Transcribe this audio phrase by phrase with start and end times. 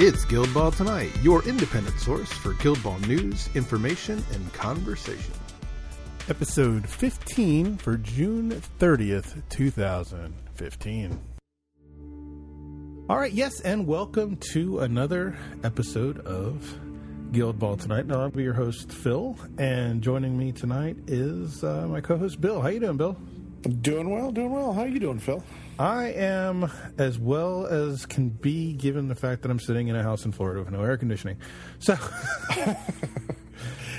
[0.00, 5.34] It's Guild Ball Tonight, your independent source for Guild Ball news, information, and conversation.
[6.28, 11.18] Episode 15 for June 30th, 2015.
[13.10, 16.78] All right, yes, and welcome to another episode of
[17.32, 18.06] Guild Ball Tonight.
[18.06, 22.62] Now, I'll be your host, Phil, and joining me tonight is uh, my co-host, Bill.
[22.62, 23.16] How you doing, Bill?
[23.62, 24.72] Doing well, doing well.
[24.72, 25.42] How are you doing, Phil?
[25.78, 30.02] I am as well as can be, given the fact that I'm sitting in a
[30.02, 31.38] house in Florida with no air conditioning.
[31.78, 31.96] So,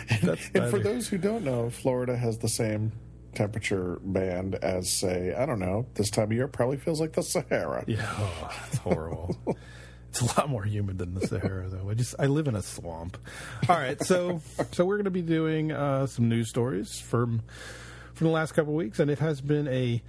[0.10, 2.94] and, and for those who don't know, Florida has the same
[3.36, 7.24] temperature band as, say, I don't know, this time of year probably feels like the
[7.24, 7.84] Sahara.
[7.88, 9.38] Yeah, oh, it's horrible.
[10.10, 11.90] it's a lot more humid than the Sahara, though.
[11.90, 13.18] I just I live in a swamp.
[13.68, 17.42] All right, so so we're going to be doing uh, some news stories from
[18.20, 20.04] from the last couple of weeks, and it has been a,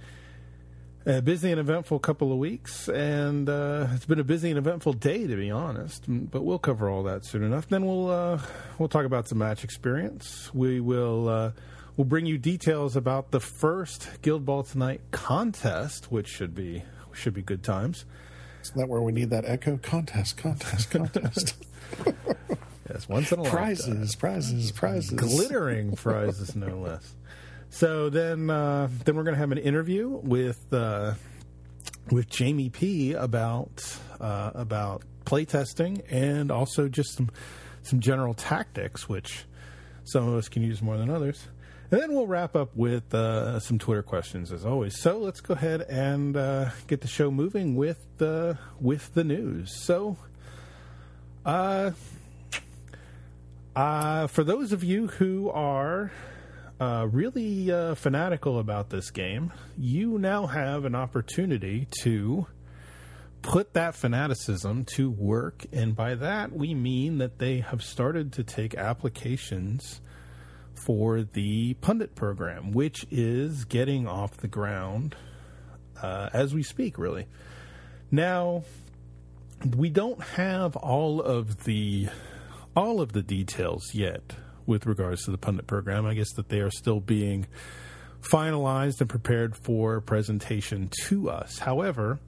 [1.05, 4.91] a busy and eventful couple of weeks, and uh, it's been a busy and eventful
[4.91, 6.03] day, to be honest.
[6.07, 7.69] But we'll cover all that soon enough.
[7.69, 8.41] Then we'll uh,
[8.77, 10.53] we'll talk about some match experience.
[10.53, 11.51] We will uh,
[11.95, 17.33] we'll bring you details about the first Guild Ball Tonight contest, which should be should
[17.33, 18.03] be good times.
[18.63, 21.55] Isn't that where we need that echo contest, contest, contest?
[22.89, 24.19] yes, once in a prizes, lifetime.
[24.19, 27.15] prizes, prizes, glittering prizes, no less.
[27.73, 31.13] So then, uh, then we're going to have an interview with uh,
[32.11, 37.29] with Jamie P about uh, about playtesting and also just some
[37.81, 39.45] some general tactics, which
[40.03, 41.47] some of us can use more than others.
[41.91, 44.99] And then we'll wrap up with uh, some Twitter questions, as always.
[44.99, 49.81] So let's go ahead and uh, get the show moving with the with the news.
[49.85, 50.17] So,
[51.45, 51.91] uh,
[53.77, 56.11] uh, for those of you who are
[56.81, 62.47] uh, really uh, fanatical about this game, you now have an opportunity to
[63.43, 65.63] put that fanaticism to work.
[65.71, 70.01] And by that, we mean that they have started to take applications
[70.73, 75.15] for the pundit program, which is getting off the ground
[76.01, 77.27] uh, as we speak, really.
[78.09, 78.63] Now,
[79.77, 82.09] we don't have all of the
[82.75, 84.33] all of the details yet
[84.65, 86.05] with regards to the pundit program.
[86.05, 87.47] I guess that they are still being
[88.21, 91.59] finalized and prepared for presentation to us.
[91.59, 92.19] However,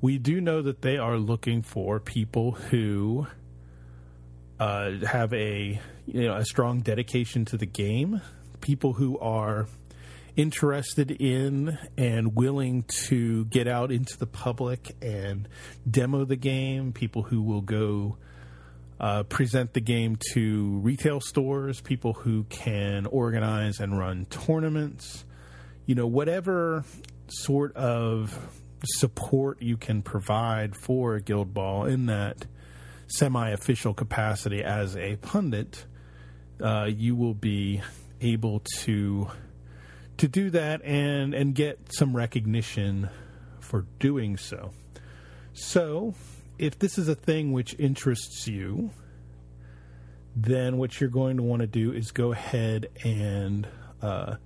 [0.00, 3.26] we do know that they are looking for people who
[4.60, 8.20] uh, have a you know a strong dedication to the game,
[8.60, 9.66] people who are
[10.36, 15.48] interested in and willing to get out into the public and
[15.90, 18.18] demo the game, people who will go
[18.98, 25.24] uh, present the game to retail stores, people who can organize and run tournaments,
[25.84, 26.84] you know, whatever
[27.28, 28.38] sort of
[28.84, 32.46] support you can provide for Guild Ball in that
[33.08, 35.84] semi official capacity as a pundit,
[36.60, 37.82] uh, you will be
[38.20, 39.28] able to
[40.16, 43.10] to do that and and get some recognition
[43.60, 44.70] for doing so.
[45.52, 46.14] So,
[46.58, 48.90] if this is a thing which interests you,
[50.34, 53.66] then what you're going to want to do is go ahead and
[54.02, 54.36] uh,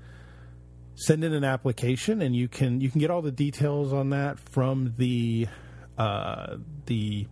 [0.94, 4.38] send in an application, and you can you can get all the details on that
[4.38, 5.48] from the
[5.98, 6.56] uh,
[6.86, 7.26] the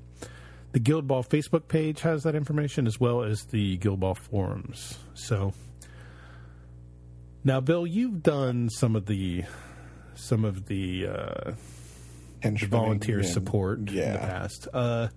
[0.72, 4.98] the Guild Ball Facebook page has that information as well as the Guild Ball forums.
[5.14, 5.52] So
[7.44, 9.44] now, Bill, you've done some of the
[10.14, 11.52] some of the uh,
[12.42, 14.06] volunteer support yeah.
[14.06, 14.68] in the past.
[14.72, 15.08] Uh,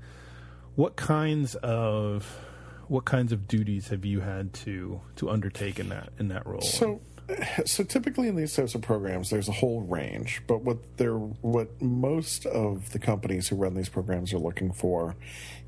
[0.75, 2.39] what kinds of
[2.87, 6.61] what kinds of duties have you had to to undertake in that in that role?
[6.61, 7.01] So,
[7.65, 10.41] so typically in these types of programs, there's a whole range.
[10.47, 15.15] But what they're what most of the companies who run these programs are looking for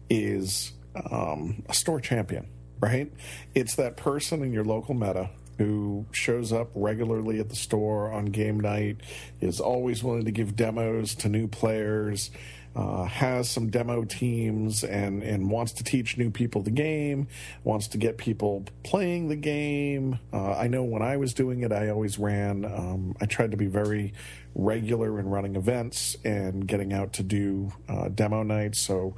[0.10, 0.74] is
[1.12, 2.48] um, a store champion,
[2.80, 3.12] right?
[3.56, 8.26] It's that person in your local meta who shows up regularly at the store on
[8.26, 8.98] game night,
[9.42, 12.32] is always willing to give demos to new players,
[12.76, 17.28] uh, has some demo teams, and, and wants to teach new people the game,
[17.64, 20.18] wants to get people playing the game.
[20.32, 23.58] Uh, I know when I was doing it, I always ran, um, I tried to
[23.58, 24.14] be very
[24.56, 28.80] regular in running events and getting out to do uh, demo nights.
[28.80, 29.16] So,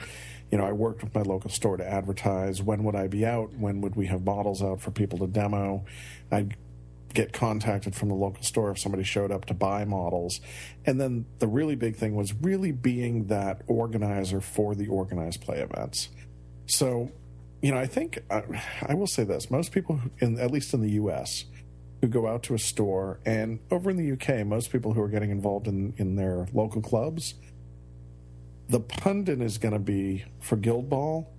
[0.56, 3.54] you know, I worked with my local store to advertise when would I be out,
[3.56, 5.84] when would we have models out for people to demo.
[6.32, 6.56] I'd
[7.14, 10.40] get contacted from the local store if somebody showed up to buy models.
[10.86, 15.60] And then the really big thing was really being that organizer for the organized play
[15.60, 16.08] events.
[16.68, 17.12] So,
[17.62, 18.44] you know, I think I,
[18.88, 21.44] I will say this: most people, in at least in the U.S.,
[22.00, 25.10] who go out to a store, and over in the UK, most people who are
[25.10, 27.34] getting involved in in their local clubs
[28.70, 31.32] the pundit is going to be for Guild Ball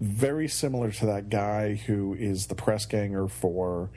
[0.00, 3.90] very similar to that guy who is the press ganger for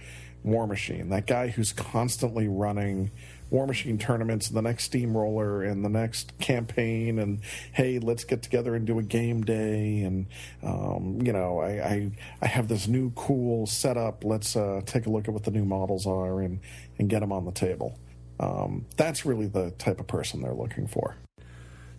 [0.45, 1.09] Warmachine.
[1.09, 3.11] That guy who's constantly running
[3.51, 7.39] Warmachine tournaments and the next Steamroller and the next campaign and
[7.71, 10.25] hey, let's get together and do a game day and
[10.61, 12.11] um, you know I, I,
[12.41, 14.25] I have this new cool setup.
[14.25, 16.59] Let's uh, take a look at what the new models are and
[16.97, 17.97] and get them on the table.
[18.39, 21.15] Um, that's really the type of person they're looking for.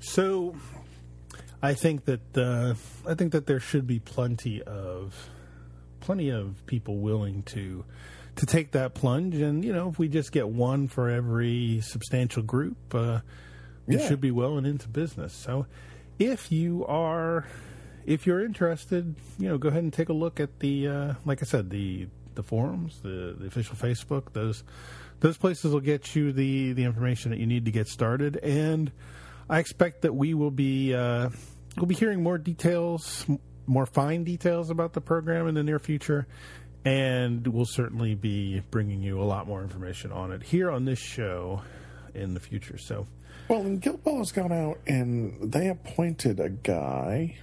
[0.07, 0.55] So,
[1.63, 2.75] I think that uh,
[3.09, 5.31] I think that there should be plenty of
[6.01, 7.85] plenty of people willing to
[8.37, 12.43] to take that plunge, and you know, if we just get one for every substantial
[12.43, 13.21] group, uh,
[13.87, 14.09] it Yeah.
[14.09, 15.33] should be well and into business.
[15.33, 15.67] So,
[16.19, 17.47] if you are
[18.05, 21.43] if you're interested, you know, go ahead and take a look at the uh, like
[21.43, 24.33] I said the the forums, the the official Facebook.
[24.35, 24.65] Those
[25.21, 28.91] those places will get you the the information that you need to get started, and
[29.49, 31.31] I expect that we will be uh,
[31.77, 33.27] we'll be hearing more details,
[33.67, 36.27] more fine details about the program in the near future,
[36.85, 40.99] and we'll certainly be bringing you a lot more information on it here on this
[40.99, 41.63] show
[42.15, 42.79] in the future.
[42.79, 43.07] So.
[43.49, 47.37] Well, and Guild Ball has gone out and they appointed a guy.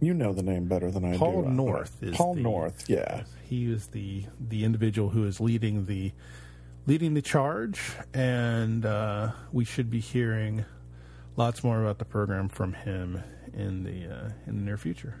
[0.00, 1.48] You know the name better than I Paul do.
[1.48, 3.24] North is Paul the- North, yeah.
[3.44, 6.12] He is the the individual who is leading the
[6.86, 7.80] leading the charge,
[8.14, 10.64] and uh, we should be hearing
[11.36, 13.22] lots more about the program from him
[13.54, 15.14] in the uh, in the near future.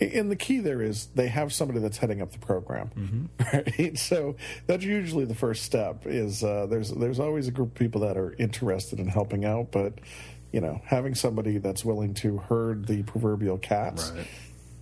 [0.00, 3.56] And the key there is they have somebody that's heading up the program, Mm-hmm.
[3.86, 3.96] right?
[3.98, 4.34] So
[4.66, 6.02] that's usually the first step.
[6.04, 9.70] Is uh, there's there's always a group of people that are interested in helping out,
[9.70, 9.94] but
[10.52, 14.26] you know, having somebody that's willing to herd the proverbial cats Right.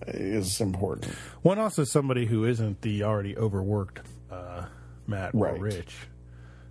[0.07, 1.13] is important.
[1.41, 3.99] One also somebody who isn't the already overworked
[4.31, 4.65] uh,
[5.05, 5.59] Matt or Right.
[5.59, 5.95] Rich.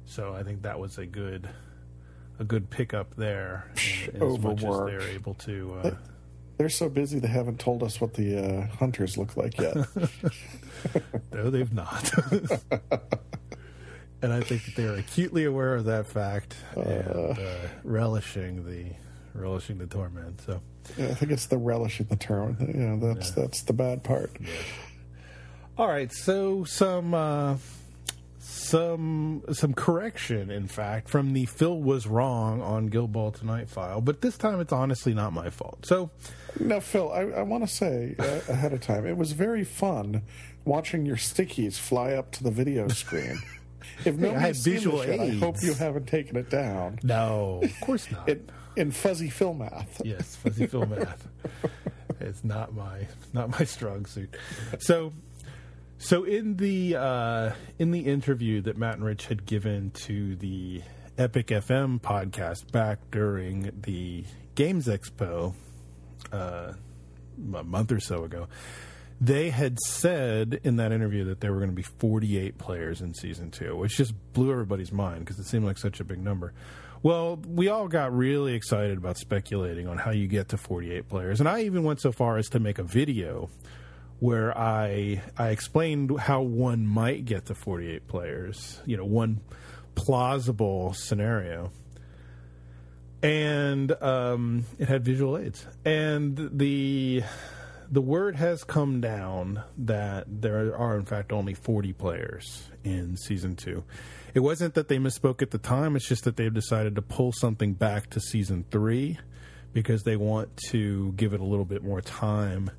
[0.07, 1.49] So I think that was a good
[2.39, 3.71] a good pickup there.
[4.13, 5.81] In as much as they're able to.
[5.85, 5.91] Uh,
[6.59, 9.77] They're so busy they haven't told us what the uh, hunters look like yet.
[11.33, 12.11] No, they've not.
[14.23, 17.35] and I think that they're acutely aware of that fact and uh,
[17.85, 18.93] relishing the
[19.35, 20.41] relishing the torment.
[20.43, 20.61] So,
[20.97, 22.61] Yeah, I think it's the relishing the torment.
[22.75, 24.33] You know, that's that's the bad part.
[25.77, 26.13] all right.
[26.13, 27.57] So some uh,
[28.47, 34.01] some some correction, in fact, from the Phil was wrong on Guild Ball Tonight file,
[34.01, 35.85] but this time it's honestly not my fault.
[35.85, 36.11] So,
[36.61, 40.23] Now, Phil, I, I want to say uh, ahead of time, it was very fun
[40.65, 43.43] watching your stickies fly up to the video screen.
[44.05, 47.01] If I had nobody's seen visual this yet, I hope you haven't taken it down.
[47.03, 48.29] no, of course not.
[48.29, 50.01] In, in fuzzy Phil math.
[50.05, 51.27] Yes, fuzzy Phil math.
[52.21, 54.37] it's not my not my strong suit.
[54.79, 55.13] So,
[55.99, 60.83] so in the uh, in the interview that Matt and Rich had given to the
[61.19, 65.55] Epic FM podcast back during the Games Expo
[66.33, 66.73] uh,
[67.55, 68.49] a month or so ago,
[69.21, 73.15] they had said in that interview that there were going to be 48 players in
[73.15, 76.53] season two, which just blew everybody's mind because it seemed like such a big number.
[77.03, 81.41] Well, we all got really excited about speculating on how you get to 48 players,
[81.41, 83.49] and I even went so far as to make a video
[84.21, 89.41] where I I explained how one might get to 48 players, you know, one
[89.95, 91.71] plausible scenario
[93.23, 95.67] and um, it had visual aids.
[95.85, 97.23] And the
[97.91, 103.55] the word has come down that there are in fact only 40 players in season
[103.55, 103.85] two.
[104.35, 107.33] It wasn't that they misspoke at the time; it's just that they've decided to pull
[107.33, 109.19] something back to season three
[109.73, 112.71] because they want to give it a little bit more time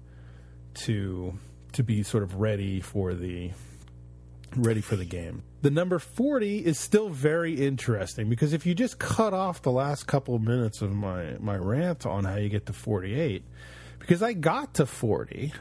[0.85, 1.37] to
[1.73, 3.51] to be sort of ready for the
[4.55, 5.43] ready for the game.
[5.61, 10.07] The number 40 is still very interesting because if you just cut off the last
[10.07, 13.43] couple of minutes of my, my rant on how you get to 48,
[13.99, 15.51] because I got to 40,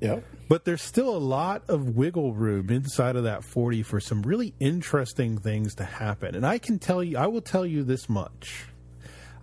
[0.00, 0.24] Yep.
[0.48, 4.52] but there's still a lot of wiggle room inside of that 40 for some really
[4.60, 6.34] interesting things to happen.
[6.34, 8.66] And I can tell you, I will tell you this much.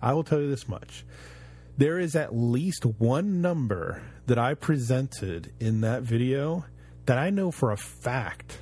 [0.00, 1.04] I will tell you this much.
[1.76, 6.64] There is at least one number that I presented in that video
[7.06, 8.58] that I know for a fact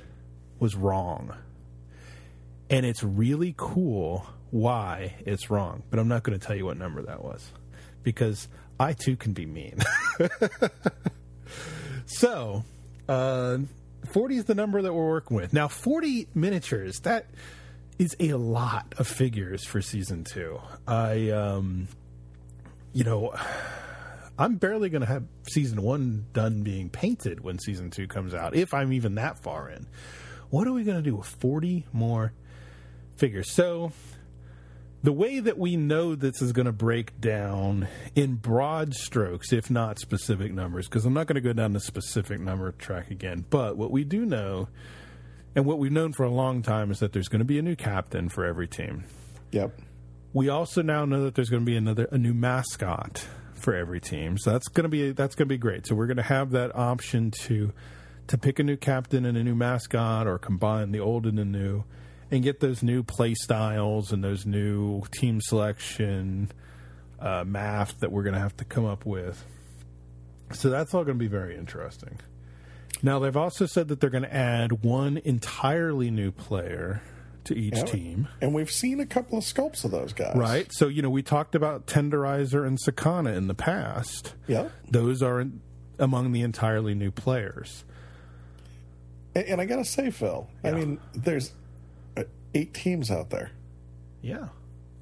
[0.59, 1.33] was wrong.
[2.69, 5.83] And it's really cool why it's wrong.
[5.89, 7.51] But I'm not going to tell you what number that was
[8.03, 8.47] because
[8.79, 9.79] I too can be mean.
[12.05, 12.63] so,
[13.07, 13.59] uh,
[14.11, 15.53] 40 is the number that we're working with.
[15.53, 17.27] Now, 40 miniatures, that
[17.97, 20.59] is a lot of figures for season two.
[20.87, 21.87] I, um,
[22.91, 23.33] you know,
[24.43, 28.53] I'm barely going to have season one done being painted when season two comes out,
[28.57, 29.87] if I'm even that far in.
[30.49, 32.33] What are we going to do with 40 more
[33.15, 33.53] figures?
[33.53, 33.93] So,
[35.01, 39.71] the way that we know this is going to break down in broad strokes, if
[39.71, 43.45] not specific numbers, because I'm not going to go down the specific number track again,
[43.49, 44.67] but what we do know,
[45.55, 47.61] and what we've known for a long time, is that there's going to be a
[47.61, 49.05] new captain for every team.
[49.53, 49.79] Yep.
[50.33, 53.25] We also now know that there's going to be another a new mascot
[53.63, 55.87] for every team, so that's to be that's to be great.
[55.87, 57.71] So we're to have that option to
[58.27, 61.45] to pick a new captain and a new mascot, or combine the old and the
[61.45, 61.83] new
[62.31, 66.51] and get those new play styles and those new team selection
[67.19, 69.45] uh, math that we're to have to come up with.
[70.51, 72.19] So that's all to be very interesting.
[73.01, 77.01] Now they've also said that they're going to add one entirely new player
[77.45, 78.27] to each Yeah, team.
[78.41, 80.35] And we've seen a couple of sculpts of those guys.
[80.35, 80.67] Right.
[80.71, 84.33] So, you know, we talked about Tenderizer and Sakana in the past.
[84.47, 84.69] Yeah.
[84.89, 85.45] Those are
[85.99, 87.83] among the entirely new players.
[89.35, 91.53] And, and I got to say, Phil, I mean, there's
[92.17, 92.23] uh,
[92.53, 93.51] eight teams out there.
[94.21, 94.49] Yeah.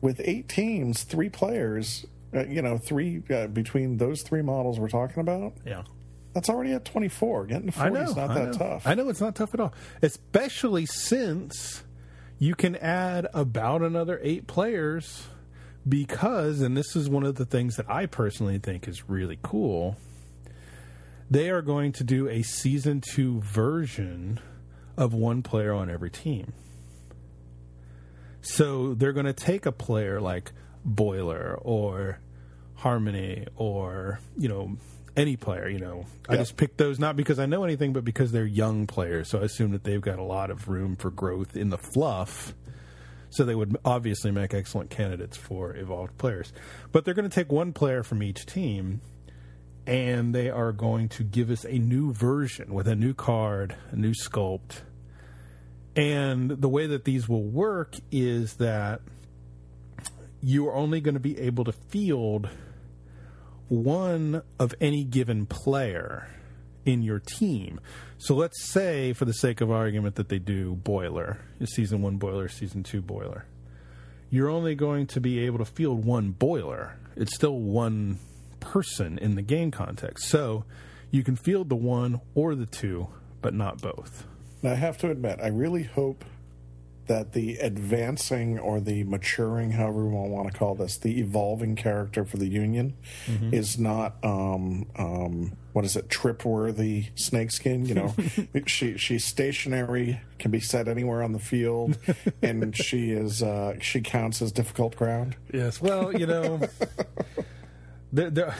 [0.01, 4.89] With eight teams, three players, uh, you know, three uh, between those three models we're
[4.89, 5.83] talking about, Yeah.
[6.33, 7.45] that's already at 24.
[7.45, 8.09] Getting to 40 I know.
[8.09, 8.57] is not I that know.
[8.57, 8.87] tough.
[8.87, 11.83] I know it's not tough at all, especially since
[12.41, 15.27] you can add about another eight players
[15.87, 19.95] because, and this is one of the things that I personally think is really cool.
[21.29, 24.39] They are going to do a season two version
[24.97, 26.53] of one player on every team.
[28.41, 30.51] So they're going to take a player like
[30.83, 32.21] Boiler or
[32.73, 34.77] Harmony or, you know,
[35.15, 36.05] any player, you know.
[36.29, 39.29] I just picked those not because I know anything, but because they're young players.
[39.29, 42.53] So I assume that they've got a lot of room for growth in the fluff.
[43.29, 46.51] So they would obviously make excellent candidates for evolved players.
[46.91, 49.01] But they're going to take one player from each team
[49.87, 53.95] and they are going to give us a new version with a new card, a
[53.95, 54.81] new sculpt.
[55.95, 59.01] And the way that these will work is that
[60.41, 62.49] you are only going to be able to field
[63.71, 66.27] one of any given player
[66.85, 67.79] in your team.
[68.17, 72.49] So let's say, for the sake of argument, that they do Boiler, season one Boiler,
[72.49, 73.45] season two Boiler.
[74.29, 76.99] You're only going to be able to field one Boiler.
[77.15, 78.19] It's still one
[78.59, 80.27] person in the game context.
[80.27, 80.65] So
[81.09, 83.07] you can field the one or the two,
[83.41, 84.25] but not both.
[84.61, 86.25] Now, I have to admit, I really hope
[87.07, 92.23] that the advancing or the maturing, however we want to call this, the evolving character
[92.25, 92.93] for the Union
[93.27, 93.53] Mm-hmm.
[93.53, 97.85] is not um, um, what is it, trip-worthy snakeskin.
[97.85, 98.15] You know,
[98.65, 101.97] she she's stationary, can be set anywhere on the field,
[102.41, 105.35] and she is uh, she counts as difficult ground.
[105.53, 105.81] Yes.
[105.81, 106.59] Well, you know,
[108.11, 108.55] there, there,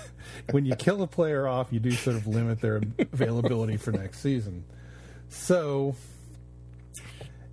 [0.50, 2.80] when you kill a player off, you do sort of limit their
[3.12, 4.64] availability for next season.
[5.28, 5.96] So,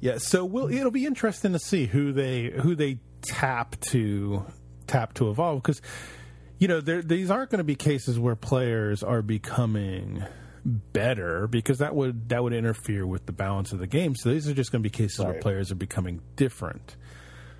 [0.04, 0.18] yeah.
[0.18, 4.46] So we'll, it'll be interesting to see who they who they tap to
[4.86, 5.82] tap to evolve because
[6.60, 10.26] you know there, these aren't going to be cases where players are becoming
[10.66, 14.14] better because that would that would interfere with the balance of the game.
[14.14, 16.98] So these are just going to be cases where players are becoming different.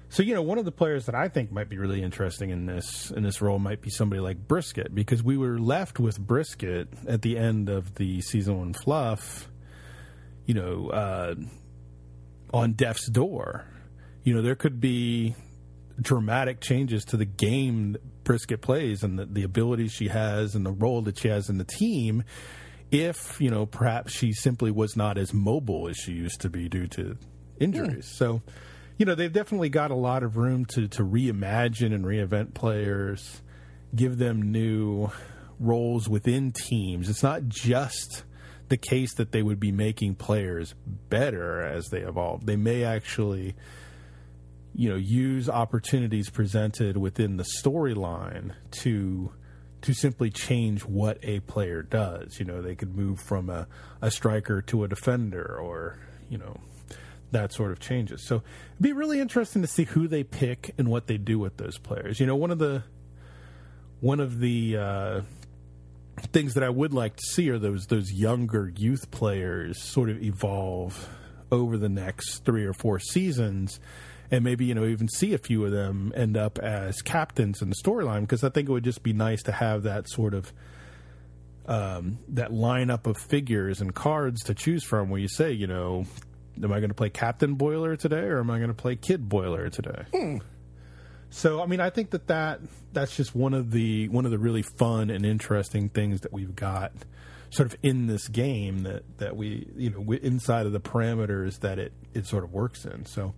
[0.10, 2.66] So you know, one of the players that I think might be really interesting in
[2.66, 6.90] this in this role might be somebody like Brisket because we were left with Brisket
[7.08, 9.50] at the end of the season one fluff.
[10.46, 11.36] You know, uh,
[12.54, 13.66] on Death's Door.
[14.24, 15.36] You know, there could be
[16.00, 20.72] dramatic changes to the game Brisket plays and the, the abilities she has and the
[20.72, 22.24] role that she has in the team
[22.92, 26.70] if, you know, perhaps she simply was not as mobile as she used to be
[26.70, 27.18] due to
[27.60, 28.08] injuries.
[28.08, 28.16] Hmm.
[28.16, 28.42] So,
[28.98, 33.42] you know, they've definitely got a lot of room to, to reimagine and reinvent players,
[33.96, 35.10] give them new
[35.60, 37.10] roles within teams.
[37.10, 38.24] It's not just
[38.70, 40.74] the case that they would be making players
[41.10, 42.46] better as they evolve.
[42.46, 43.56] They may actually,
[44.74, 49.32] you know, use opportunities presented within the storyline to
[49.82, 52.40] to simply change what a player does.
[52.40, 53.68] You know, they could move from a,
[54.02, 56.58] a striker to a defender or, you know,
[57.32, 58.26] that sort of changes.
[58.26, 61.58] So it'd be really interesting to see who they pick and what they do with
[61.58, 62.22] those players.
[62.22, 62.84] You know, one of the
[64.00, 65.22] one of the uh,
[66.18, 70.22] things that I would like to see are those those younger youth players sort of
[70.22, 71.10] evolve
[71.52, 73.80] over the next three or four seasons,
[74.32, 77.70] and maybe you know even see a few of them end up as captains in
[77.70, 80.52] the storyline because I think it would just be nice to have that sort of
[81.66, 86.06] um, that lineup of figures and cards to choose from where you say you know
[86.62, 89.28] am I going to play Captain Boiler today or am I going to play Kid
[89.30, 90.04] Boiler today?
[91.34, 92.62] So I mean, I think that, that
[92.94, 96.56] that's just one of the one of the really fun and interesting things that we've
[96.56, 96.92] got
[97.50, 101.60] sort of in this game that that we you know wi- inside of the parameters
[101.62, 103.08] that it it sort of works in.
[103.08, 103.34] So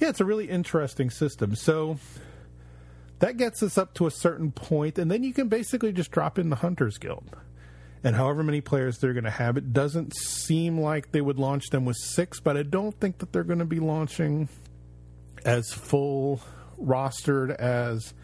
[0.00, 1.54] yeah, it's a really interesting system.
[1.54, 1.96] So
[3.20, 6.40] that gets us up to a certain point, and then you can basically just drop
[6.40, 7.36] in the Hunters Guild.
[8.02, 11.70] And however many players they're going to have, it doesn't seem like they would launch
[11.70, 14.48] them with six, but I don't think that they're going to be launching
[15.44, 16.40] as full
[16.80, 18.14] rostered as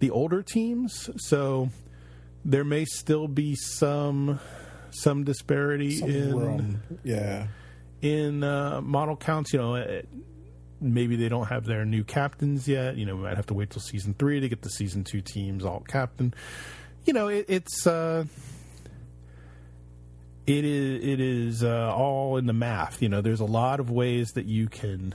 [0.00, 1.10] the older teams.
[1.18, 1.70] So
[2.44, 4.40] there may still be some
[4.90, 6.82] some disparity Some in room.
[7.02, 7.46] Yeah.
[8.02, 9.52] in uh, model counts.
[9.52, 10.08] You know, it,
[10.80, 12.96] maybe they don't have their new captains yet.
[12.96, 15.20] You know, we might have to wait till season three to get the season two
[15.20, 16.32] teams all captain.
[17.06, 18.24] You know, it, it's uh,
[20.46, 23.00] it is it is uh, all in the math.
[23.02, 25.14] You know, there's a lot of ways that you can.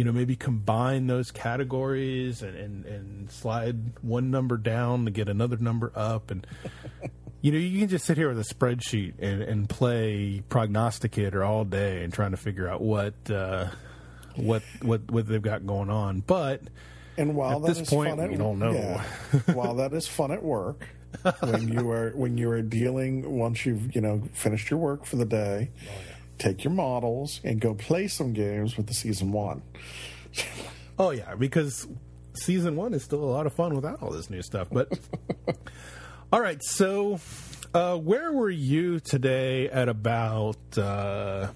[0.00, 5.28] You know, maybe combine those categories and, and, and slide one number down to get
[5.28, 6.46] another number up, and
[7.42, 11.66] you know, you can just sit here with a spreadsheet and, and play prognosticator all
[11.66, 13.66] day and trying to figure out what uh,
[14.36, 16.20] what what what they've got going on.
[16.20, 16.62] But
[17.18, 18.72] And while At that this is point, fun at, we don't know.
[18.72, 19.04] yeah,
[19.52, 20.88] while that is fun at work,
[21.40, 25.16] when you are when you are dealing once you've you know finished your work for
[25.16, 25.68] the day,
[26.40, 29.62] take your models and go play some games with the season one.
[30.98, 31.86] oh yeah, because
[32.34, 34.68] season one is still a lot of fun without all this new stuff.
[34.72, 34.98] But
[36.32, 37.20] all right, so
[37.74, 41.48] uh, where were you today at about uh,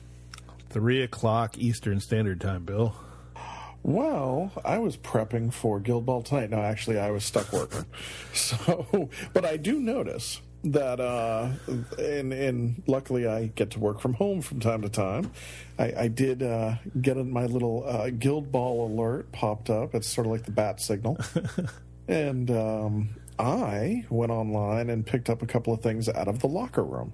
[0.70, 2.94] three o'clock Eastern Standard Time, Bill?
[3.82, 6.48] Well, I was prepping for Guild Ball tonight.
[6.48, 7.84] No, actually, I was stuck working.
[8.32, 11.50] So, but I do notice that, uh,
[11.98, 15.30] and and luckily I get to work from home from time to time.
[15.78, 19.94] I, I did uh, get in my little uh, Guild Ball alert popped up.
[19.94, 21.18] It's sort of like the bat signal,
[22.08, 26.48] and um, I went online and picked up a couple of things out of the
[26.48, 27.12] locker room.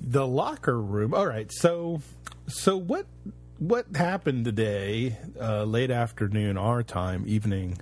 [0.00, 1.14] the locker room.
[1.14, 2.00] All right, so
[2.48, 3.06] so what
[3.58, 7.78] what happened today, uh, late afternoon our time, evening,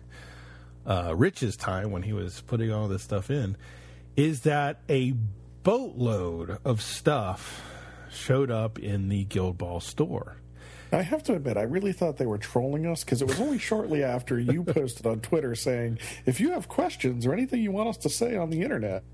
[0.86, 3.56] uh, Rich's time when he was putting all this stuff in,
[4.16, 5.14] is that a
[5.62, 7.62] boatload of stuff
[8.10, 10.36] showed up in the Guild Ball store.
[10.92, 13.58] I have to admit, I really thought they were trolling us because it was only
[13.58, 17.88] shortly after you posted on Twitter saying, if you have questions or anything you want
[17.90, 19.02] us to say on the internet.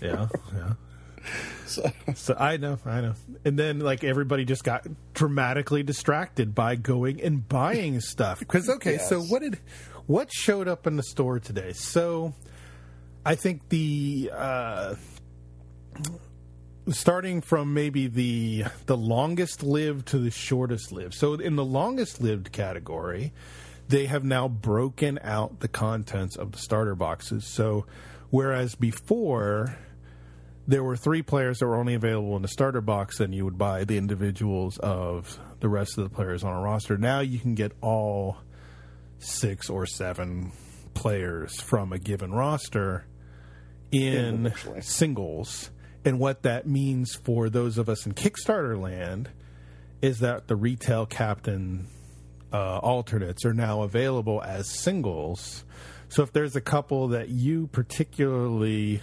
[0.00, 0.72] Yeah, yeah.
[1.66, 3.14] so, So I know, I know.
[3.44, 8.40] And then like everybody just got dramatically distracted by going and buying stuff.
[8.40, 9.60] Because okay, so what did
[10.06, 11.72] what showed up in the store today?
[11.72, 12.34] So
[13.24, 14.94] I think the uh
[16.90, 21.14] starting from maybe the the longest lived to the shortest lived.
[21.14, 23.32] So in the longest lived category,
[23.88, 27.46] they have now broken out the contents of the starter boxes.
[27.46, 27.86] So
[28.30, 29.78] whereas before
[30.66, 33.58] there were three players that were only available in the starter box, then you would
[33.58, 36.96] buy the individuals of the rest of the players on a roster.
[36.96, 38.38] Now you can get all
[39.18, 40.52] six or seven
[40.94, 43.04] players from a given roster
[43.92, 45.70] in singles.
[46.04, 49.28] And what that means for those of us in Kickstarter land
[50.00, 51.86] is that the retail captain
[52.52, 55.64] uh, alternates are now available as singles.
[56.08, 59.00] So if there's a couple that you particularly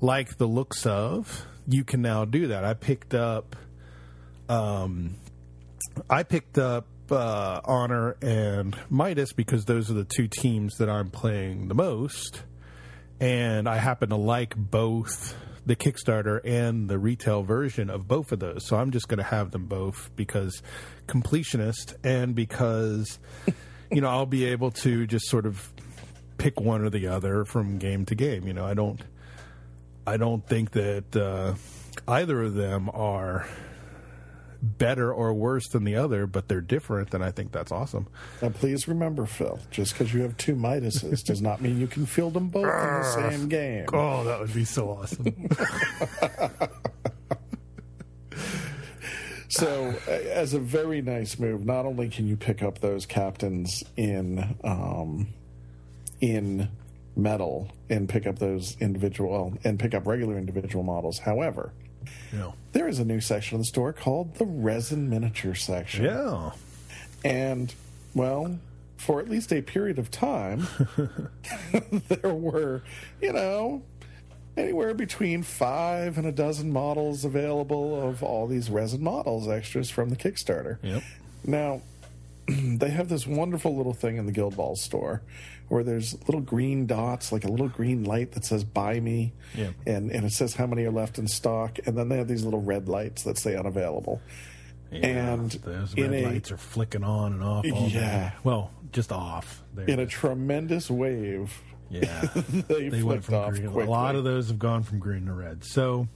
[0.00, 2.64] like the looks of, you can now do that.
[2.64, 3.56] I picked up,
[4.48, 5.16] um,
[6.08, 11.10] I picked up uh, Honor and Midas because those are the two teams that I'm
[11.10, 12.42] playing the most,
[13.20, 18.38] and I happen to like both the Kickstarter and the retail version of both of
[18.38, 18.64] those.
[18.64, 20.62] So I'm just going to have them both because
[21.06, 23.18] completionist and because
[23.90, 25.70] you know I'll be able to just sort of
[26.38, 28.46] pick one or the other from game to game.
[28.46, 29.00] You know, I don't.
[30.06, 31.54] I don't think that uh,
[32.06, 33.46] either of them are
[34.62, 38.08] better or worse than the other, but they're different, and I think that's awesome.
[38.42, 42.06] now, please remember, Phil, just because you have two Midases does not mean you can
[42.06, 43.86] field them both in the same game.
[43.92, 45.48] Oh, that would be so awesome.
[49.50, 54.56] So, as a very nice move, not only can you pick up those captains in
[54.62, 55.28] um,
[56.20, 56.68] in
[57.16, 61.18] metal and pick up those individual and pick up regular individual models.
[61.18, 61.72] However,
[62.32, 62.52] yeah.
[62.72, 66.04] there is a new section of the store called the resin miniature section.
[66.04, 66.52] Yeah.
[67.24, 67.74] And,
[68.14, 68.58] well,
[68.96, 70.66] for at least a period of time,
[72.08, 72.82] there were,
[73.20, 73.82] you know,
[74.56, 80.10] anywhere between five and a dozen models available of all these resin models extras from
[80.10, 80.78] the Kickstarter.
[80.82, 81.02] Yep.
[81.44, 81.82] Now,
[82.78, 85.22] they have this wonderful little thing in the Guild Ball store
[85.68, 89.34] where there's little green dots, like a little green light that says buy me.
[89.54, 89.70] Yeah.
[89.86, 91.78] And, and it says how many are left in stock.
[91.86, 94.22] And then they have these little red lights that say unavailable.
[94.90, 97.66] Yeah, and those red a lights are flicking on and off.
[97.70, 98.30] All Yeah.
[98.30, 98.32] day.
[98.44, 99.62] Well, just off.
[99.74, 102.22] They're in a tremendous wave, yeah.
[102.68, 103.64] they, they went from off green.
[103.70, 103.84] quickly.
[103.86, 105.62] A lot of those have gone from green to red.
[105.64, 106.08] So,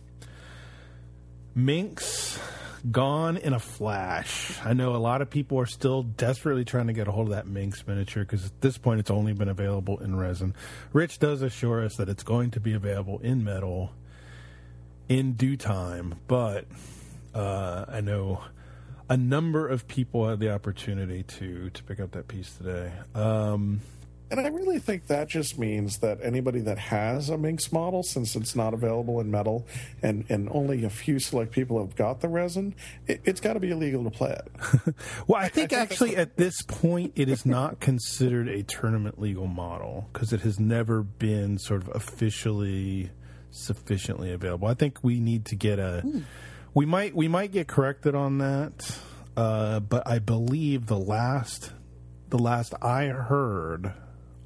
[1.55, 2.38] Minx
[2.90, 4.59] gone in a flash.
[4.64, 7.35] I know a lot of people are still desperately trying to get a hold of
[7.35, 10.55] that Minx miniature because at this point it's only been available in resin.
[10.92, 13.92] Rich does assure us that it's going to be available in metal
[15.09, 16.66] in due time, but
[17.35, 18.42] uh, I know
[19.09, 22.92] a number of people had the opportunity to to pick up that piece today.
[23.14, 23.81] Um,
[24.33, 28.35] And I really think that just means that anybody that has a Minx model, since
[28.35, 29.66] it's not available in metal
[30.03, 32.75] and, and only a few select people have got the resin,
[33.07, 34.95] it, it's got to be illegal to play it.
[35.27, 40.09] Well, I think actually at this point it is not considered a tournament legal model
[40.12, 43.11] because it has never been sort of officially
[43.51, 44.66] sufficiently available.
[44.66, 46.03] I think we need to get a
[46.73, 48.99] we might we might get corrected on that,
[49.37, 51.73] uh, but I believe the last
[52.31, 53.92] the last I heard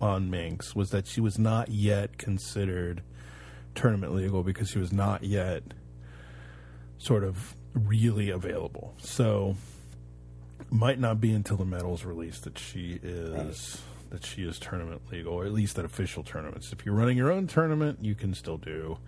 [0.00, 3.02] on Minx was that she was not yet considered
[3.74, 5.62] tournament legal because she was not yet
[6.98, 8.94] sort of really available.
[8.98, 9.56] So
[10.70, 15.32] might not be until the metal's released that she is that she is tournament legal,
[15.32, 16.72] or at least at official tournaments.
[16.72, 18.98] If you're running your own tournament, you can still do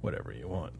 [0.00, 0.72] whatever you want.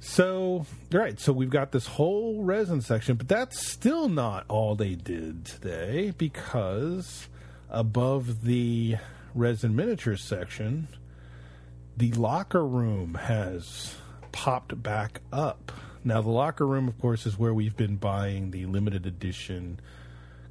[0.00, 4.94] So, right, so we've got this whole resin section, but that's still not all they
[4.94, 7.28] did today because
[7.70, 8.96] above the
[9.34, 10.88] resin miniatures section,
[11.96, 13.94] the locker room has
[14.32, 15.72] popped back up.
[16.02, 19.80] Now, the locker room, of course, is where we've been buying the limited edition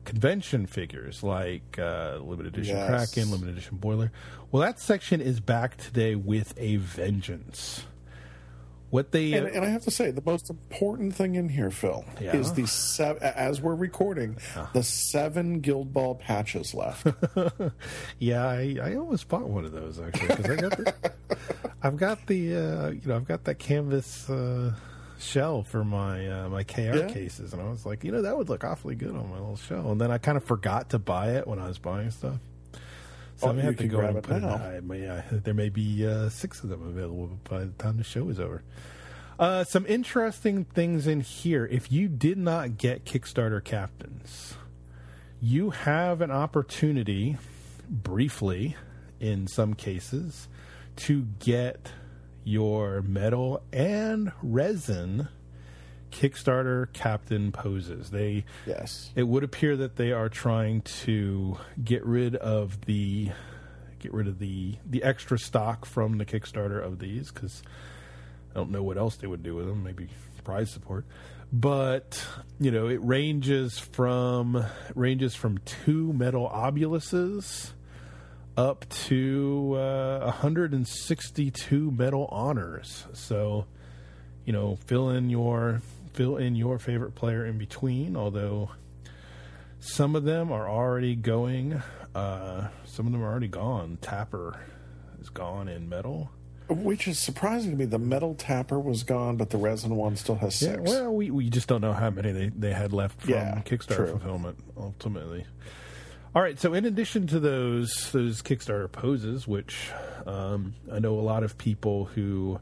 [0.05, 3.11] convention figures like uh, limited edition Yes.
[3.13, 4.11] Kraken, limited edition Boiler.
[4.51, 7.83] Well, that section is back today with a vengeance.
[8.89, 12.03] What they And, and I have to say, the most important thing in here, Phil,
[12.19, 12.35] Yeah.
[12.35, 14.37] is the seven, as we're recording,
[14.73, 17.05] the seven Guild Ball patches left.
[18.19, 20.93] Yeah, I, I almost bought one of those actually because I got the,
[21.83, 24.73] I've got the uh, you know I've got that canvas uh,
[25.19, 27.07] shell for my uh, my KR Yeah.
[27.07, 29.55] cases, and I was like, you know, that would look awfully good on my little
[29.57, 29.91] shell.
[29.91, 32.35] And then I kind of forgot to buy it when I was buying stuff.
[33.39, 34.43] So Oh, I have to go and put it.
[34.43, 38.03] I may, uh, there may be uh, six of them available by the time the
[38.03, 38.63] show is over.
[39.39, 41.65] Uh, some interesting things in here.
[41.65, 44.55] If you did not get Kickstarter captains,
[45.39, 47.37] you have an opportunity,
[47.89, 48.75] briefly,
[49.21, 50.49] in some cases,
[50.97, 51.93] to get
[52.43, 55.29] your metal and resin
[56.11, 58.09] Kickstarter captain poses.
[58.09, 59.11] They yes.
[59.15, 63.31] it would appear that they are trying to get rid of the
[63.99, 67.61] get rid of the the extra stock from the Kickstarter of these because
[68.51, 69.83] I don't know what else they would do with them.
[69.83, 70.09] Maybe
[70.43, 71.05] prize support,
[71.51, 72.25] but
[72.59, 77.71] you know it ranges from it ranges from two metal obuluses
[78.57, 83.05] up to uh, 162 metal honors.
[83.13, 83.65] So
[84.49, 88.15] you know, fill in your fill in your favorite player in between.
[88.15, 88.71] Although
[89.79, 91.81] some of them are already going,
[92.15, 93.97] uh, some of them are already gone.
[94.01, 94.59] Tapper
[95.21, 96.31] is gone in metal.
[96.67, 97.85] Which is surprising to me.
[97.85, 100.75] The metal tapper was gone, but the resin one still has six.
[100.85, 103.61] Yeah, well, we, we just don't know how many they, they had left from Yeah,
[103.65, 104.07] Kickstarter true.
[104.07, 105.45] fulfillment ultimately.
[106.35, 109.89] All right, so in addition to those those Kickstarter poses, which
[110.27, 112.59] um, I know a lot of people who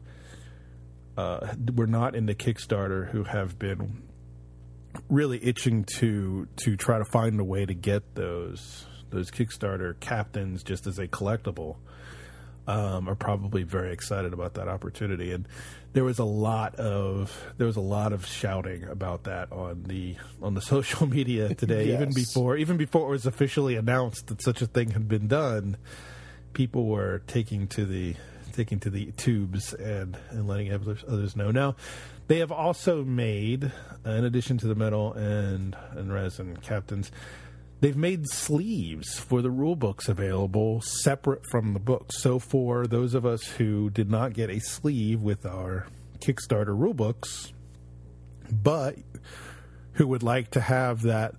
[1.18, 4.04] uh, were not into Kickstarter who have been
[5.10, 10.64] really itching to to try to find a way to get those those Kickstarter captains
[10.64, 11.78] just as a collectible
[12.68, 15.32] um, are probably very excited about that opportunity.
[15.32, 15.48] And
[15.94, 20.18] there was a lot of there was a lot of shouting about that on the
[20.42, 24.62] on the social media today, even before even before it was officially announced that such
[24.62, 25.78] a thing had been done.
[26.54, 28.16] People were taking to the
[28.58, 31.52] taking to the tubes and and letting others, know.
[31.52, 31.76] Now,
[32.28, 33.72] they have also made,
[34.06, 37.12] uh, in addition to the metal and and resin captains,
[37.80, 42.22] they've made sleeves for the rule books available separate from the books.
[42.22, 45.86] So for those of us who did not get a sleeve with our
[46.20, 47.54] Kickstarter rule books,
[48.52, 48.96] but
[49.94, 51.36] who would like to have that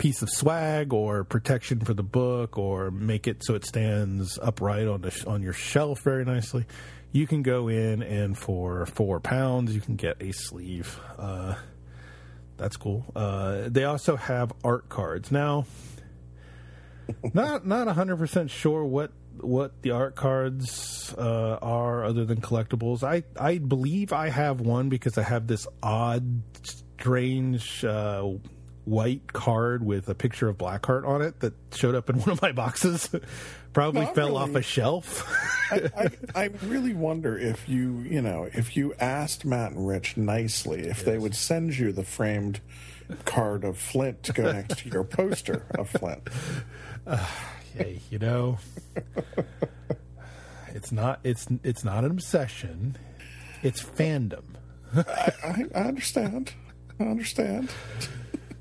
[0.00, 4.88] piece of swag or protection for the book or make it so it stands upright
[4.88, 6.64] on the on your shelf very nicely,
[7.12, 10.98] you can go in and for four pounds you can get a sleeve.
[11.18, 11.54] Uh,
[12.56, 13.04] that's cool.
[13.14, 15.66] Uh, they also have art cards now.
[17.34, 23.02] not not hundred percent sure what what the art cards uh, are other than collectibles.
[23.02, 28.30] I I believe I have one because I have this odd strange uh,
[28.84, 32.42] white card with a picture of Blackheart on it that showed up in one of
[32.42, 33.08] my boxes.
[33.72, 34.40] Probably Not fell really.
[34.40, 35.70] off a shelf.
[35.70, 35.90] I,
[36.34, 40.88] I, I really wonder if you, you know, if you asked Matt and Rich nicely
[40.88, 42.60] if they would send you the framed
[43.24, 46.28] card of Flint to go next to your poster of Flint.
[47.06, 47.26] Uh,
[47.74, 48.58] hey, you know,
[50.68, 52.96] it's not it's it's not an obsession.
[53.62, 54.44] It's fandom.
[54.94, 55.32] I,
[55.74, 56.52] I understand.
[57.00, 57.70] I understand.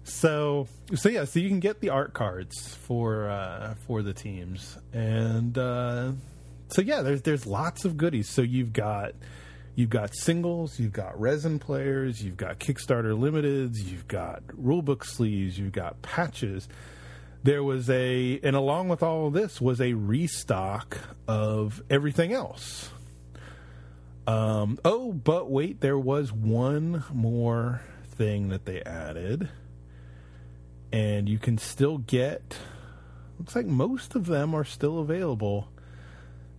[0.09, 4.77] So so yeah, so you can get the art cards for uh, for the teams,
[4.91, 6.11] and uh,
[6.69, 8.27] so yeah, there's there's lots of goodies.
[8.27, 9.13] So you've got
[9.75, 15.59] you've got singles, you've got resin players, you've got Kickstarter limiteds, you've got rulebook sleeves,
[15.59, 16.67] you've got patches.
[17.43, 22.89] There was a and along with all of this was a restock of everything else.
[24.25, 27.81] Um, oh, but wait, there was one more
[28.15, 29.49] thing that they added
[30.91, 32.57] and you can still get
[33.37, 35.69] looks like most of them are still available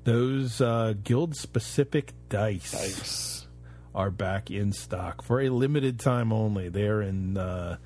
[0.05, 3.47] those uh, guild specific dice, Nice.
[3.95, 7.77] are back in stock for a limited time only they're in uh,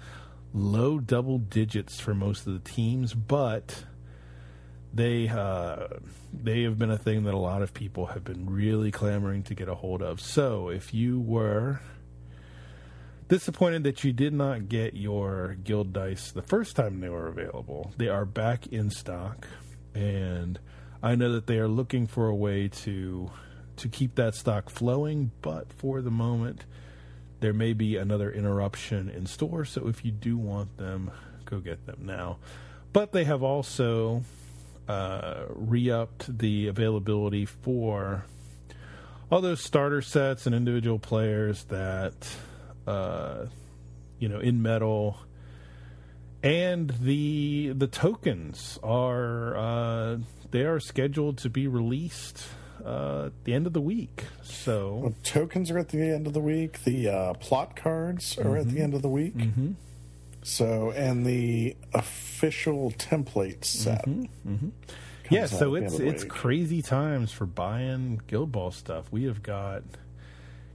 [0.52, 3.84] low double digits for most of the teams but
[4.92, 5.88] they uh,
[6.32, 9.54] they have been a thing that a lot of people have been really clamoring to
[9.54, 11.80] get a hold of so if you were
[13.28, 17.92] disappointed that you did not get your guild dice the first time they were available.
[17.96, 19.46] They are back in stock,
[19.94, 20.58] and
[21.02, 23.30] I know that they are looking for a way to
[23.76, 25.30] to keep that stock flowing.
[25.42, 26.64] But for the moment,
[27.40, 29.64] there may be another interruption in store.
[29.64, 31.10] So if you do want them,
[31.44, 32.38] go get them now.
[32.92, 34.22] But they have also
[34.88, 38.24] uh, re-upped the availability for
[39.30, 42.14] all those starter sets and individual players that
[42.86, 43.46] uh,
[44.18, 45.18] you know in metal
[46.42, 50.16] and the the tokens are uh,
[50.50, 52.46] they are scheduled to be released
[52.84, 56.32] uh, at the end of the week so Well, tokens are at the end of
[56.34, 56.84] the week.
[56.84, 59.36] The uh, plot cards are at the end of the week.
[59.36, 59.72] Mm-hmm.
[60.42, 64.04] So, and the official template set.
[64.06, 64.68] Mm-hmm.
[65.30, 66.30] yeah comes out so it's end of the it's week.
[66.32, 69.82] crazy times for buying guild ball stuff we have got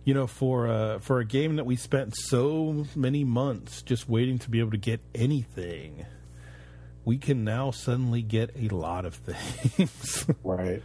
[0.09, 4.39] you know for a for a game that we spent so many months just waiting
[4.39, 6.03] to be able to get anything
[7.05, 10.81] we can now suddenly get a lot of things Right.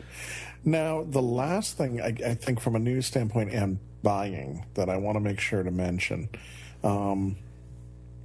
[0.62, 4.98] Now, the last thing I, I think from a news standpoint and buying that I
[4.98, 6.28] want to make sure to mention,
[6.82, 7.36] um,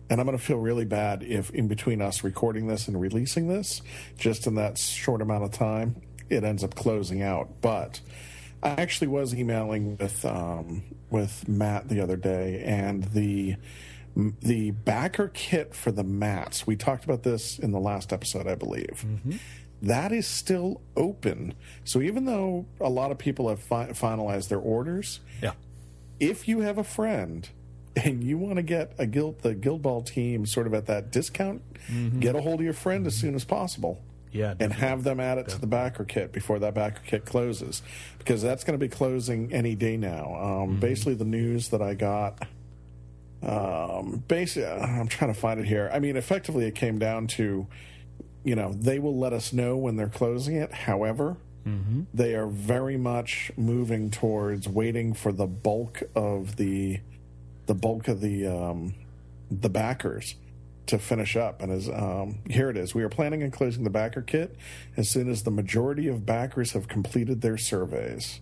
[0.10, 3.48] and I'm going to feel really bad if in between us recording this and releasing
[3.48, 3.82] this,
[4.18, 7.62] just in that short amount of time, it ends up closing out.
[7.62, 8.02] But
[8.62, 13.56] I actually was emailing with um, with Matt the other day, and the
[14.16, 16.68] the backer kit for the mats.
[16.68, 19.06] We talked about this in the last episode, I believe.
[19.06, 19.38] Mm-hmm.
[19.82, 21.54] That is still open.
[21.86, 25.54] So even though a lot of people have fi- finalized their orders, yeah
[26.20, 27.50] if you have a friend
[27.96, 31.12] and you want to get a guild the guild ball team sort of at that
[31.12, 32.20] discount, mm-hmm.
[32.20, 33.28] get a hold of your friend as mm-hmm.
[33.28, 34.02] soon as possible.
[34.32, 37.82] Yeah, and have them add it to the backer kit before that backer kit closes,
[38.20, 40.36] because that's going to be closing any day now.
[40.36, 42.46] Um, Basically, the news that I got,
[43.42, 45.90] um, basically, I'm trying to find it here.
[45.92, 47.68] I mean, effectively, it came down to,
[48.44, 50.72] you know, they will let us know when they're closing it.
[50.74, 51.38] However,
[52.14, 57.00] they are very much moving towards waiting for the bulk of the
[57.68, 58.96] the bulk of the um,
[59.52, 60.36] the backers
[60.90, 61.62] to finish up.
[61.62, 64.56] And as um, here it is, we are planning on closing the backer kit
[64.98, 68.40] as soon as the majority of backers have completed their surveys.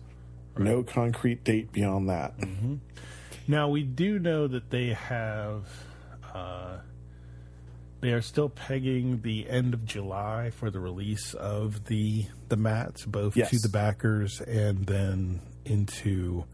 [0.56, 2.34] No concrete date beyond that.
[3.46, 5.64] Now we do know that they have
[6.34, 6.78] uh,
[8.00, 13.04] they are still pegging the end of July for the release of the the mats,
[13.04, 13.50] both Yes.
[13.50, 16.44] to the backers and then into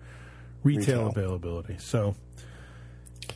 [0.63, 1.07] retail, Retail.
[1.09, 1.77] availability.
[1.79, 2.15] So,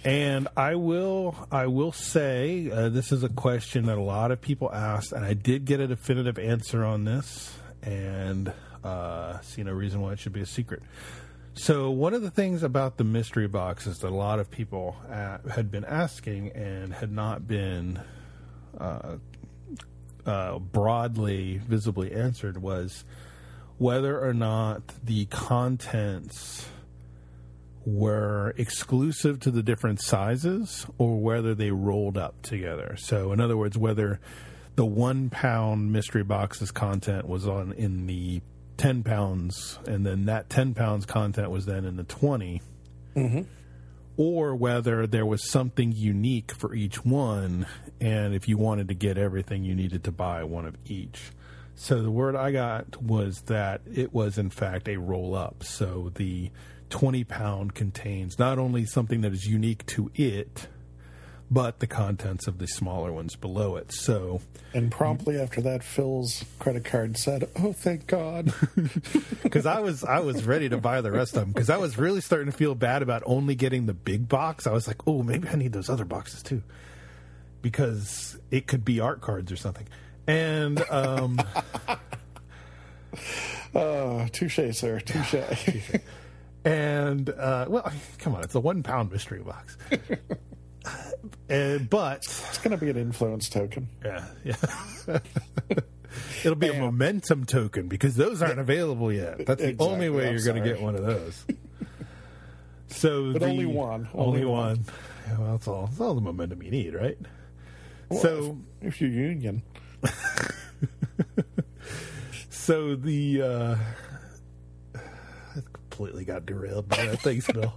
[0.05, 4.41] and I will I will say uh, this is a question that a lot of
[4.41, 8.53] people asked, and I did get a definitive answer on this, and
[8.85, 10.83] uh, see no reason why it should be a secret.
[11.55, 15.39] So one of the things about the mystery boxes that a lot of people uh,
[15.51, 18.01] had been asking and had not been
[18.79, 19.17] uh,
[20.25, 23.05] uh, broadly, visibly answered was
[23.77, 26.69] whether or not the contents
[27.89, 32.97] were exclusive to the different sizes or whether they rolled up together.
[32.99, 34.21] So, in other words, whether
[34.77, 38.43] the one pound mystery box's content was on in the
[38.77, 42.63] 10 pounds and then that 10 pounds content was then in the 20
[43.17, 43.43] mm-hmm.
[44.17, 47.67] or whether there was something unique for each one,
[48.01, 51.33] and if you wanted to get everything, you needed to buy one of each.
[51.75, 55.65] So the word I got was that it was in fact a roll up.
[55.65, 56.51] So the
[56.91, 60.69] 20 pound contains not only something that is unique to it,
[61.51, 63.93] but the contents of the smaller ones below it.
[63.93, 64.41] So,
[64.75, 68.53] and promptly after that, Phil's credit card said, "Oh, thank God,"
[69.43, 71.97] because I was I was ready to buy the rest of them because I was
[71.97, 74.67] really starting to feel bad about only getting the big box.
[74.67, 76.63] I was like, "Oh, maybe I need those other boxes too,"
[77.63, 79.87] because it could be art cards or something.
[80.27, 81.41] And um,
[83.75, 85.35] uh, touche, sir, touche.
[86.65, 89.77] and uh, well, come on, it's a one pound mystery box.
[91.51, 93.89] Uh, but it's going to be an influence token.
[94.05, 94.57] Yeah, yeah.
[96.45, 99.45] It'll be a momentum token because those aren't available yet.
[99.45, 99.87] That's the exactly.
[99.87, 101.45] only way I'm you're going to get one of those.
[102.89, 104.09] So, but the, only one.
[104.15, 104.69] Only, only one.
[104.69, 104.85] one.
[105.27, 105.87] Yeah, well, that's all.
[105.87, 107.19] That's all the momentum you need, right?
[108.09, 109.63] Well, so, if, if you're union.
[112.51, 113.77] so the uh,
[115.99, 117.21] completely got derailed by that.
[117.23, 117.75] Thanks, Bill.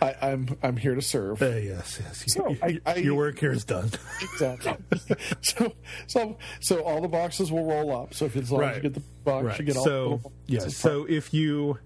[0.00, 1.42] I, am I'm, I'm here to serve.
[1.42, 2.24] Uh, yes, yes.
[2.28, 3.90] So you, I, I, your work here is done.
[4.22, 4.76] Exactly.
[5.42, 5.72] so
[6.06, 8.14] so so all the boxes will roll up.
[8.14, 8.70] So if as long right.
[8.70, 9.58] as you get the box, right.
[9.58, 9.84] you get all.
[9.84, 10.68] So yeah.
[10.68, 11.78] So if you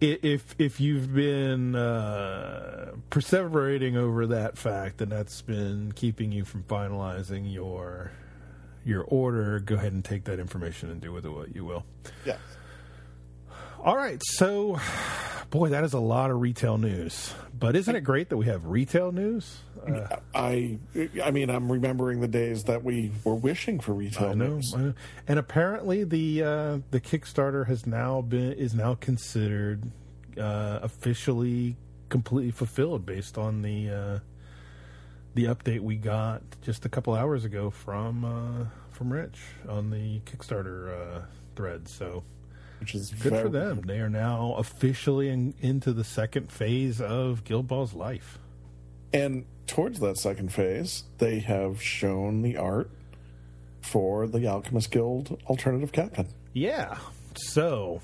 [0.00, 6.64] if if you've been uh, perseverating over that fact and that's been keeping you from
[6.64, 8.10] finalizing your
[8.84, 11.84] your order, go ahead and take that information and do with it what you will.
[12.24, 12.38] Yeah.
[13.82, 14.78] All right, so
[15.48, 17.32] boy, that is a lot of retail news.
[17.58, 19.60] But isn't it great that we have retail news?
[19.86, 20.78] Uh, I,
[21.22, 24.74] I mean, I'm remembering the days that we were wishing for retail I know, news.
[24.74, 24.94] I know.
[25.26, 29.90] And apparently, the uh, the Kickstarter has now been is now considered
[30.38, 31.76] uh, officially
[32.10, 34.18] completely fulfilled based on the uh,
[35.34, 39.38] the update we got just a couple hours ago from uh, from Rich
[39.68, 41.22] on the Kickstarter uh,
[41.56, 41.88] thread.
[41.88, 42.24] So
[42.80, 43.82] which is good very, for them.
[43.82, 48.38] They are now officially in, into the second phase of Guild Ball's life.
[49.12, 52.90] And towards that second phase, they have shown the art
[53.82, 56.28] for the Alchemist Guild alternative captain.
[56.54, 56.98] Yeah.
[57.34, 58.00] So,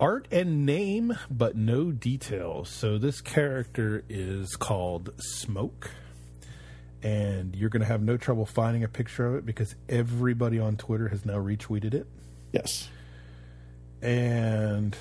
[0.00, 2.70] art and name, but no details.
[2.70, 5.90] So, this character is called Smoke.
[7.02, 10.76] And you're going to have no trouble finding a picture of it because everybody on
[10.76, 12.08] Twitter has now retweeted it.
[12.50, 12.88] Yes
[14.02, 14.96] and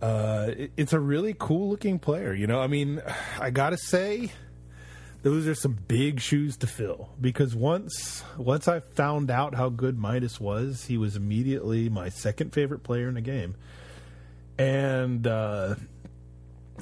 [0.00, 2.34] uh, it, it's a really cool looking player.
[2.34, 3.02] You know, I mean,
[3.40, 4.32] I gotta say,
[5.22, 9.98] those are some big shoes to fill because once once I found out how good
[9.98, 13.56] Midas was, he was immediately my second favorite player in the game,
[14.58, 15.76] and uh,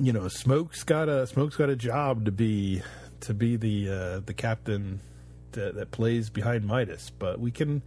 [0.01, 2.83] you know, Smoke's got a Smoke's got a job to be
[3.21, 5.01] to be the uh, the captain
[5.53, 7.83] that, that plays behind Midas, but we can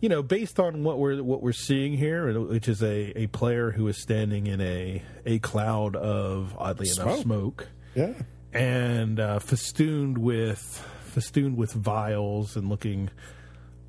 [0.00, 3.70] you know, based on what we're what we're seeing here, which is a, a player
[3.70, 7.06] who is standing in a a cloud of oddly smoke.
[7.06, 8.12] enough smoke, yeah,
[8.52, 10.60] and uh, festooned with
[11.04, 13.10] festooned with vials and looking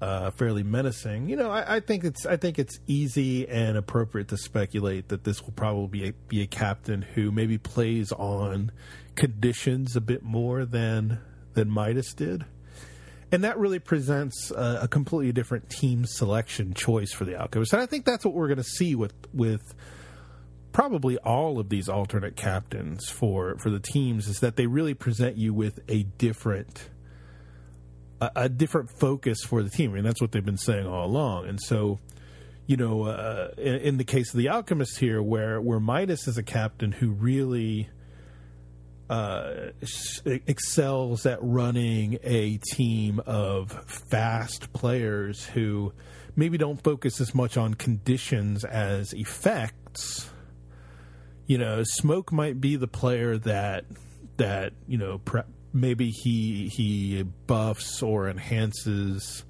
[0.02, 1.30] uh, fairly menacing.
[1.30, 5.24] You know, I, I, think it's I think it's easy and appropriate to speculate that
[5.24, 8.72] this will probably be a, be a captain who maybe plays on
[9.16, 11.20] conditions a bit more than
[11.54, 12.46] than Midas did
[13.32, 17.74] and that really presents a, a, completely different team selection choice for the Alchemist.
[17.74, 19.74] And I think that's what we're going to see with with
[20.72, 25.38] probably all of these alternate captains for for the teams is that they really present
[25.38, 26.90] you with a different
[28.20, 29.92] a, a different focus for the team.
[29.92, 31.48] I mean, that's what they've been saying all along.
[31.48, 32.00] And so,
[32.68, 36.38] you know, uh, in, in the case of the Alchemist here, where where Midas is
[36.38, 37.90] a captain who really
[39.12, 39.72] uh,
[40.26, 45.92] excels at running a team of fast players who
[46.38, 50.32] maybe don't focus as much on conditions as effects.
[51.46, 53.84] You know, Smoke might be the player that
[54.38, 55.42] that you know pre-
[55.74, 59.44] maybe he he buffs or enhances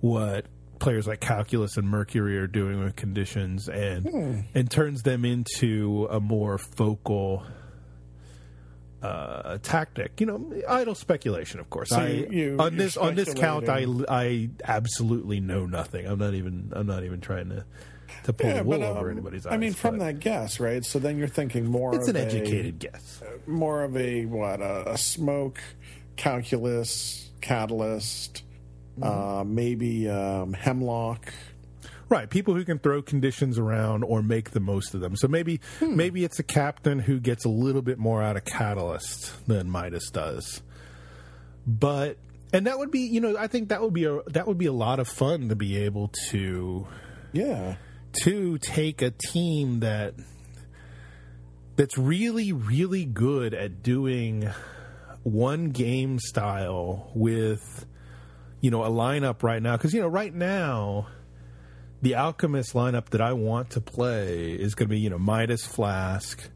[0.00, 0.46] what
[0.78, 4.40] players like Calculus and Mercury are doing with conditions and hmm.
[4.54, 7.44] and turns them into a more focal
[9.04, 10.20] uh, tactic.
[10.20, 11.90] You know, idle speculation, of course.
[11.90, 16.06] So I, you, on this on this count, I I absolutely know nothing.
[16.06, 17.64] I'm not even I'm not even trying to
[18.24, 19.52] to pull yeah, wool but, um, over anybody's eyes.
[19.52, 20.84] I mean, from that guess, right?
[20.84, 21.94] So then you're thinking more.
[21.94, 23.22] It's an educated a, guess.
[23.46, 25.60] More of a what a, a smoke,
[26.16, 28.42] calculus, catalyst,
[28.98, 29.04] mm-hmm.
[29.04, 31.32] uh, maybe um, hemlock.
[32.08, 35.16] Right, people who can throw conditions around or make the most of them.
[35.16, 35.96] So maybe Hmm.
[35.96, 40.10] maybe it's a captain who gets a little bit more out of Catalyst than Midas
[40.10, 40.62] does.
[41.66, 42.18] But
[42.52, 44.66] and that would be, you know, I think that would be a that would be
[44.66, 46.86] a lot of fun to be able to
[47.32, 47.76] Yeah.
[48.22, 50.14] to take a team that
[51.76, 54.48] that's really really good at doing
[55.22, 57.86] one game style with
[58.60, 61.06] you know a lineup right now because you know right now
[62.04, 65.66] the alchemist lineup that i want to play is going to be you know midas
[65.66, 66.48] flask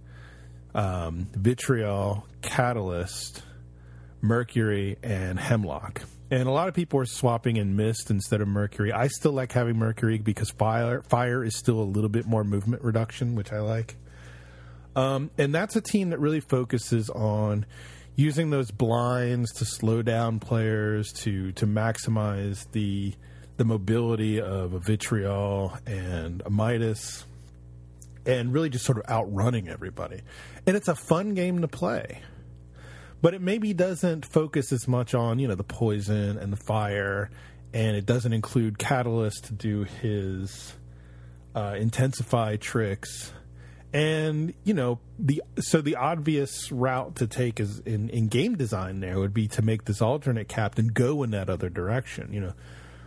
[0.75, 3.43] um, vitriol catalyst
[4.21, 6.03] mercury and hemlock.
[6.31, 8.93] And a lot of people are swapping in mist instead of mercury.
[8.93, 12.83] I still like having mercury because fire fire is still a little bit more movement
[12.83, 13.97] reduction which i like.
[14.95, 17.67] Um, and that's a team that really focuses on
[18.15, 23.15] using those blinds to slow down players to to maximize the
[23.59, 27.27] the mobility of a vitriol and a midas
[28.25, 30.23] and really just sort of outrunning everybody.
[30.67, 32.23] And it's a fun game to play
[33.21, 37.31] but it maybe doesn't focus as much on you know the poison and the fire
[37.75, 40.75] and it doesn't include catalyst to do his
[41.55, 43.33] uh, intensify tricks.
[43.93, 49.01] And you know the so the obvious route to take is in, in game design
[49.01, 52.53] there would be to make this alternate captain go in that other direction you know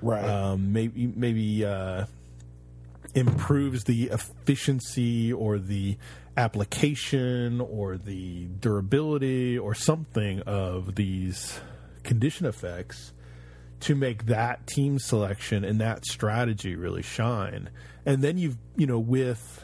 [0.01, 0.23] Right.
[0.23, 2.05] um, maybe maybe uh,
[3.13, 5.97] improves the efficiency or the
[6.37, 11.59] application or the durability or something of these
[12.03, 13.13] condition effects
[13.81, 17.69] to make that team selection and that strategy really shine.
[18.05, 19.60] And then you've you know with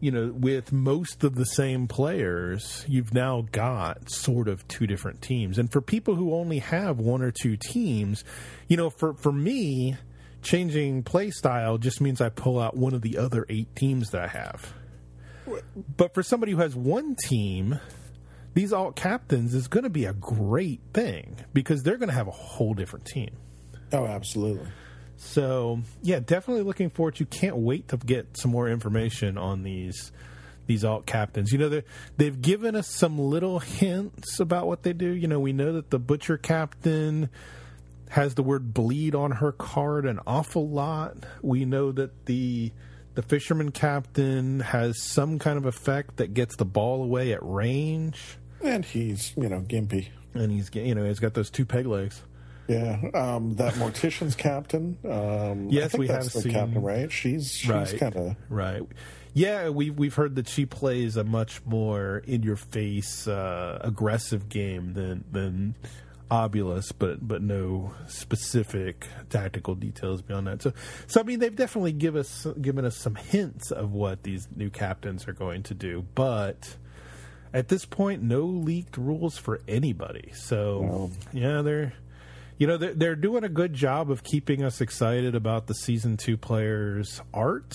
[0.00, 5.22] you know with most of the same players, you've now got sort of two different
[5.22, 5.58] teams.
[5.58, 8.24] And for people who only have one or two teams,
[8.68, 9.96] you know, for for me,
[10.42, 14.22] changing play style just means I pull out one of the other eight teams that
[14.22, 14.72] I have.
[15.96, 17.80] But for somebody who has one team,
[18.54, 22.28] these alt captains is going to be a great thing because they're going to have
[22.28, 23.30] a whole different team.
[23.92, 24.68] oh, absolutely.
[25.18, 27.26] So yeah, definitely looking forward to.
[27.26, 30.12] Can't wait to get some more information on these
[30.66, 31.52] these alt captains.
[31.52, 31.82] You know, they
[32.16, 35.08] they've given us some little hints about what they do.
[35.08, 37.30] You know, we know that the butcher captain
[38.10, 41.16] has the word bleed on her card an awful lot.
[41.42, 42.72] We know that the
[43.14, 48.38] the fisherman captain has some kind of effect that gets the ball away at range,
[48.62, 50.10] And he's, you know, gimpy.
[50.34, 52.22] and he's you know he's got those two peg legs.
[52.68, 54.98] Yeah, um, that mortician's captain.
[55.08, 57.10] Um, Yes, we that's have the seen- captain, right?
[57.10, 57.98] She's she's Right.
[57.98, 58.82] kind of Right.
[59.34, 64.48] Yeah, we've we've heard that she plays a much more in your face, uh, aggressive
[64.48, 65.74] game than than
[66.30, 70.60] Obulus, but but no specific tactical details beyond that.
[70.62, 70.72] So
[71.06, 74.68] so I mean they've definitely give us given us some hints of what these new
[74.70, 76.76] captains are going to do, but
[77.54, 80.32] at this point no leaked rules for anybody.
[80.34, 81.94] So yeah, they're
[82.58, 86.16] you know they're, they're doing a good job of keeping us excited about the season
[86.16, 87.72] two players' art,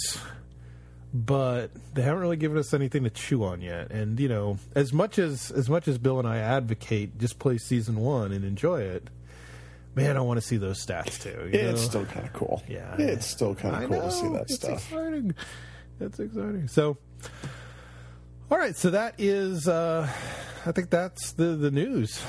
[1.13, 3.91] but they haven't really given us anything to chew on yet.
[3.91, 7.57] And you know, as much as as much as Bill and I advocate just play
[7.57, 9.09] season one and enjoy it,
[9.95, 11.49] man, I want to see those stats too.
[11.51, 11.87] you it's know?
[11.87, 12.61] still kind of cool.
[12.67, 14.91] Yeah, it's still kind of cool to see that it's stuff.
[14.91, 15.35] Exciting.
[15.99, 16.67] That's exciting.
[16.67, 16.97] So,
[18.51, 18.75] all right.
[18.75, 20.09] So that is, uh,
[20.65, 22.21] I think that's the the news.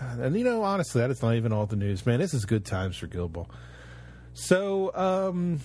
[0.00, 2.20] And you know, honestly, that is not even all the news, man.
[2.20, 3.48] This is good times for Ball.
[4.32, 5.60] So, um,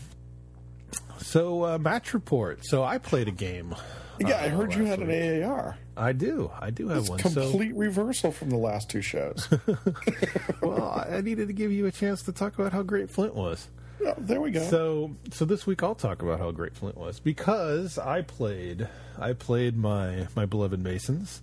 [1.18, 2.66] so uh, match report.
[2.66, 3.76] So I played a game.
[4.20, 5.44] Yeah, I uh, heard you had an.
[5.44, 5.78] AAR.
[5.98, 6.52] I do.
[6.60, 7.20] I do have It's one.
[7.20, 9.48] complete reversal from the last two shows.
[10.62, 13.68] Well, I needed to give you a chance to talk about how great Flint was.
[14.04, 14.64] Oh, there we go.
[14.68, 18.88] So, so this week I'll talk about how great Flint was because I played,
[19.20, 21.42] I played my my beloved Masons,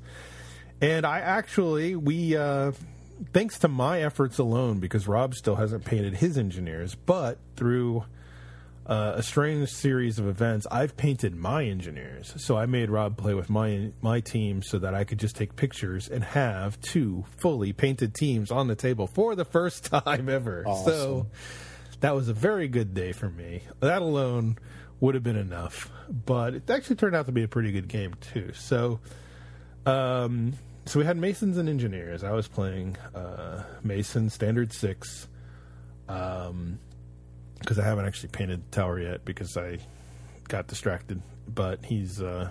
[0.82, 2.72] and I actually we, uh,
[3.32, 8.04] thanks to my efforts alone, because Rob still hasn't painted his engineers, but through
[8.86, 12.34] uh, a strange series of events, I've painted my engineers.
[12.36, 15.54] So I made Rob play with my my team so that I could just take
[15.54, 20.64] pictures and have two fully painted teams on the table for the first time ever.
[20.84, 21.26] So
[22.00, 23.62] that was a very good day for me.
[23.80, 24.58] That alone
[24.98, 28.14] would have been enough, but it actually turned out to be a pretty good game
[28.20, 28.52] too.
[28.54, 29.00] So,
[29.86, 30.54] um,
[30.84, 32.24] so we had Masons and Engineers.
[32.24, 35.28] I was playing uh, Mason Standard Six,
[36.08, 36.78] um,
[37.58, 39.78] because I haven't actually painted the tower yet because I
[40.48, 41.22] got distracted.
[41.48, 42.50] But he's uh,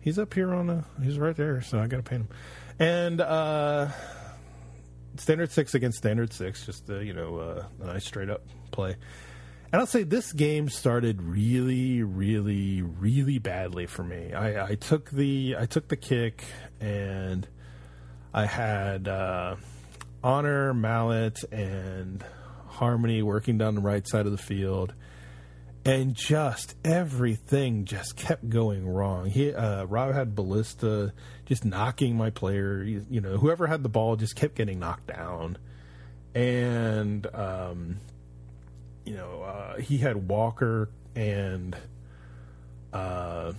[0.00, 2.28] he's up here on a he's right there, so I got to paint him.
[2.78, 3.88] And uh,
[5.16, 8.96] standard six against standard six, just uh, you know uh, a nice straight up play.
[9.72, 14.34] And I'll say this game started really, really, really badly for me.
[14.34, 16.44] I, I took the I took the kick
[16.78, 17.48] and
[18.34, 19.56] I had uh,
[20.22, 22.22] Honor, Mallet, and
[22.66, 24.92] Harmony working down the right side of the field,
[25.86, 29.26] and just everything just kept going wrong.
[29.26, 31.14] He uh, Rob had Ballista
[31.46, 32.82] just knocking my player.
[32.82, 35.56] You, know, whoever had the ball just kept getting knocked down,
[36.34, 37.96] and um,
[39.04, 41.76] you know uh, he had Walker and
[42.92, 43.52] uh,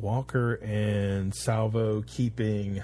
[0.00, 2.82] Walker and Salvo keeping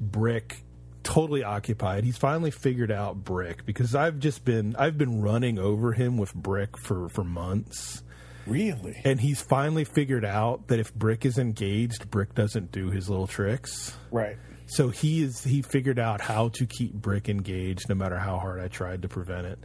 [0.00, 0.62] Brick
[1.02, 2.04] totally occupied.
[2.04, 6.34] He's finally figured out Brick because I've just been I've been running over him with
[6.34, 8.02] Brick for for months.
[8.46, 9.00] Really?
[9.04, 13.26] And he's finally figured out that if Brick is engaged, Brick doesn't do his little
[13.26, 13.96] tricks.
[14.10, 14.36] Right.
[14.66, 18.60] So he is he figured out how to keep Brick engaged no matter how hard
[18.60, 19.58] I tried to prevent it.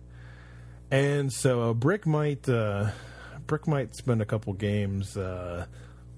[0.91, 2.91] And so uh, Brick might uh,
[3.47, 5.65] Brick might spend a couple games uh,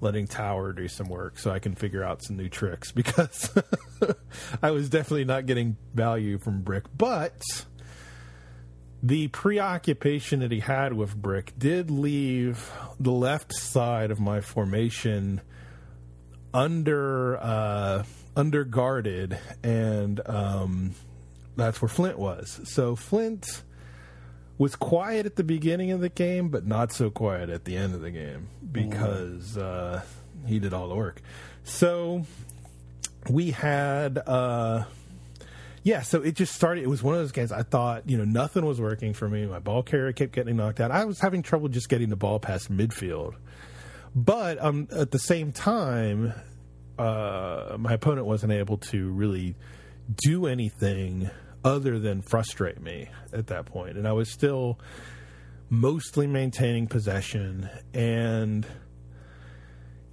[0.02, 3.50] letting Tower do some work so I can figure out some new tricks because
[4.62, 6.86] I was definitely not getting value from Brick.
[6.96, 7.42] But
[9.02, 15.42] the preoccupation that he had with Brick did leave the left side of my formation
[16.54, 18.04] under uh,
[18.36, 20.96] under guarded, and um,
[21.56, 22.60] that's where Flint was.
[22.66, 23.64] So Flint
[24.58, 27.94] was quiet at the beginning of the game, but not so quiet at the end
[27.94, 30.02] of the game because uh,
[30.46, 31.22] he did all the work.
[31.64, 32.26] So
[33.30, 34.86] we had, uh,
[35.84, 36.02] yeah.
[36.02, 36.84] So it just started.
[36.84, 37.52] It was one of those games.
[37.52, 39.46] I thought, you know, nothing was working for me.
[39.46, 40.92] My ball carrier kept getting knocked out.
[40.92, 43.36] I was having trouble just getting the ball past midfield.
[44.16, 46.34] But um, at the same time,
[46.98, 49.56] uh, my opponent wasn't able to really
[50.16, 51.30] do anything
[51.68, 53.98] other than frustrate me at that point.
[53.98, 54.80] And I was still
[55.70, 58.66] mostly maintaining possession and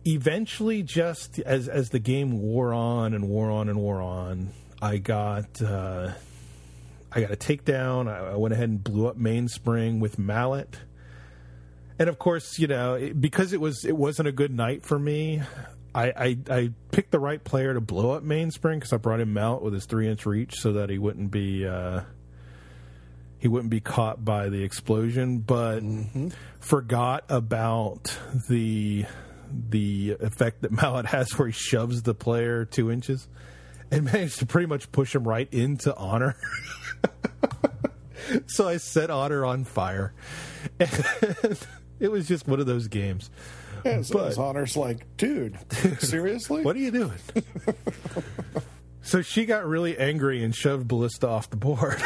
[0.05, 4.50] eventually just as as the game wore on and wore on and wore on,
[4.82, 6.12] I got uh,
[7.12, 8.09] I got a takedown.
[8.09, 10.76] I, I went ahead and blew up mainspring with mallet.
[11.98, 15.42] And of course, you know, because it was it wasn't a good night for me.
[15.95, 19.38] I, I, I picked the right player to blow up mainspring because I brought him
[19.38, 22.01] out with his three inch reach so that he wouldn't be uh,
[23.38, 26.28] he wouldn't be caught by the explosion, but mm-hmm.
[26.61, 28.18] forgot about
[28.49, 29.05] the
[29.68, 33.28] the effect that Mallet has where he shoves the player two inches
[33.90, 36.36] and managed to pretty much push him right into honor.
[38.47, 40.12] so I set honor on fire.
[40.80, 41.59] And
[42.01, 43.30] it was just one of those games.
[43.85, 45.59] Yeah, so but, Honor's like, dude,
[45.99, 46.62] seriously?
[46.62, 47.18] what are you doing?
[49.03, 52.03] so she got really angry and shoved Ballista off the board.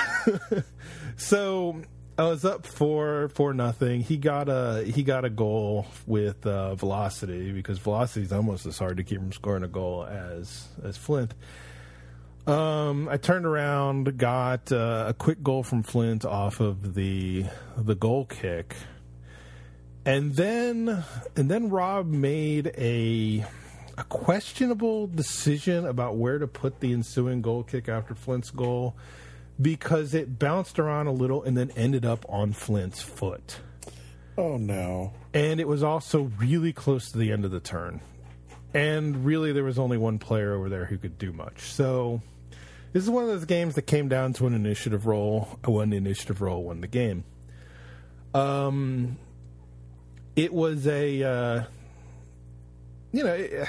[1.17, 1.83] so
[2.19, 4.01] I was up four for nothing.
[4.01, 8.77] He got a he got a goal with uh, velocity because velocity is almost as
[8.77, 11.35] hard to keep from scoring a goal as as Flint.
[12.49, 17.45] Um, I turned around, got uh, a quick goal from Flint off of the
[17.77, 18.75] the goal kick
[20.09, 21.05] and then
[21.37, 23.45] and then Rob made a
[23.99, 28.97] a questionable decision about where to put the ensuing goal kick after Flint's goal
[29.61, 33.59] because it bounced around a little and then ended up on Flint's foot.
[34.39, 35.13] Oh no.
[35.35, 38.01] And it was also really close to the end of the turn.
[38.73, 41.61] And really there was only one player over there who could do much.
[41.61, 42.23] So
[42.95, 45.59] this is one of those games that came down to an initiative roll.
[45.63, 47.25] The initiative roll, won the game.
[48.33, 49.19] Um
[50.39, 51.65] it was a uh,
[53.11, 53.69] you know it,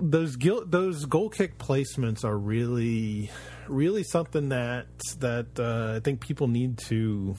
[0.00, 0.36] those
[0.66, 3.28] those goal kick placements are really
[3.66, 4.86] really something that
[5.18, 7.34] that uh, I think people need to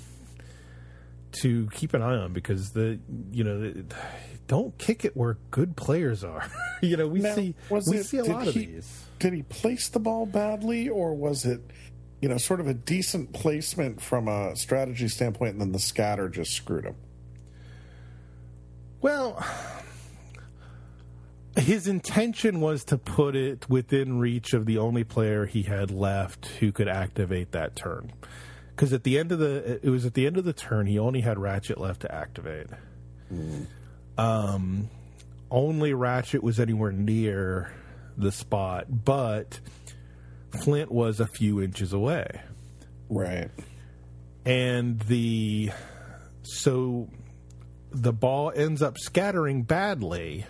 [1.44, 3.00] to keep an eye on because the
[3.32, 3.74] you know
[4.48, 6.50] don't kick it where good players are.
[6.82, 9.06] you know we now, see we it, see a lot he, of these.
[9.20, 11.62] Did he place the ball badly or was it
[12.22, 16.30] you know, sort of a decent placement from a strategy standpoint, and then the scatter
[16.30, 16.96] just screwed him.
[19.02, 19.46] Well,
[21.56, 26.48] his intention was to put it within reach of the only player he had left
[26.60, 28.12] who could activate that turn.
[28.76, 31.00] Because at the end of the, it was at the end of the turn, he
[31.00, 32.68] only had Ratchet left to activate.
[33.34, 33.66] Mm.
[34.18, 34.90] Um,
[35.50, 37.72] only Ratchet was anywhere near
[38.18, 39.60] the spot, but
[40.52, 42.42] Flint was a few inches away.
[43.10, 43.50] Right.
[44.46, 45.72] And the
[46.44, 47.10] so
[47.92, 50.46] the ball ends up scattering badly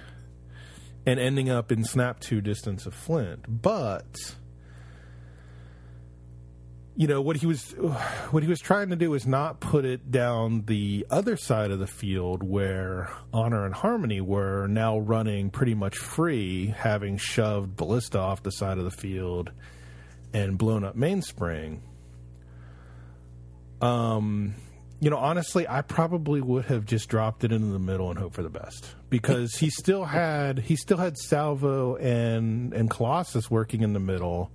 [1.06, 3.46] and ending up in snap two distance of Flint.
[3.48, 4.36] But
[6.98, 7.72] you know what he was
[8.32, 11.78] what he was trying to do is not put it down the other side of
[11.78, 18.18] the field where honor and harmony were now running pretty much free having shoved ballista
[18.18, 19.52] off the side of the field
[20.34, 21.82] and blown up mainspring
[23.82, 24.56] um
[25.00, 28.34] you know honestly i probably would have just dropped it into the middle and hope
[28.34, 33.82] for the best because he still had he still had salvo and and colossus working
[33.82, 34.52] in the middle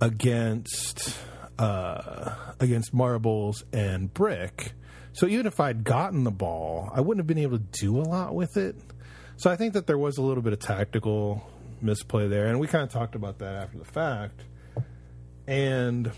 [0.00, 1.18] against
[1.58, 4.72] uh, against marbles and brick.
[5.12, 8.02] So even if I'd gotten the ball, I wouldn't have been able to do a
[8.02, 8.76] lot with it.
[9.36, 11.48] So I think that there was a little bit of tactical
[11.82, 14.44] misplay there, and we kind of talked about that after the fact.
[15.46, 16.10] And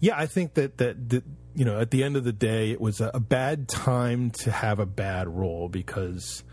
[0.00, 2.80] yeah, I think that that, that you know at the end of the day, it
[2.80, 6.44] was a, a bad time to have a bad roll because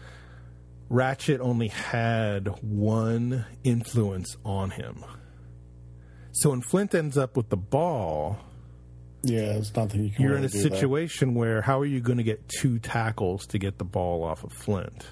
[0.90, 5.04] Ratchet only had one influence on him
[6.38, 8.38] so when Flint ends up with the ball,
[9.24, 10.22] yeah, it's nothing you can.
[10.22, 11.40] You're really in a situation that.
[11.40, 14.54] where how are you going to get two tackles to get the ball off of
[14.54, 15.08] Flint?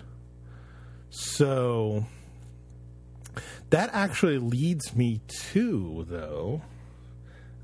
[1.09, 2.05] So
[3.69, 6.61] that actually leads me to though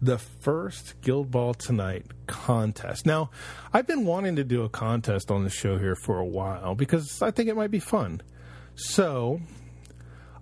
[0.01, 3.05] the first Guild Ball Tonight contest.
[3.05, 3.29] Now,
[3.71, 7.21] I've been wanting to do a contest on the show here for a while because
[7.21, 8.21] I think it might be fun.
[8.73, 9.41] So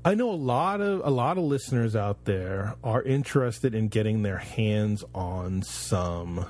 [0.05, 4.21] I know a lot of a lot of listeners out there are interested in getting
[4.21, 6.45] their hands on some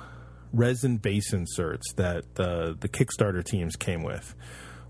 [0.52, 4.36] resin base inserts that the the Kickstarter teams came with.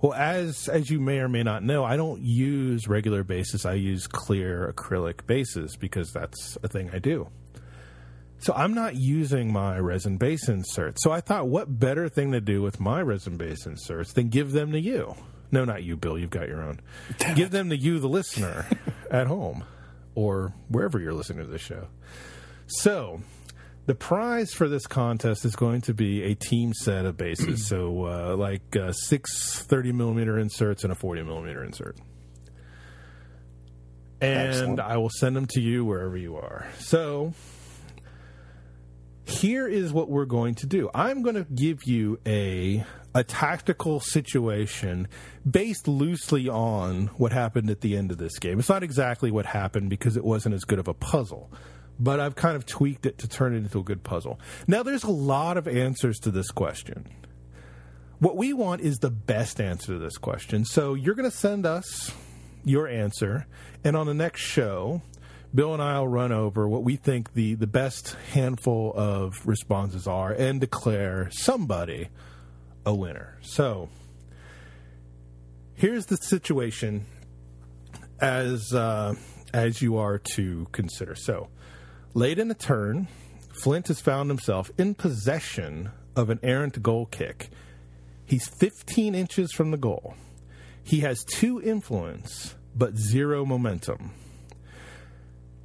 [0.00, 3.66] Well, as as you may or may not know, I don't use regular bases.
[3.66, 7.28] I use clear acrylic bases because that's a thing I do.
[8.38, 11.02] So I'm not using my resin base inserts.
[11.04, 14.52] So I thought, what better thing to do with my resin base inserts than give
[14.52, 15.14] them to you?
[15.52, 16.18] No, not you, Bill.
[16.18, 16.80] You've got your own.
[17.18, 17.50] Damn Give it.
[17.52, 18.66] them to you, the listener,
[19.10, 19.64] at home
[20.14, 21.88] or wherever you're listening to this show.
[22.66, 23.20] So,
[23.90, 27.66] the prize for this contest is going to be a team set of bases.
[27.66, 31.96] so, uh, like uh, six 30 millimeter inserts and a 40 millimeter insert.
[34.20, 34.78] And Excellent.
[34.78, 36.68] I will send them to you wherever you are.
[36.78, 37.34] So,
[39.24, 40.88] here is what we're going to do.
[40.94, 45.08] I'm going to give you a a tactical situation
[45.50, 48.60] based loosely on what happened at the end of this game.
[48.60, 51.50] It's not exactly what happened because it wasn't as good of a puzzle,
[52.00, 54.40] but I've kind of tweaked it to turn it into a good puzzle.
[54.66, 57.06] Now, there's a lot of answers to this question.
[58.18, 60.64] What we want is the best answer to this question.
[60.64, 62.12] So you're going to send us
[62.64, 63.46] your answer,
[63.84, 65.02] and on the next show,
[65.54, 70.06] Bill and I will run over what we think the, the best handful of responses
[70.06, 72.08] are and declare somebody
[72.86, 73.38] a winner.
[73.42, 73.88] So
[75.74, 77.04] here's the situation
[78.20, 79.14] as uh,
[79.52, 81.14] as you are to consider.
[81.14, 81.48] So
[82.14, 83.08] late in the turn,
[83.62, 87.50] Flint has found himself in possession of an errant goal kick.
[88.24, 90.14] He's 15 inches from the goal.
[90.82, 94.12] He has two influence, but zero momentum.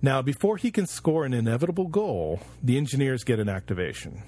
[0.02, 4.22] Now, before he can score an inevitable goal, the engineers get an activation.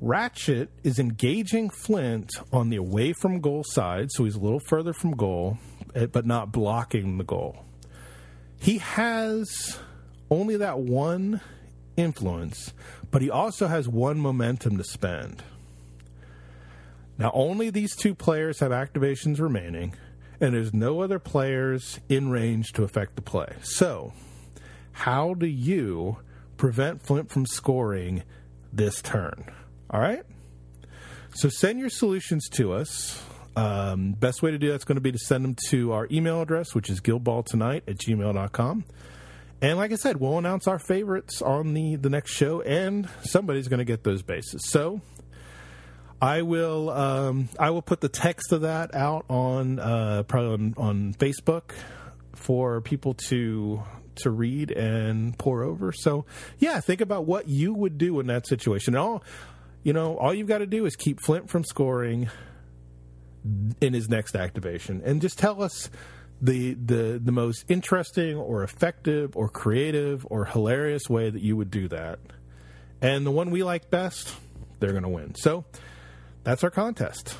[0.00, 4.92] Ratchet is engaging Flint on the away from goal side, so he's a little further
[4.92, 5.56] from goal,
[5.94, 7.64] eh, but not blocking the goal.
[8.60, 9.78] He has
[10.30, 11.40] only that one
[11.96, 12.72] influence,
[13.10, 15.42] but he also has one momentum to spend.
[17.16, 19.94] Now, only these two players have activations remaining,
[20.40, 23.54] and there's no other players in range to affect the play.
[23.62, 24.12] So,
[24.92, 26.18] how do you
[26.56, 28.24] prevent Flint from scoring
[28.72, 29.52] this turn?
[29.90, 30.24] All right?
[31.34, 33.20] So send your solutions to us.
[33.56, 36.40] Um, best way to do that's going to be to send them to our email
[36.40, 38.84] address, which is guildballtonight at gmail.com.
[39.64, 43.66] And like I said, we'll announce our favorites on the, the next show, and somebody's
[43.66, 44.68] going to get those bases.
[44.68, 45.00] So
[46.20, 50.74] I will um, I will put the text of that out on uh, probably on,
[50.76, 51.72] on Facebook
[52.34, 53.82] for people to
[54.16, 55.92] to read and pour over.
[55.92, 56.26] So
[56.58, 58.94] yeah, think about what you would do in that situation.
[58.94, 59.24] And all
[59.82, 62.28] you know, all you've got to do is keep Flint from scoring
[63.80, 65.88] in his next activation, and just tell us
[66.40, 71.70] the the the most interesting or effective or creative or hilarious way that you would
[71.70, 72.18] do that.
[73.00, 74.34] And the one we like best,
[74.80, 75.34] they're going to win.
[75.34, 75.64] So
[76.42, 77.36] that's our contest.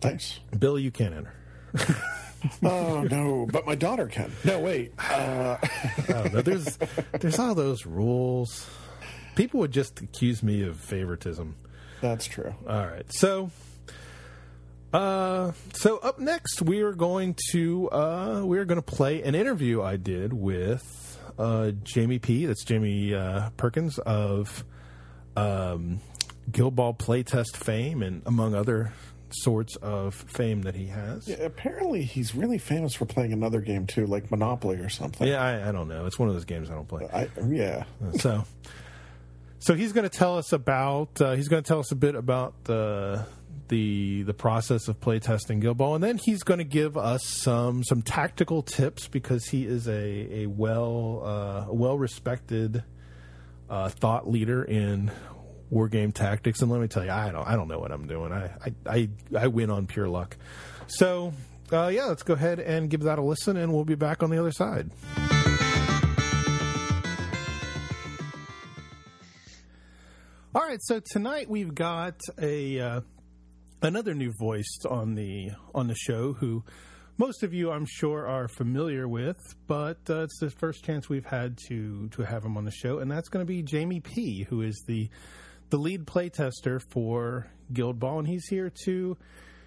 [0.00, 0.78] Thanks, Bill.
[0.78, 1.34] You can't enter.
[2.62, 4.32] oh no, but my daughter can.
[4.44, 4.92] No, wait.
[4.98, 5.56] Uh...
[6.08, 6.78] oh, no, there's
[7.20, 8.68] there's all those rules.
[9.34, 11.56] People would just accuse me of favoritism.
[12.00, 12.54] That's true.
[12.68, 13.10] All right.
[13.12, 13.50] So
[14.92, 19.34] uh, so up next we are going to uh, we are going to play an
[19.34, 22.46] interview I did with uh, Jamie P.
[22.46, 24.64] That's Jamie uh, Perkins of
[25.36, 26.00] um,
[26.50, 28.92] Guild Ball playtest fame, and among other
[29.30, 31.28] sorts of fame that he has.
[31.28, 35.26] Yeah, apparently, he's really famous for playing another game too, like Monopoly or something.
[35.26, 36.06] Yeah, I, I don't know.
[36.06, 37.08] It's one of those games I don't play.
[37.12, 37.84] I, yeah.
[38.18, 38.44] So,
[39.58, 41.20] so he's going to tell us about.
[41.20, 43.26] Uh, he's going to tell us a bit about the
[43.68, 48.02] the the process of playtesting Ball, and then he's going to give us some some
[48.02, 52.84] tactical tips because he is a a well uh, well respected
[53.68, 55.10] uh, thought leader in
[55.70, 56.62] war game tactics.
[56.62, 58.32] And let me tell you, I don't I don't know what I'm doing.
[58.32, 59.08] I I I,
[59.38, 60.36] I win on pure luck.
[60.86, 61.32] So
[61.72, 64.30] uh, yeah, let's go ahead and give that a listen, and we'll be back on
[64.30, 64.90] the other side.
[70.54, 73.00] All right, so tonight we've got a uh,
[73.86, 76.64] another new voice on the on the show who
[77.18, 81.24] most of you I'm sure are familiar with, but uh, it's the first chance we've
[81.24, 84.42] had to to have him on the show, and that's going to be Jamie P,
[84.42, 85.08] who is the
[85.70, 89.16] the lead playtester for Guild Ball, and he's here to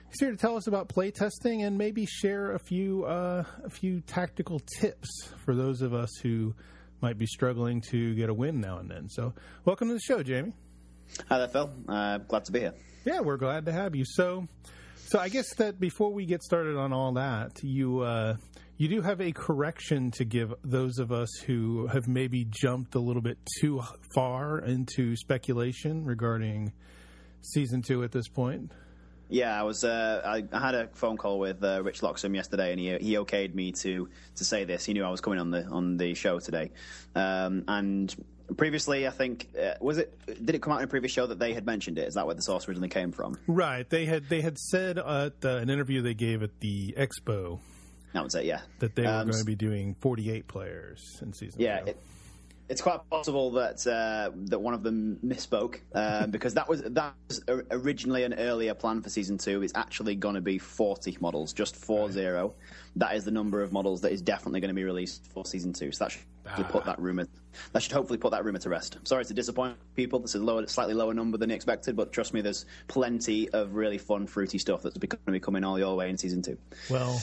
[0.10, 4.02] he's here to tell us about playtesting and maybe share a few uh, a few
[4.02, 6.54] tactical tips for those of us who
[7.02, 9.08] might be struggling to get a win now and then.
[9.08, 10.54] So, welcome to the show, Jamie.
[11.30, 11.72] Hi there, Phil.
[11.88, 12.74] Uh, glad to be here.
[13.10, 14.06] Yeah, we're glad to have you.
[14.06, 14.48] So,
[15.08, 18.36] so I guess that before we get started on all that, you uh,
[18.78, 23.00] you do have a correction to give those of us who have maybe jumped a
[23.00, 23.82] little bit too
[24.14, 26.72] far into speculation regarding
[27.42, 28.74] season two at this point.
[29.28, 29.84] Yeah, I was.
[29.84, 33.56] Uh, I, had a phone call with uh, Rich Loxham yesterday, and he he okayed
[33.56, 34.86] me to to say this.
[34.86, 36.70] He knew I was coming on the on the show today,
[37.16, 38.16] um, and
[38.58, 41.40] previously, I think uh, was it did it come out in a previous show that
[41.40, 42.08] they had mentioned it?
[42.08, 43.38] Is that where the source originally came from?
[43.48, 43.90] Right.
[43.90, 47.60] They had they had said at uh, an interview they gave at the expo.
[48.14, 48.46] That was it.
[48.46, 48.62] Yeah.
[48.80, 51.62] That they um, were going to be doing 48 players in season.
[51.62, 51.86] Yeah.
[51.86, 51.98] It,
[52.70, 57.16] it's quite possible that uh, that one of them misspoke uh, because that was that
[57.28, 57.42] was
[57.72, 59.64] originally an earlier plan for season two.
[59.64, 62.14] It's actually going to be forty models, just four right.
[62.14, 62.54] zero.
[62.96, 65.74] That is the number of models that is definitely going to be released for season
[65.74, 65.92] two.
[65.92, 66.64] So that should ah.
[66.70, 67.28] put that rumor.
[67.74, 68.98] That should hopefully put that rumor to rest.
[69.04, 70.20] Sorry to disappoint people.
[70.20, 73.74] This is a lower, slightly lower number than expected, but trust me, there's plenty of
[73.74, 76.58] really fun, fruity stuff that's going to be coming all your way in season two.
[76.90, 77.22] Well.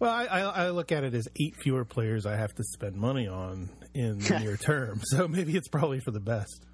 [0.00, 3.26] Well, I, I, look at it as eight fewer players I have to spend money
[3.26, 6.64] on in the near term, so maybe it's probably for the best.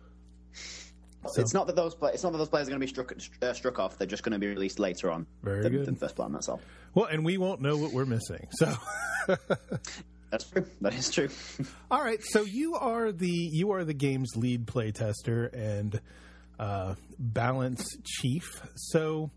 [1.33, 1.41] So.
[1.41, 3.15] It's not that those play- it's not that those players are going to be struck
[3.43, 3.97] uh, struck off.
[3.97, 5.27] They're just going to be released later on.
[5.43, 5.87] Very than, good.
[5.87, 6.33] Than first plan.
[6.33, 6.61] That's all.
[6.93, 8.47] Well, and we won't know what we're missing.
[8.53, 8.75] So.
[10.31, 10.67] That's true.
[10.81, 11.29] That is true.
[11.93, 12.21] all right.
[12.23, 16.01] So you are the you are the game's lead play tester and
[16.59, 18.45] uh, balance chief.
[18.75, 19.31] So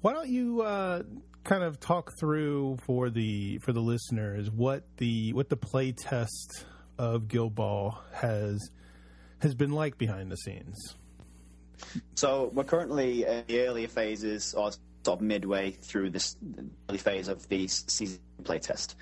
[0.00, 1.02] why don't you uh,
[1.44, 6.64] kind of talk through for the for the listeners what the what the play test
[6.98, 8.70] of Guild Ball has
[9.40, 10.96] has been like behind the scenes.
[12.14, 14.70] So we're currently in the earlier phases, or
[15.04, 16.36] sort of midway through this
[16.88, 18.94] early phase of the season playtest.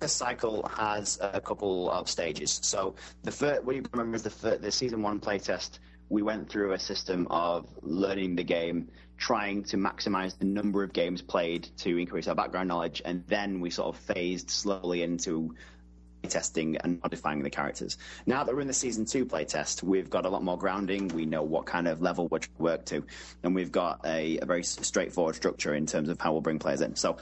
[0.00, 2.60] This cycle has a couple of stages.
[2.62, 2.94] So
[3.24, 5.80] the first, what you remember is the first, the season one playtest.
[6.10, 8.88] We went through a system of learning the game,
[9.18, 13.60] trying to maximize the number of games played to increase our background knowledge, and then
[13.60, 15.54] we sort of phased slowly into
[16.28, 17.96] testing and modifying the characters.
[18.26, 21.08] Now that we're in the season two playtest, we've got a lot more grounding.
[21.08, 23.04] We know what kind of level we're to work to,
[23.42, 26.80] and we've got a, a very straightforward structure in terms of how we'll bring players
[26.80, 26.96] in.
[26.96, 27.16] So.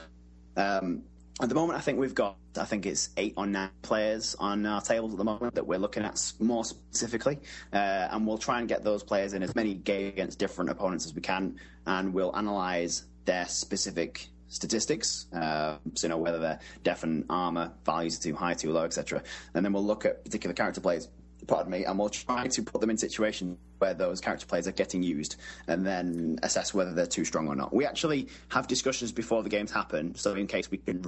[0.55, 1.03] Um,
[1.39, 4.65] at the moment, I think we've got, I think it's eight or nine players on
[4.65, 7.37] our tables at the moment that we're looking at more specifically.
[7.71, 11.05] Uh, and we'll try and get those players in as many games against different opponents
[11.05, 11.59] as we can.
[11.85, 17.71] And we'll analyze their specific statistics, uh, so you know whether their def and armor
[17.85, 19.23] values are too high, too low, etc.
[19.53, 21.07] And then we'll look at particular character plays.
[21.45, 24.71] Pardon me, and we'll try to put them in situations where those character plays are
[24.71, 25.35] getting used,
[25.67, 27.73] and then assess whether they're too strong or not.
[27.73, 31.05] We actually have discussions before the games happen, so in case we can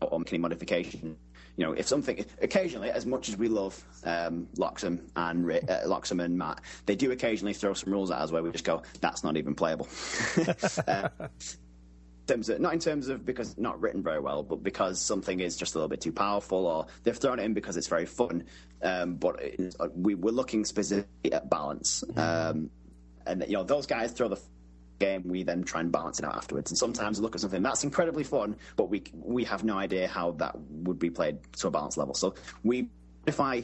[0.00, 1.16] or make any modification.
[1.56, 6.22] You know, if something occasionally, as much as we love um, Loxham and uh, Loxham
[6.22, 9.22] and Matt, they do occasionally throw some rules at us where we just go, "That's
[9.22, 9.86] not even playable."
[10.88, 11.08] uh,
[12.26, 15.56] terms of, not in terms of because not written very well, but because something is
[15.56, 18.44] just a little bit too powerful, or they've thrown it in because it's very fun.
[18.82, 22.18] Um, but it, uh, we were looking specifically at balance, mm-hmm.
[22.18, 22.70] um,
[23.26, 24.40] and you know those guys throw the
[24.98, 26.70] game, we then try and balance it out afterwards.
[26.70, 30.32] And sometimes look at something that's incredibly fun, but we we have no idea how
[30.32, 32.14] that would be played to a balanced level.
[32.14, 32.88] So we
[33.26, 33.62] modify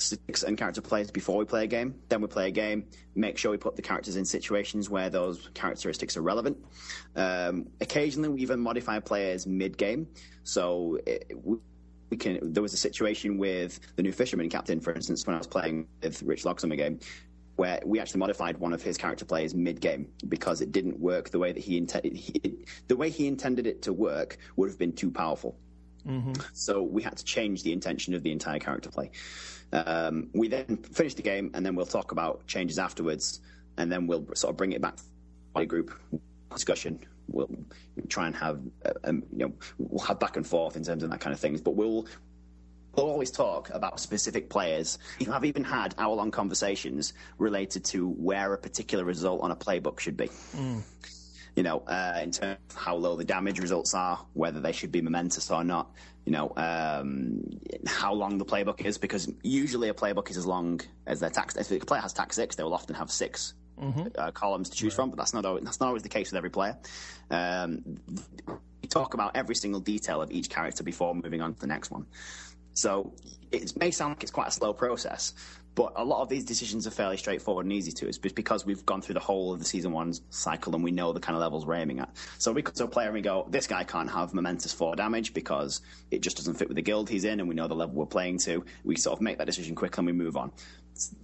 [0.00, 1.94] statistics and character plays before we play a game.
[2.08, 5.50] Then we play a game, make sure we put the characters in situations where those
[5.54, 6.58] characteristics are relevant.
[7.16, 10.08] Um, occasionally, we even modify players mid game.
[10.42, 11.58] So it, we
[12.10, 12.52] we can.
[12.52, 15.86] There was a situation with the new fisherman captain, for instance, when I was playing
[16.02, 16.98] with Rich Loxham game,
[17.56, 21.38] where we actually modified one of his character players mid-game because it didn't work the
[21.38, 22.18] way that he intended.
[22.88, 25.56] The way he intended it to work would have been too powerful.
[26.06, 26.32] Mm-hmm.
[26.54, 29.10] So we had to change the intention of the entire character play.
[29.72, 33.40] Um, we then finish the game, and then we'll talk about changes afterwards,
[33.76, 35.02] and then we'll sort of bring it back to
[35.54, 35.92] the group
[36.50, 37.00] discussion.
[37.28, 37.48] We'll
[38.08, 41.10] try and have, uh, um, you know, we'll have back and forth in terms of
[41.10, 41.60] that kind of things.
[41.60, 42.06] But we'll
[42.96, 44.98] we'll always talk about specific players.
[45.26, 50.00] Have even had hour long conversations related to where a particular result on a playbook
[50.00, 50.28] should be.
[50.56, 50.82] Mm.
[51.60, 54.90] You know, uh, in terms of how low the damage results are, whether they should
[54.90, 55.90] be momentous or not.
[56.24, 57.42] You know, um,
[57.86, 61.56] how long the playbook is, because usually a playbook is as long as their tax.
[61.56, 64.08] If a player has tax six, they will often have six mm-hmm.
[64.16, 65.02] uh, columns to choose right.
[65.02, 66.78] from, but that's not always, that's not always the case with every player.
[67.30, 68.00] Um,
[68.80, 71.90] we talk about every single detail of each character before moving on to the next
[71.90, 72.06] one.
[72.72, 73.12] So
[73.52, 75.34] it may sound like it's quite a slow process,
[75.74, 78.84] but a lot of these decisions are fairly straightforward and easy to us because we've
[78.84, 81.40] gone through the whole of the season one cycle and we know the kind of
[81.40, 82.10] levels we're aiming at.
[82.38, 84.96] So we could to a player and we go, this guy can't have momentous four
[84.96, 87.74] damage because it just doesn't fit with the guild he's in and we know the
[87.74, 88.64] level we're playing to.
[88.84, 90.50] We sort of make that decision quick and we move on.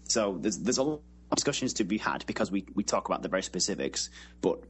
[0.04, 3.22] So there's, there's a lot of discussions to be had because we, we talk about
[3.22, 4.62] the very specifics, but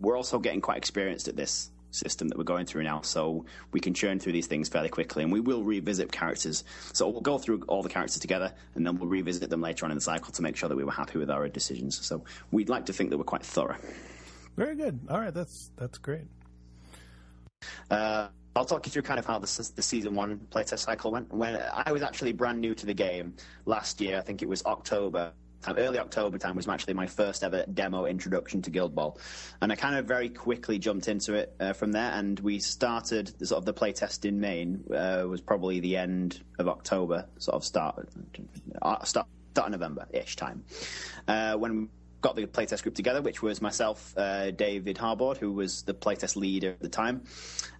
[0.00, 3.00] we're also getting quite experienced at this system that we're going through now.
[3.02, 6.64] So we can churn through these things fairly quickly, and we will revisit characters.
[6.92, 9.90] So we'll go through all the characters together, and then we'll revisit them later on
[9.90, 12.04] in the cycle to make sure that we were happy with our decisions.
[12.04, 13.76] So we'd like to think that we're quite thorough.
[14.56, 14.98] Very good.
[15.08, 16.26] All right, that's that's great.
[17.90, 21.32] Uh, I'll talk you through kind of how the, the season one playtest cycle went.
[21.32, 23.34] When I was actually brand new to the game
[23.64, 25.32] last year, I think it was October
[25.68, 29.18] early October time was actually my first ever demo introduction to Guild Ball,
[29.60, 32.10] and I kind of very quickly jumped into it uh, from there.
[32.12, 36.42] And we started the, sort of the playtest in Maine uh, was probably the end
[36.58, 38.08] of October, sort of start
[38.82, 40.64] uh, start, start of November ish time
[41.28, 41.82] uh, when.
[41.82, 41.88] we
[42.22, 46.36] Got the playtest group together, which was myself, uh, David Harbord, who was the playtest
[46.36, 47.24] leader at the time,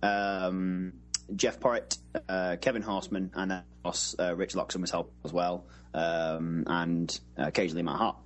[0.03, 0.95] um,
[1.37, 1.99] Jeff Porritt,
[2.29, 5.65] uh, Kevin Horseman, and of course uh, Rich Loxham was helping as well
[5.95, 8.17] um, and occasionally Matt Hart.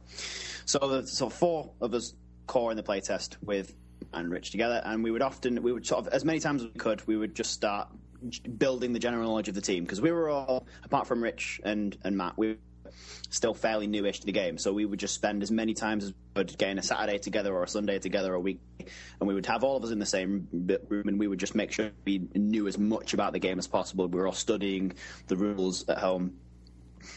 [0.64, 2.14] So the so four of us
[2.46, 3.74] core in the playtest with
[4.12, 6.68] and Rich together, and we would often we would sort of as many times as
[6.72, 7.88] we could we would just start
[8.58, 11.96] building the general knowledge of the team because we were all apart from Rich and
[12.04, 12.56] and Matt we
[13.30, 16.10] still fairly newish to the game so we would just spend as many times as
[16.10, 19.34] we could getting a Saturday together or a Sunday together or a week and we
[19.34, 20.48] would have all of us in the same
[20.88, 23.66] room and we would just make sure we knew as much about the game as
[23.66, 24.92] possible we were all studying
[25.28, 26.36] the rules at home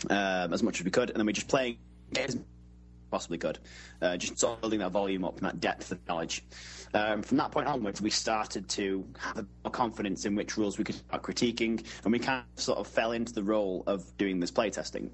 [0.09, 1.77] um, as much as we could, and then we just playing
[2.17, 2.37] as
[3.11, 3.57] possibly could,
[4.01, 6.43] uh, just sort of building that volume up and that depth of knowledge.
[6.93, 10.83] Um, from that point onwards, we started to have a confidence in which rules we
[10.83, 14.39] could start critiquing, and we kind of sort of fell into the role of doing
[14.39, 15.09] this playtesting.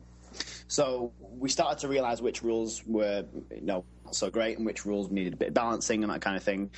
[0.68, 4.86] So we started to realise which rules were, you know, not so great, and which
[4.86, 6.70] rules needed a bit of balancing and that kind of thing.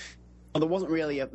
[0.53, 1.31] Well, there wasn't really a, is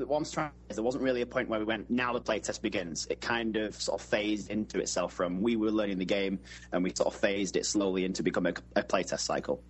[0.75, 3.07] there wasn't really a point where we went, now the playtest begins.
[3.09, 6.41] It kind of sort of phased into itself from we were learning the game
[6.73, 9.63] and we sort of phased it slowly into becoming a, a playtest cycle.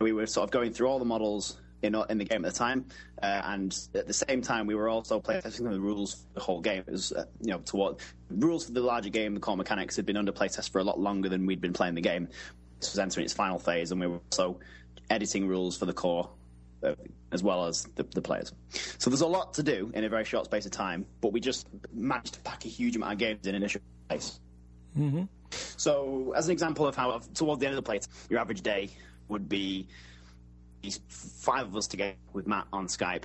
[0.00, 2.58] We were sort of going through all the models in, in the game at the
[2.58, 2.86] time,
[3.22, 6.60] uh, and at the same time, we were also playtesting the rules for the whole
[6.60, 6.84] game.
[6.86, 8.00] It was, uh, you know, to what
[8.30, 10.98] rules for the larger game, the core mechanics had been under playtest for a lot
[10.98, 12.28] longer than we'd been playing the game.
[12.80, 14.58] This was entering its final phase, and we were also
[15.10, 16.28] editing rules for the core
[16.82, 16.94] uh,
[17.32, 18.52] as well as the, the, players.
[18.98, 21.40] So there's a lot to do in a very short space of time, but we
[21.40, 24.40] just managed to pack a huge amount of games in initial space.
[24.96, 25.24] Mm-hmm.
[25.76, 28.00] So, as an example of how, towards the end of the play,
[28.30, 28.90] your average day
[29.28, 29.88] would be
[31.08, 33.24] five of us together with Matt on Skype.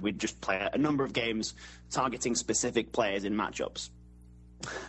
[0.00, 1.54] We'd just play a number of games
[1.90, 3.90] targeting specific players in matchups.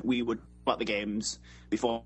[0.03, 1.39] We would about the games
[1.69, 2.03] before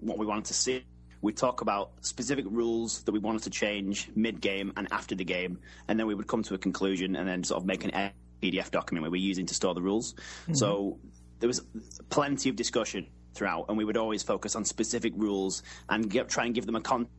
[0.00, 0.84] what we wanted to see,
[1.22, 5.24] We'd talk about specific rules that we wanted to change mid game and after the
[5.24, 8.12] game, and then we would come to a conclusion and then sort of make an
[8.42, 10.14] PDF document where we're using to store the rules.
[10.14, 10.54] Mm-hmm.
[10.54, 10.98] So
[11.38, 11.62] there was
[12.08, 16.46] plenty of discussion throughout, and we would always focus on specific rules and get, try
[16.46, 17.14] and give them a context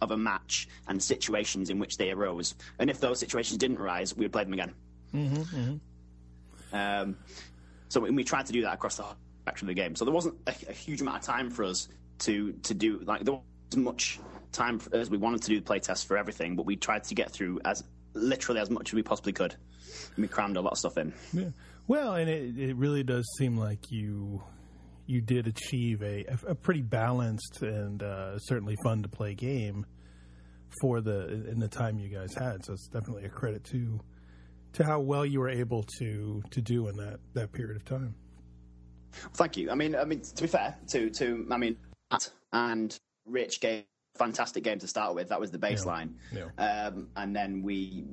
[0.00, 2.54] of a match and situations in which they arose.
[2.78, 4.74] And if those situations didn't arise, we would play them again.
[5.14, 5.76] Mm-hmm, mm-hmm.
[6.76, 7.16] Um,
[7.88, 9.94] so we, we, tried to do that across the whole spectrum of the game.
[9.94, 11.88] So there wasn't a, a huge amount of time for us
[12.18, 14.20] to to do like there wasn't as much
[14.52, 17.30] time as we wanted to do the playtest for everything, but we tried to get
[17.30, 17.84] through as
[18.14, 19.54] literally as much as we possibly could.
[20.16, 21.12] And we crammed a lot of stuff in.
[21.32, 21.50] Yeah.
[21.86, 24.42] Well, and it, it really does seem like you
[25.06, 29.86] you did achieve a, a pretty balanced and uh, certainly fun to play game
[30.80, 32.64] for the in the time you guys had.
[32.64, 34.00] So it's definitely a credit to
[34.74, 38.14] to how well you were able to to do in that that period of time.
[39.34, 39.70] Thank you.
[39.70, 41.76] I mean, I mean to be fair to to I mean
[42.10, 42.96] Matt and
[43.26, 43.84] Rich gave
[44.16, 45.28] fantastic game to start with.
[45.28, 46.48] That was the baseline, Yeah.
[46.58, 48.04] Um, and then we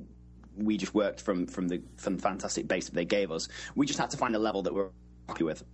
[0.56, 3.48] we just worked from from the from the fantastic base that they gave us.
[3.74, 4.90] We just had to find a level that we're
[5.28, 5.64] happy with.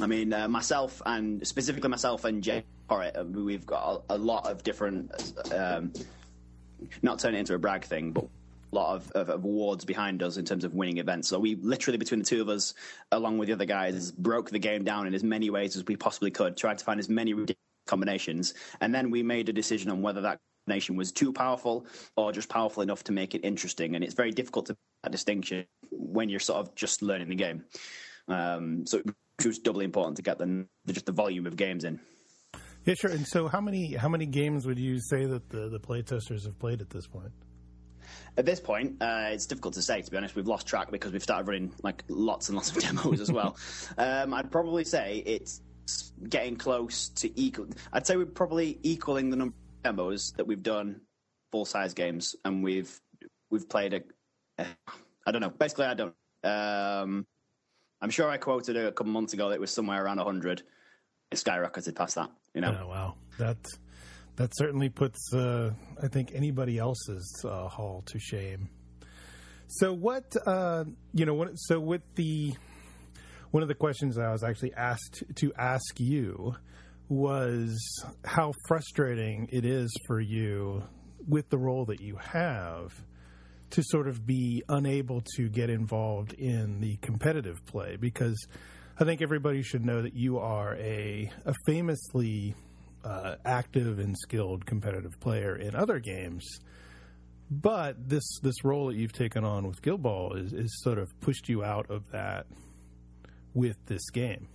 [0.00, 4.18] I mean, uh, myself and specifically myself and Jay Porritt, uh, we've got a, a
[4.18, 5.10] lot of different.
[5.52, 5.92] Um,
[7.02, 10.22] not turn it into a brag thing, but a lot of, of, of awards behind
[10.22, 11.28] us in terms of winning events.
[11.28, 12.74] So we literally, between the two of us,
[13.10, 15.96] along with the other guys, broke the game down in as many ways as we
[15.96, 17.34] possibly could, tried to find as many
[17.86, 21.86] combinations, and then we made a decision on whether that combination was too powerful
[22.16, 23.96] or just powerful enough to make it interesting.
[23.96, 27.34] And it's very difficult to make that distinction when you're sort of just learning the
[27.34, 27.64] game.
[28.28, 29.02] Um, so
[29.46, 32.00] was doubly important to get the just the volume of games in.
[32.84, 33.10] Yeah, sure.
[33.10, 36.58] And so, how many how many games would you say that the the playtesters have
[36.58, 37.32] played at this point?
[38.36, 40.00] At this point, uh, it's difficult to say.
[40.00, 42.82] To be honest, we've lost track because we've started running like lots and lots of
[42.82, 43.56] demos as well.
[43.98, 45.60] um, I'd probably say it's
[46.28, 47.66] getting close to equal.
[47.92, 51.00] I'd say we're probably equaling the number of demos that we've done
[51.52, 52.98] full size games, and we've
[53.50, 54.00] we've played a.
[54.58, 54.66] a
[55.26, 55.50] I don't know.
[55.50, 56.14] Basically, I don't.
[56.44, 57.26] Um,
[58.00, 60.62] I'm sure I quoted a couple months ago that it was somewhere around 100.
[61.30, 62.30] It skyrocketed past that.
[62.54, 62.78] You know.
[62.82, 63.58] Oh wow, that
[64.36, 65.70] that certainly puts uh,
[66.02, 68.70] I think anybody else's uh, haul to shame.
[69.66, 71.34] So what uh, you know?
[71.34, 72.54] What, so with the
[73.50, 76.54] one of the questions I was actually asked to ask you
[77.08, 77.78] was
[78.24, 80.84] how frustrating it is for you
[81.26, 82.92] with the role that you have
[83.70, 88.46] to sort of be unable to get involved in the competitive play because
[88.98, 92.54] I think everybody should know that you are a, a famously
[93.04, 96.44] uh, active and skilled competitive player in other games.
[97.50, 101.08] But this this role that you've taken on with Guild Ball is, is sort of
[101.20, 102.46] pushed you out of that
[103.54, 104.48] with this game.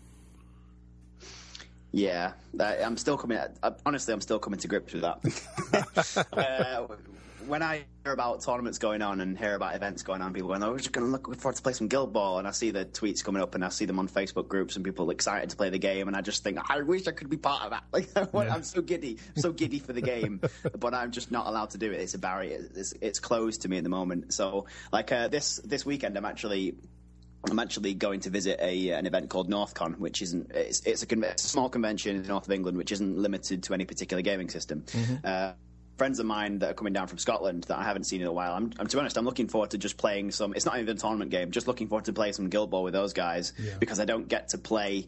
[1.91, 3.39] Yeah, I'm still coming.
[3.85, 6.27] Honestly, I'm still coming to grips with that.
[6.33, 6.87] uh,
[7.47, 10.63] when I hear about tournaments going on and hear about events going on, people going,
[10.63, 12.71] "Oh, we're just going to look forward to play some Guild Ball," and I see
[12.71, 15.55] the tweets coming up, and I see them on Facebook groups, and people excited to
[15.55, 17.83] play the game, and I just think, I wish I could be part of that.
[17.93, 20.41] Like, I'm so giddy, so giddy for the game,
[20.79, 21.99] but I'm just not allowed to do it.
[21.99, 22.67] It's a barrier.
[22.75, 24.33] It's, it's closed to me at the moment.
[24.33, 26.75] So, like uh, this this weekend, I'm actually
[27.49, 31.05] I'm actually going to visit a an event called NorthCon, which isn't it's, it's, a,
[31.05, 33.85] con- it's a small convention in the north of England, which isn't limited to any
[33.85, 34.85] particular gaming system.
[35.23, 35.53] Uh,
[35.97, 38.31] friends of mine that are coming down from Scotland that I haven't seen in a
[38.33, 38.53] while.
[38.53, 40.53] I'm, I'm to be honest, I'm looking forward to just playing some.
[40.53, 41.51] It's not even a tournament game.
[41.51, 44.49] Just looking forward to play some Guild Ball with those guys because I don't get
[44.49, 45.05] to play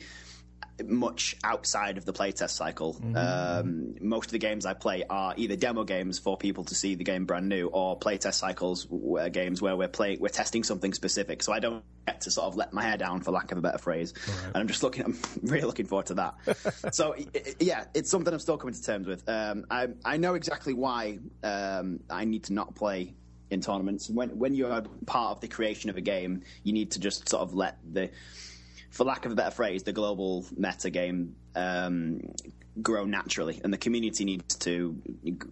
[0.83, 3.01] much outside of the playtest cycle.
[3.15, 6.95] Um, most of the games I play are either demo games for people to see
[6.95, 10.93] the game brand new, or playtest cycles where games where we're playing, we're testing something
[10.93, 11.43] specific.
[11.43, 13.61] So I don't get to sort of let my hair down, for lack of a
[13.61, 14.13] better phrase.
[14.47, 16.35] And I'm just looking, I'm really looking forward to that.
[16.93, 19.27] so i- i- yeah, it's something I'm still coming to terms with.
[19.29, 23.13] Um, I I know exactly why um, I need to not play
[23.49, 24.09] in tournaments.
[24.09, 27.43] When when you're part of the creation of a game, you need to just sort
[27.43, 28.09] of let the
[28.95, 32.21] for lack of a better phrase, the global meta game um,
[32.81, 34.95] grow naturally, and the community needs to,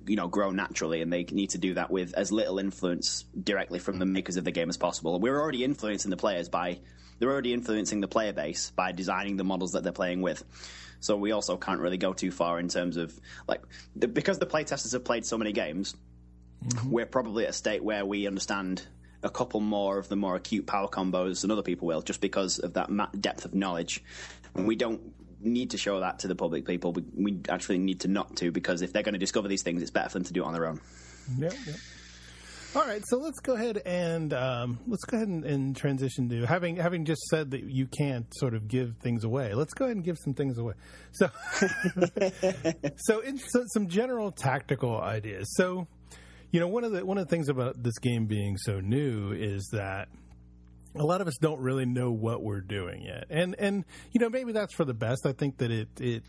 [0.08, 3.80] you know, grow naturally, and they need to do that with as little influence directly
[3.80, 5.20] from the makers of the game as possible.
[5.20, 6.80] We're already influencing the players by,
[7.20, 10.42] they're already influencing the player base by designing the models that they're playing with.
[11.02, 13.14] So we also can't really go too far in terms of
[13.46, 13.62] like
[13.94, 15.98] the, because the playtesters have played so many games
[16.86, 18.88] we're probably at a state where we understand
[19.24, 22.60] a couple more of the more acute power combos than other people will, just because
[22.60, 24.04] of that depth of knowledge.
[24.56, 25.02] And we don't
[25.42, 26.94] need to show that to the public people.
[26.94, 29.82] We, we actually need to not to, because if they're going to discover these things,
[29.82, 30.80] it's better for them to do it on their own.
[31.38, 31.54] Yep.
[32.76, 36.48] All right, so let's go ahead and um, let's go ahead and, and transition to
[36.48, 39.54] having having just said that you can't sort of give things away.
[39.54, 40.74] Let's go ahead and give some things away.
[41.12, 41.30] So,
[42.96, 45.54] so, in, so some general tactical ideas.
[45.56, 45.88] So,
[46.54, 49.32] you know, one of the one of the things about this game being so new
[49.32, 50.08] is that
[50.96, 54.30] a lot of us don't really know what we're doing yet, and and you know
[54.30, 55.26] maybe that's for the best.
[55.26, 56.24] I think that it it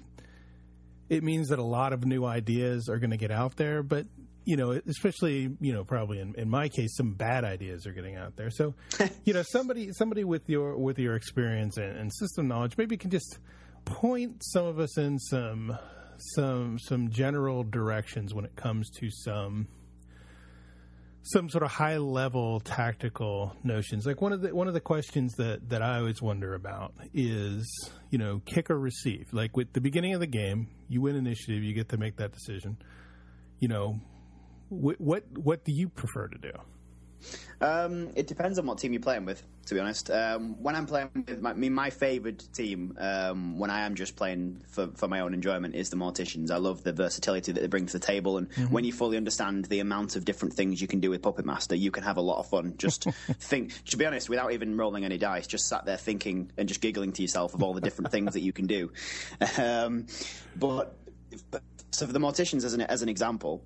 [1.11, 4.07] it means that a lot of new ideas are going to get out there, but
[4.47, 8.17] you know, especially you know, probably in, in my case, some bad ideas are getting
[8.17, 8.51] out there.
[8.51, 8.75] So,
[9.25, 13.11] you know, somebody somebody with your with your experience and, and system knowledge maybe can
[13.11, 13.39] just
[13.85, 15.77] point some of us in some
[16.17, 19.69] some some general directions when it comes to some
[21.25, 24.05] some sort of high level tactical notions.
[24.07, 27.67] Like one of the one of the questions that that I always wonder about is,
[28.11, 29.29] you know, kick or receive.
[29.33, 32.33] Like with the beginning of the game, you win initiative, you get to make that
[32.33, 32.77] decision.
[33.59, 34.01] You know,
[34.69, 36.53] wh- what what do you prefer to do?
[37.61, 40.11] Um, it depends on what team you're playing with, to be honest.
[40.11, 43.95] Um, when I'm playing with my, I mean, my favoured team, um, when I am
[43.95, 46.51] just playing for, for my own enjoyment, is the Morticians.
[46.51, 48.73] I love the versatility that they bring to the table, and Mm-hmm.
[48.73, 51.75] when you fully understand the amount of different things you can do with Puppet Master,
[51.75, 52.75] you can have a lot of fun.
[52.77, 53.05] Just
[53.41, 56.81] think, to be honest, without even rolling any dice, just sat there thinking and just
[56.81, 58.93] giggling to yourself of all the different things that you can do.
[59.59, 60.07] Um,
[60.57, 60.97] but,
[61.51, 63.65] but so for the Morticians, as an as an example,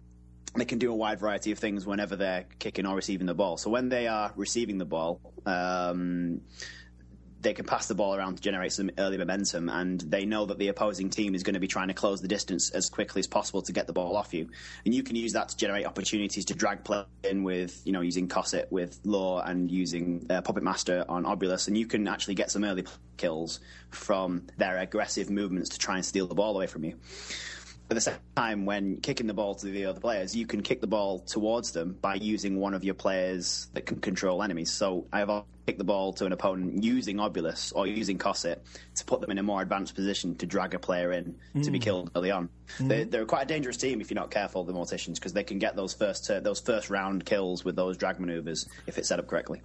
[0.60, 3.56] they can do a wide variety of things whenever they're kicking or receiving the ball.
[3.56, 6.40] So when they are receiving the ball, um,
[7.40, 10.58] they can pass the ball around to generate some early momentum, and they know that
[10.58, 13.26] the opposing team is going to be trying to close the distance as quickly as
[13.26, 14.48] possible to get the ball off you.
[14.84, 18.00] And you can use that to generate opportunities to drag play in with, you know,
[18.00, 22.34] using Cosset with Law and using uh, Puppet Master on Obulus, and you can actually
[22.34, 22.84] get some early
[23.16, 26.96] kills from their aggressive movements to try and steal the ball away from you
[27.90, 30.82] at the same time, when kicking the ball to the other players, you can kick
[30.82, 34.70] the ball towards them by using one of your players that can control enemies.
[34.70, 38.62] So I have kicked the ball to an opponent using Obulus or using Cosset
[38.96, 41.78] to put them in a more advanced position to drag a player in to be
[41.78, 42.50] killed early on.
[42.78, 45.58] They, they're quite a dangerous team if you're not careful, the Morticians, because they can
[45.58, 49.18] get those first uh, those first round kills with those drag maneuvers if it's set
[49.18, 49.62] up correctly.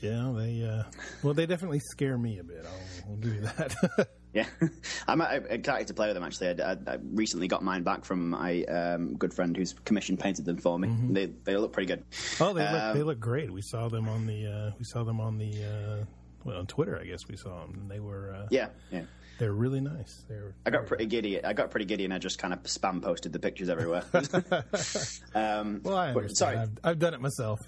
[0.00, 0.84] Yeah, they uh,
[1.24, 2.64] well, they definitely scare me a bit.
[2.64, 4.08] I'll, I'll you that.
[4.34, 4.46] Yeah,
[5.08, 6.24] I'm uh, excited to play with them.
[6.24, 10.16] Actually, I, I, I recently got mine back from my um, good friend who's commission
[10.16, 10.88] painted them for me.
[11.10, 12.04] They they look pretty good.
[12.40, 13.52] oh, they look Um, they look great.
[13.52, 16.04] We saw them on the uh, we saw them on the uh,
[16.44, 16.98] well on Twitter.
[16.98, 17.80] I guess we saw them.
[17.82, 19.02] And they were uh, Yeah, yeah.
[19.38, 20.24] they're really nice.
[20.28, 21.44] They're I got pretty giddy.
[21.44, 24.04] I got pretty giddy, and I just kind of spam posted the pictures everywhere.
[25.34, 27.60] um, well, I but- sorry, I've, I've done it myself.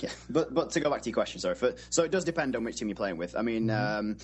[0.00, 0.10] yeah.
[0.28, 1.54] But but to go back to your question, sorry.
[1.54, 3.36] For, so it does depend on which team you're playing with.
[3.36, 3.68] I mean.
[3.68, 3.98] Mm-hmm.
[4.10, 4.16] Um,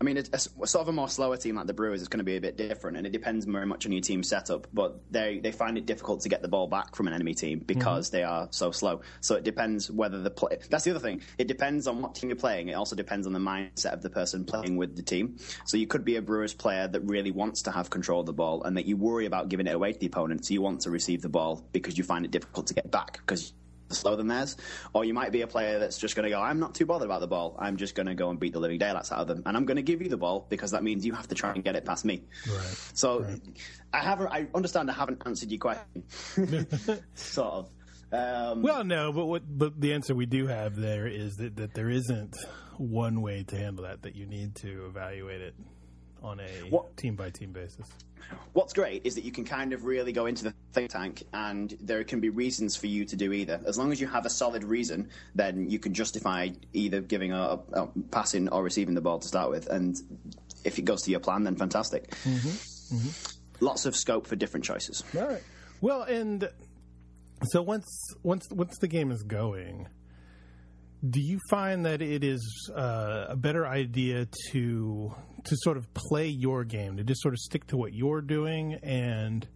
[0.00, 2.18] I mean, a, a sort of a more slower team like the Brewers is going
[2.18, 4.66] to be a bit different, and it depends very much on your team setup.
[4.72, 7.60] But they they find it difficult to get the ball back from an enemy team
[7.60, 8.16] because mm-hmm.
[8.16, 9.00] they are so slow.
[9.20, 10.58] So it depends whether the play.
[10.70, 11.22] That's the other thing.
[11.38, 12.68] It depends on what team you're playing.
[12.68, 15.36] It also depends on the mindset of the person playing with the team.
[15.64, 18.32] So you could be a Brewers player that really wants to have control of the
[18.32, 20.44] ball, and that you worry about giving it away to the opponent.
[20.44, 23.18] So you want to receive the ball because you find it difficult to get back
[23.18, 23.54] because
[23.90, 24.56] slower than theirs.
[24.92, 27.06] Or you might be a player that's just going to go, I'm not too bothered
[27.06, 27.56] about the ball.
[27.58, 29.42] I'm just going to go and beat the living daylights out of them.
[29.46, 31.52] And I'm going to give you the ball because that means you have to try
[31.52, 32.24] and get it past me.
[32.48, 32.66] Right.
[32.94, 33.26] So
[33.92, 36.66] I haven't, I understand I haven't answered your question.
[37.14, 37.70] sort of.
[38.12, 41.74] Um, Well, no, but what but the answer we do have there is that, that
[41.74, 42.36] there isn't
[42.78, 44.02] one way to handle that.
[44.02, 45.54] That you need to evaluate it
[46.22, 47.86] on a What- team by team basis.
[48.54, 51.76] What's great is that you can kind of really go into the think tank, and
[51.80, 53.60] there can be reasons for you to do either.
[53.66, 57.60] As long as you have a solid reason, then you can justify either giving a,
[57.72, 59.68] a, passing or receiving the ball to start with.
[59.68, 59.96] And
[60.64, 62.10] if it goes to your plan, then fantastic.
[62.24, 62.96] Mm-hmm.
[62.96, 63.64] Mm-hmm.
[63.64, 65.04] Lots of scope for different choices.
[65.16, 65.42] All right.
[65.80, 66.48] Well, and
[67.44, 67.86] so once
[68.22, 69.86] once once the game is going,
[71.08, 76.26] do you find that it is uh, a better idea to to sort of play
[76.26, 79.46] your game to just sort of stick to what you're doing and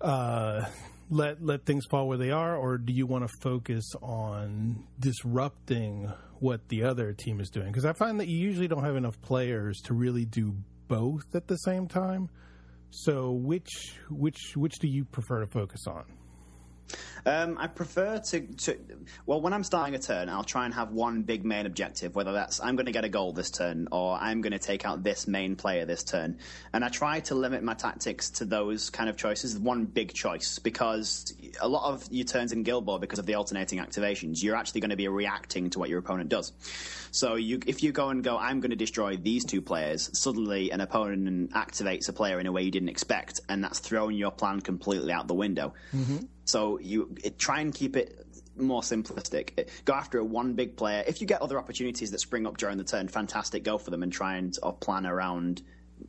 [0.00, 0.64] uh,
[1.10, 6.12] let let things fall where they are, or do you want to focus on disrupting
[6.40, 7.68] what the other team is doing?
[7.68, 10.54] Because I find that you usually don't have enough players to really do
[10.88, 12.28] both at the same time.
[12.90, 16.04] So which which which do you prefer to focus on?
[17.24, 18.78] Um, I prefer to, to.
[19.26, 22.32] Well, when I'm starting a turn, I'll try and have one big main objective, whether
[22.32, 25.04] that's I'm going to get a goal this turn or I'm going to take out
[25.04, 26.38] this main player this turn.
[26.72, 30.58] And I try to limit my tactics to those kind of choices, one big choice,
[30.58, 34.56] because a lot of your turns in Guild Ball, because of the alternating activations, you're
[34.56, 36.52] actually going to be reacting to what your opponent does.
[37.12, 40.72] So you, if you go and go, I'm going to destroy these two players, suddenly
[40.72, 44.32] an opponent activates a player in a way you didn't expect, and that's throwing your
[44.32, 45.74] plan completely out the window.
[46.44, 48.26] So you it, try and keep it
[48.56, 49.68] more simplistic.
[49.84, 51.04] Go after a one big player.
[51.06, 53.64] If you get other opportunities that spring up during the turn, fantastic.
[53.64, 55.62] Go for them and try and plan around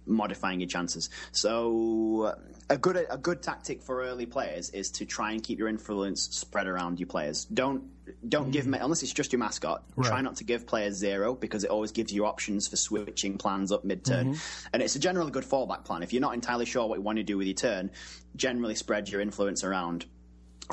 [0.06, 1.10] modifying your chances.
[1.32, 2.36] So
[2.70, 6.22] a good a good tactic for early players is to try and keep your influence
[6.22, 7.46] spread around your players.
[7.46, 7.84] Don't
[8.28, 8.70] don't give mm.
[8.70, 9.84] ma- unless it's just your mascot.
[10.02, 13.72] Try not to give players zero because it always gives you options for switching plans
[13.72, 14.68] up mid turn, mm-hmm.
[14.74, 16.04] and it's a generally good fallback plan.
[16.04, 17.92] If you're not entirely sure what you want to do with your turn,
[18.36, 20.06] generally spread your influence around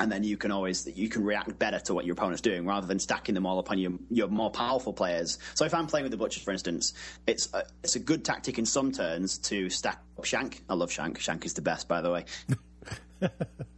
[0.01, 2.87] and then you can always you can react better to what your opponent's doing rather
[2.87, 5.37] than stacking them all upon your your more powerful players.
[5.53, 6.93] So if I'm playing with the butchers, for instance,
[7.27, 10.63] it's a, it's a good tactic in some turns to stack up Shank.
[10.67, 11.19] I love Shank.
[11.19, 12.25] Shank is the best, by the way.
[13.21, 13.27] uh,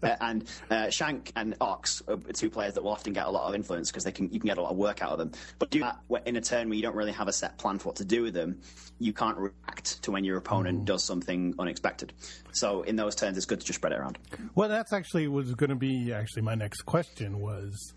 [0.02, 3.56] and uh, Shank and Ox are two players that will often get a lot of
[3.56, 5.32] influence because they can you can get a lot of work out of them.
[5.60, 7.90] But do that in a turn where you don't really have a set plan for
[7.90, 8.62] what to do with them,
[9.00, 10.86] you can't react to when your opponent mm.
[10.86, 12.14] does something unexpected.
[12.54, 14.18] So in those turns, it's good to just spread it around.
[14.56, 17.94] Well, that's actually was going to be actually my next question was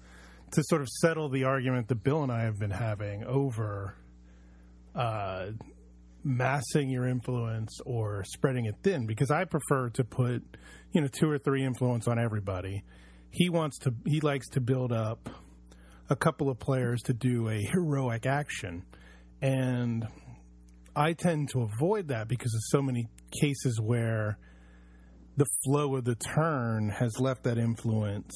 [0.52, 3.94] to sort of settle the argument that Bill and I have been having over.
[4.94, 5.50] Uh,
[6.26, 10.42] massing your influence or spreading it thin because I prefer to put,
[10.92, 12.84] you know, two or three influence on everybody.
[13.30, 15.28] He wants to he likes to build up
[16.08, 18.84] a couple of players to do a heroic action.
[19.42, 20.06] And
[20.94, 23.08] I tend to avoid that because of so many
[23.40, 24.38] cases where
[25.36, 28.32] the flow of the turn has left that influence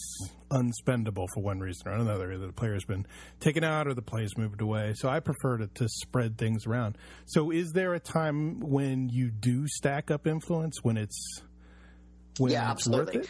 [0.53, 2.33] unspendable for one reason or another.
[2.33, 3.07] Either the player's been
[3.39, 4.93] taken out or the play's moved away.
[4.95, 6.99] So I prefer to, to spread things around.
[7.25, 11.41] So is there a time when you do stack up influence when it's
[12.41, 13.23] when yeah, absolutely.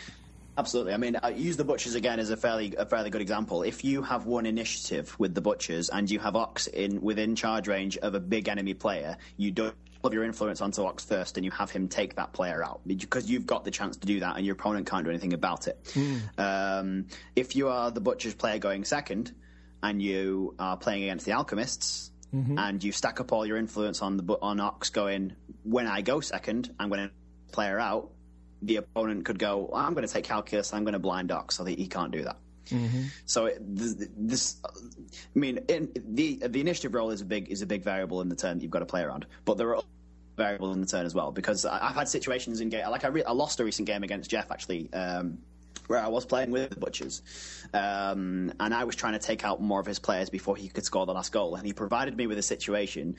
[0.57, 0.93] Absolutely.
[0.93, 3.63] I mean, I use the butchers again as a fairly a fairly good example.
[3.63, 7.67] If you have one initiative with the butchers and you have Ox in within charge
[7.67, 11.45] range of a big enemy player, you don't of your influence onto Ox first and
[11.45, 14.37] you have him take that player out because you've got the chance to do that
[14.37, 15.83] and your opponent can't do anything about it.
[15.93, 16.39] Mm.
[16.39, 17.07] Um,
[17.37, 19.33] if you are the Butcher's player going second
[19.83, 22.59] and you are playing against the Alchemists mm-hmm.
[22.59, 25.35] and you stack up all your influence on the on Ox going,
[25.65, 27.15] when I go second, I'm going to
[27.53, 28.11] player out,
[28.63, 31.57] the opponent could go, well, I'm going to take Calculus, I'm going to blind Ox
[31.57, 32.37] so that he can't do that.
[32.71, 33.05] Mm-hmm.
[33.27, 37.83] So this, I mean, in, the the initiative roll is a big is a big
[37.83, 39.27] variable in the turn that you've got to play around.
[39.45, 39.83] But there are
[40.37, 43.09] variables in the turn as well because I, have had situations in game like I,
[43.09, 44.93] re- I, lost a recent game against Jeff actually.
[44.93, 45.39] Um,
[45.87, 47.21] where I was playing with the Butchers,
[47.75, 50.85] um, and I was trying to take out more of his players before he could
[50.85, 51.57] score the last goal.
[51.57, 53.17] And he provided me with a situation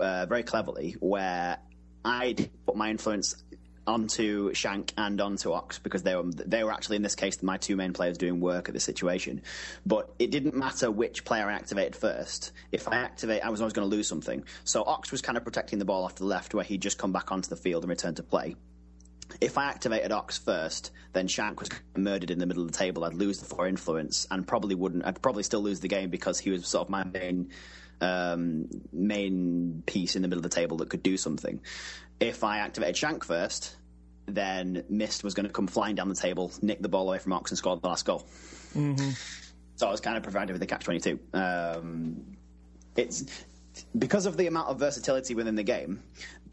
[0.00, 1.58] uh, very cleverly where
[2.02, 3.43] I'd put my influence
[3.86, 7.56] onto Shank and onto Ox because they were they were actually in this case my
[7.56, 9.42] two main players doing work at the situation.
[9.84, 12.52] But it didn't matter which player I activated first.
[12.72, 14.44] If I activate, I was always going to lose something.
[14.64, 17.12] So Ox was kind of protecting the ball off the left, where he'd just come
[17.12, 18.56] back onto the field and return to play.
[19.40, 23.04] If I activated Ox first, then Shank was murdered in the middle of the table.
[23.04, 25.04] I'd lose the four influence and probably wouldn't.
[25.04, 27.50] I'd probably still lose the game because he was sort of my main
[28.00, 31.60] um, main piece in the middle of the table that could do something.
[32.20, 33.76] If I activated Shank first,
[34.26, 37.32] then Mist was going to come flying down the table, nick the ball away from
[37.32, 38.26] Ox, and score the last goal.
[38.74, 39.10] Mm-hmm.
[39.76, 41.18] So I was kind of provided with the catch twenty two.
[41.32, 42.36] Um,
[42.96, 43.24] it's
[43.98, 46.02] because of the amount of versatility within the game.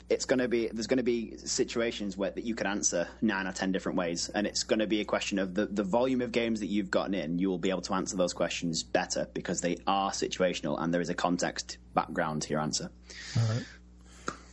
[0.09, 3.47] It's going to be there's going to be situations where that you can answer nine
[3.47, 6.21] or ten different ways, and it's going to be a question of the the volume
[6.21, 7.39] of games that you've gotten in.
[7.39, 10.99] You will be able to answer those questions better because they are situational and there
[10.99, 12.89] is a context background to your answer.
[13.37, 13.63] All right.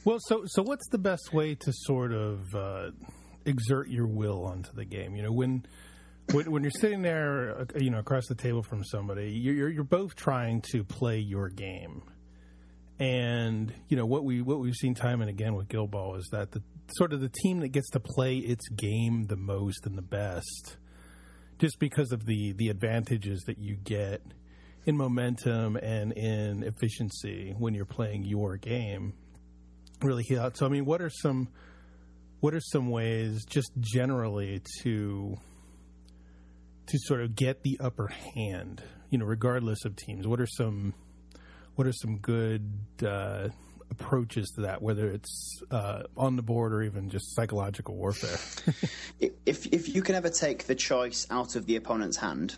[0.05, 2.91] Well, so so what's the best way to sort of uh,
[3.45, 5.17] exert your will onto the game?
[5.17, 5.67] You know, when
[6.33, 9.85] when, when you're sitting there, uh, you know, across the table from somebody, you're you're
[9.85, 12.03] both trying to play your game,
[12.99, 16.29] and you know what we what we've seen time and again with Guild Ball is
[16.31, 16.63] that the
[16.97, 20.77] sort of the team that gets to play its game the most and the best,
[21.59, 24.23] just because of the the advantages that you get
[24.87, 29.13] in momentum and in efficiency when you're playing your game
[30.03, 30.57] really heal out.
[30.57, 31.49] So, I mean, what are some
[32.41, 35.37] what are some ways, just generally, to
[36.87, 38.83] to sort of get the upper hand?
[39.11, 40.95] You know, regardless of teams, what are some
[41.75, 42.71] what are some good
[43.05, 43.49] uh,
[43.91, 44.83] approaches to that?
[44.83, 48.39] Whether it's uh, on the board or even just psychological warfare.
[49.47, 52.57] if if you can ever take the choice out of the opponent's hand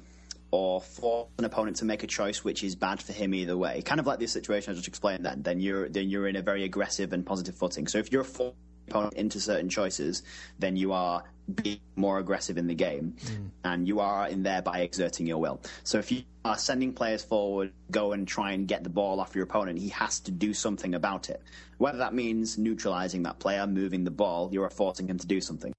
[0.50, 3.82] or for an opponent to make a choice which is bad for him either way.
[3.82, 6.42] Kind of like the situation I just explained then, then you're then you're in a
[6.42, 7.86] very aggressive and positive footing.
[7.86, 8.54] So if you're for
[8.90, 10.22] opponent into certain choices,
[10.58, 11.22] then you are
[11.62, 13.50] being more aggressive in the game, mm.
[13.64, 15.60] and you are in there by exerting your will.
[15.84, 19.34] So if you are sending players forward, go and try and get the ball off
[19.34, 21.42] your opponent, he has to do something about it.
[21.78, 25.40] Whether that means neutralizing that player, moving the ball, you are forcing him to do
[25.40, 25.72] something.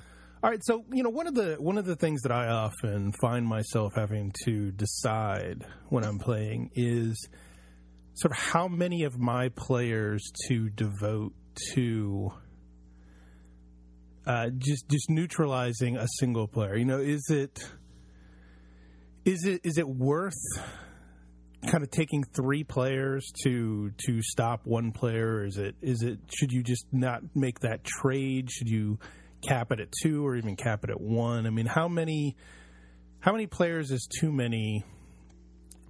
[0.43, 3.13] All right, so you know one of the one of the things that I often
[3.22, 7.30] find myself having to decide when I'm playing is
[8.15, 11.34] sort of how many of my players to devote
[11.73, 12.31] to
[14.26, 16.76] uh, just just neutralizing a single player.
[16.76, 17.63] You know, is it
[19.23, 20.34] is it is it worth
[21.68, 25.45] kind of taking three players to to stop one player?
[25.45, 28.49] Is it is it should you just not make that trade?
[28.51, 28.97] Should you
[29.41, 31.45] cap it at two or even cap it at one.
[31.45, 32.35] I mean, how many
[33.19, 34.84] how many players is too many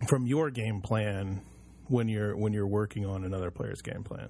[0.09, 1.41] from your game plan
[1.87, 4.29] when you're when you're working on another player's game plan?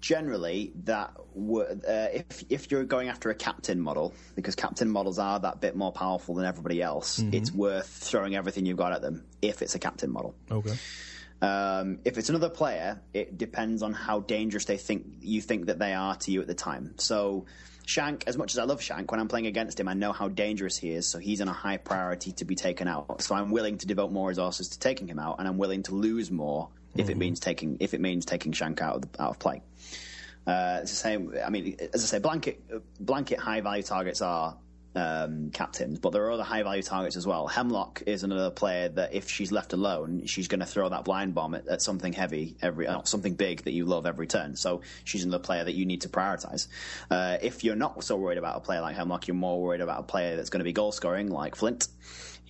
[0.00, 5.18] generally that w- uh, if if you're going after a captain model because captain models
[5.18, 9.00] are that bit more powerful than everybody else it's worth throwing everything you've got at
[9.00, 10.74] them if it's a captain model Okay.
[11.40, 15.78] um, if it's another player it depends on how dangerous they think you think that
[15.78, 17.46] they are to you at the time so
[17.86, 20.28] Shank, as much as I love Shank, when I'm playing against him, I know how
[20.28, 23.22] dangerous he is, so he's on a high priority to be taken out.
[23.22, 25.94] So I'm willing to devote more resources to taking him out, and I'm willing to
[25.94, 29.30] lose more if it means taking if it means taking Shank out of the, out
[29.30, 29.62] of play.
[30.46, 31.34] Uh, it's the same.
[31.44, 32.62] I mean, as I say, blanket
[33.00, 34.56] blanket high value targets are
[34.94, 37.48] um, captains, but there are other high value targets as well.
[37.48, 41.34] Hemlocke is another player that if she's left alone, she's going to throw that blind
[41.34, 44.56] bomb at, at something heavy every uh, something big that you love every turn.
[44.56, 46.68] So she's another player that you need to prioritize.
[47.10, 50.00] Uh, if you're not so worried about a player like Hemlocke, you're more worried about
[50.00, 51.88] a player that's going to be goal scoring like Flint.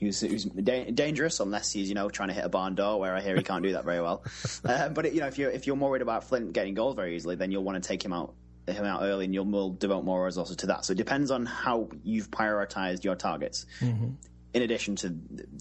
[0.01, 3.21] Who's, da- dangerous unless he's you know trying to hit a barn door where I
[3.21, 4.25] hear he can't do that very well.
[4.65, 7.15] Uh, but you know if you're if you're more worried about Flint getting goals very
[7.15, 8.35] easily, then you'll want to take him out
[8.67, 10.85] him out early, and you'll will devote more resources to that.
[10.85, 13.67] So it depends on how you've prioritized your targets.
[13.81, 15.15] In addition to,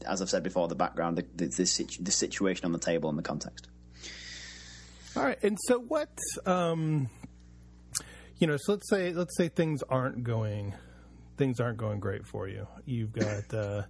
[0.06, 3.10] as I've said before, the background, the, the, the, situ- the situation on the table,
[3.10, 3.68] and the context.
[5.16, 5.38] All right.
[5.44, 6.10] And so what?
[6.46, 7.10] Um,
[8.38, 10.74] you know, so let's say let's say things aren't going
[11.38, 12.68] things aren't going great for you.
[12.86, 13.84] You've got uh,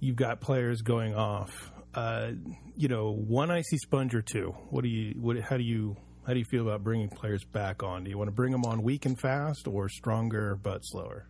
[0.00, 1.70] you've got players going off.
[1.94, 2.32] Uh,
[2.76, 4.54] you know, one icy sponge or two.
[4.70, 5.14] What do you?
[5.20, 5.38] What?
[5.40, 5.96] How do you?
[6.26, 8.04] How do you feel about bringing players back on?
[8.04, 11.28] Do you want to bring them on weak and fast, or stronger but slower?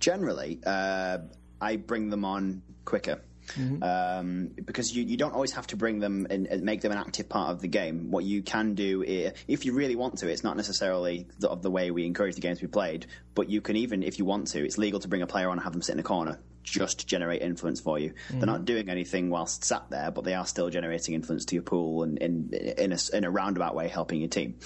[0.00, 1.18] Generally, uh,
[1.60, 3.22] I bring them on quicker.
[3.82, 6.98] Um, because you, you don't always have to bring them and, and make them an
[6.98, 8.10] active part of the game.
[8.10, 11.62] What you can do, i if you really want to, it's not necessarily the, of
[11.62, 14.24] the way we encourage the games to be played, but you can even, if you
[14.24, 16.04] want to, it's legal to bring a player on and have them sit in a
[16.04, 18.12] corner just to generate influence for you.
[18.30, 21.62] They're not doing anything whilst sat there, but they are still generating influence to your
[21.62, 24.58] pool and in, in, a, in a roundabout way helping your team.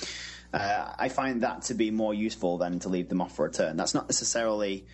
[0.52, 3.50] Uh, I find that to be more useful than to leave them off for a
[3.50, 3.76] turn.
[3.76, 4.86] That's not necessarily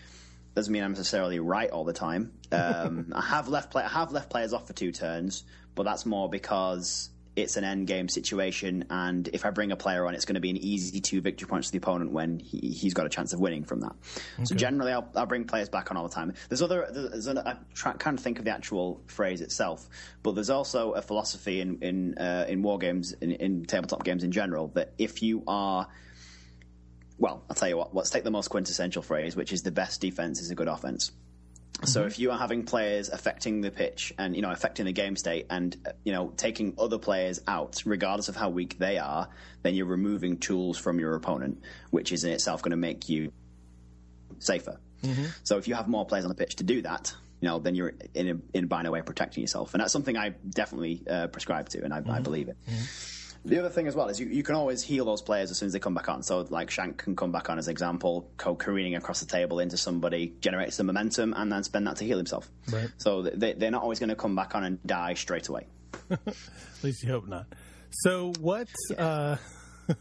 [0.54, 2.32] doesn't mean I'm necessarily right all the time.
[2.52, 5.44] Um, I have left play- I have left players off for two turns,
[5.74, 10.04] but that's more because it's an end game situation, and if I bring a player
[10.08, 12.58] on, it's going to be an easy two victory points to the opponent when he,
[12.70, 13.94] he's got a chance of winning from that.
[14.42, 16.34] So generally, I'll, I'll bring players back on all the time.
[16.48, 19.88] There's other, there's an, I try, can't think of the actual phrase itself,
[20.24, 24.24] but there's also a philosophy in in uh, in war games, in, in tabletop games
[24.24, 25.86] in general, that if you are
[27.18, 30.00] well, I'll tell you what, let's take the most quintessential phrase, which is the best
[30.00, 31.12] defense is a good offense.
[31.84, 32.08] So mm-hmm.
[32.08, 35.46] if you are having players affecting the pitch and you know affecting the game state
[35.48, 39.28] and you know taking other players out regardless of how weak they are,
[39.62, 43.32] then you're removing tools from your opponent, which is in itself going to make you
[44.40, 44.80] safer.
[45.02, 45.26] Mm-hmm.
[45.44, 47.76] So if you have more players on the pitch to do that, you know, then
[47.76, 51.28] you're in a, in a binary way protecting yourself, and that's something I definitely uh,
[51.28, 52.22] prescribe to, and I, I mm-hmm.
[52.24, 52.56] believe it.
[53.44, 55.66] The other thing as well is you, you can always heal those players as soon
[55.68, 56.22] as they come back on.
[56.22, 59.60] So like Shank can come back on as an example, go careening across the table
[59.60, 62.50] into somebody, generates some momentum, and then spend that to heal himself.
[62.70, 62.88] Right.
[62.98, 65.66] So they, they're not always going to come back on and die straight away.
[66.10, 66.34] At
[66.82, 67.46] least you hope not.
[67.90, 68.68] So what?
[68.96, 69.36] Uh,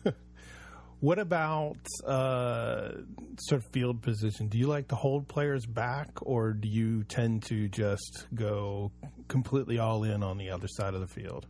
[0.99, 2.91] what about uh,
[3.39, 4.47] sort of field position?
[4.47, 8.91] Do you like to hold players back, or do you tend to just go
[9.27, 11.47] completely all in on the other side of the field?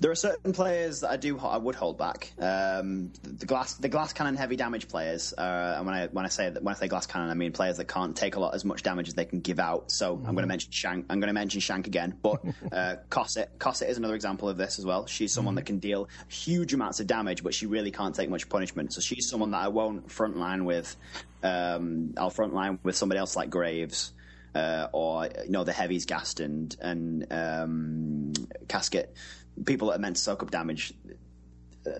[0.00, 2.32] There are certain players that I do I would hold back.
[2.38, 6.28] Um, the, glass the glass cannon heavy damage players, uh, and when I when I
[6.28, 8.54] say that when I say glass cannon, I mean players that can't take a lot
[8.54, 9.90] as much damage as they can give out.
[9.90, 11.06] So I'm going to mention Shank.
[11.10, 12.42] I'm going to mention Shank again, but
[12.72, 15.06] uh, Cosset Cosset is another example of this as well.
[15.06, 18.48] She's someone that can deal huge amounts of damage, but she really can't take much
[18.48, 18.94] punishment.
[18.94, 20.96] So she's someone that I won't frontline with.
[21.42, 24.12] Um, I'll frontline with somebody else like Graves.
[24.54, 28.34] Uh, or you know the heavies Gaston and um,
[28.68, 29.16] Casket,
[29.64, 30.92] people that are meant to soak up damage.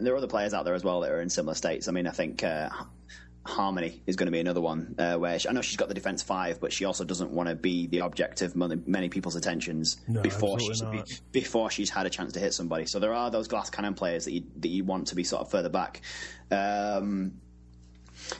[0.00, 1.88] There are other players out there as well that are in similar states.
[1.88, 2.68] I mean, I think uh,
[3.44, 5.94] Harmony is going to be another one uh, where she, I know she's got the
[5.94, 9.34] defense five, but she also doesn't want to be the object of many, many people's
[9.34, 11.20] attentions No, before she's not.
[11.32, 12.86] before she's had a chance to hit somebody.
[12.86, 15.42] So there are those glass cannon players that you that you want to be sort
[15.42, 16.02] of further back.
[16.52, 17.32] Um,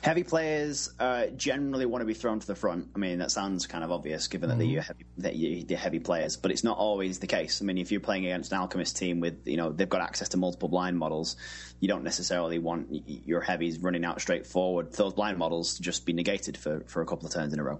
[0.01, 2.89] Heavy players uh, generally want to be thrown to the front.
[2.95, 5.99] I mean, that sounds kind of obvious given that they're heavy, that you- they're heavy
[5.99, 7.61] players, but it's not always the case.
[7.61, 10.29] I mean, if you're playing against an alchemist team with, you know, they've got access
[10.29, 11.35] to multiple blind models,
[11.79, 14.91] you don't necessarily want your heavies running out straight forward.
[14.93, 17.63] Those blind models to just be negated for, for a couple of turns in a
[17.63, 17.79] row.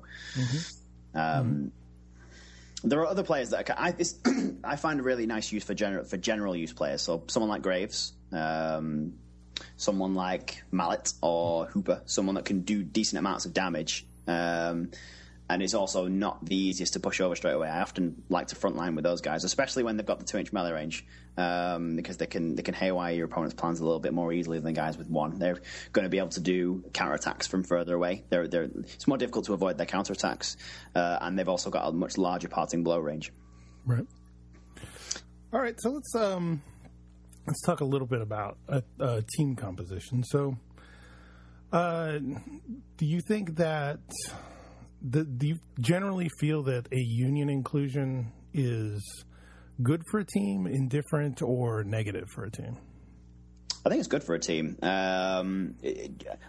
[1.16, 1.72] Um,
[2.84, 3.96] There are other players that I,
[4.64, 7.02] I find a really nice use for general for general use players.
[7.02, 9.14] So someone like Graves, um,
[9.78, 14.06] someone like Mallet or Hooper, someone that can do decent amounts of damage.
[14.28, 14.92] Um,
[15.50, 17.68] and it's also not the easiest to push over straight away.
[17.68, 20.54] I often like to frontline with those guys, especially when they've got the two inch
[20.54, 21.06] melee range,
[21.38, 24.60] um, because they can they can haywire your opponent's plans a little bit more easily
[24.60, 25.38] than guys with one.
[25.38, 25.60] They're
[25.92, 28.24] going to be able to do counter attacks from further away.
[28.30, 30.56] They're, they're it's more difficult to avoid their counter attacks,
[30.96, 33.32] uh, and they've also got a much larger parting blow range.
[33.86, 34.08] Right.
[35.52, 36.62] All right, so let's um
[37.46, 38.58] let's talk a little bit about
[39.38, 40.24] team composition.
[40.24, 40.58] So,
[41.72, 42.20] uh,
[42.98, 44.00] do you think that
[45.02, 49.26] the, do you generally feel that a union inclusion is
[49.82, 52.78] good for a team, indifferent, or negative for a team?
[53.86, 54.78] I think it's good for a team.
[54.82, 55.76] Um,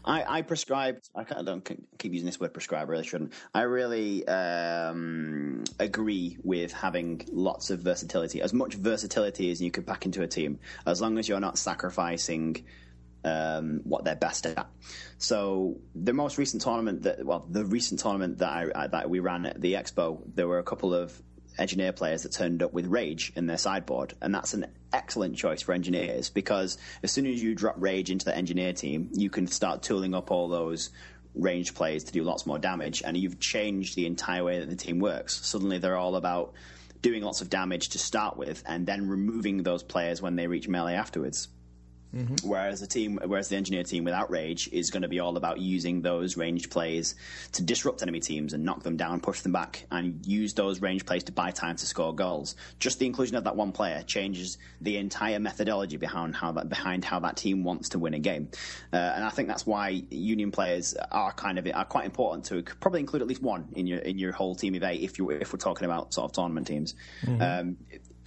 [0.05, 1.01] I, I prescribe.
[1.17, 2.89] I, I, don't keep using this word prescribe.
[2.89, 3.33] I really shouldn't.
[3.53, 9.85] I really um, agree with having lots of versatility, as much versatility as you could
[9.85, 12.65] pack into a team, as long as you're not sacrificing
[13.25, 14.69] um, what they're best at.
[15.19, 19.47] So the most recent tournament that, well, the recent tournament that I, that we ran
[19.47, 21.21] at the expo, there were a couple of
[21.59, 25.63] engineer players that turned up with rage in their sideboard, and that's an excellent choice
[25.63, 29.47] for engineers because as soon as you drop rage into the engineer team, you can
[29.47, 30.91] start tooling up all those
[31.35, 34.77] range plays to do lots more damage, and you've changed the entire way that the
[34.77, 35.45] team works.
[35.47, 36.53] Suddenly, they're all about
[37.03, 40.69] doing lots of damage to start with, and then removing those players when they reach
[40.69, 41.49] melee afterwards.
[42.15, 42.49] Mm-hmm.
[42.49, 45.59] Whereas the team, whereas the engineer team with outrage is going to be all about
[45.59, 47.15] using those ranged plays
[47.53, 51.05] to disrupt enemy teams and knock them down, push them back, and use those range
[51.07, 52.55] plays to buy time to score goals.
[52.79, 57.05] Just the inclusion of that one player changes the entire methodology behind how that behind
[57.05, 58.49] how that team wants to win a game.
[58.93, 62.63] Uh, and I think that's why union players are kind of are quite important to
[62.81, 65.31] probably include at least one in your in your whole team of eight if you
[65.31, 66.95] if we're talking about sort of tournament teams.
[67.23, 67.43] Mm-hmm.
[67.43, 67.77] Um,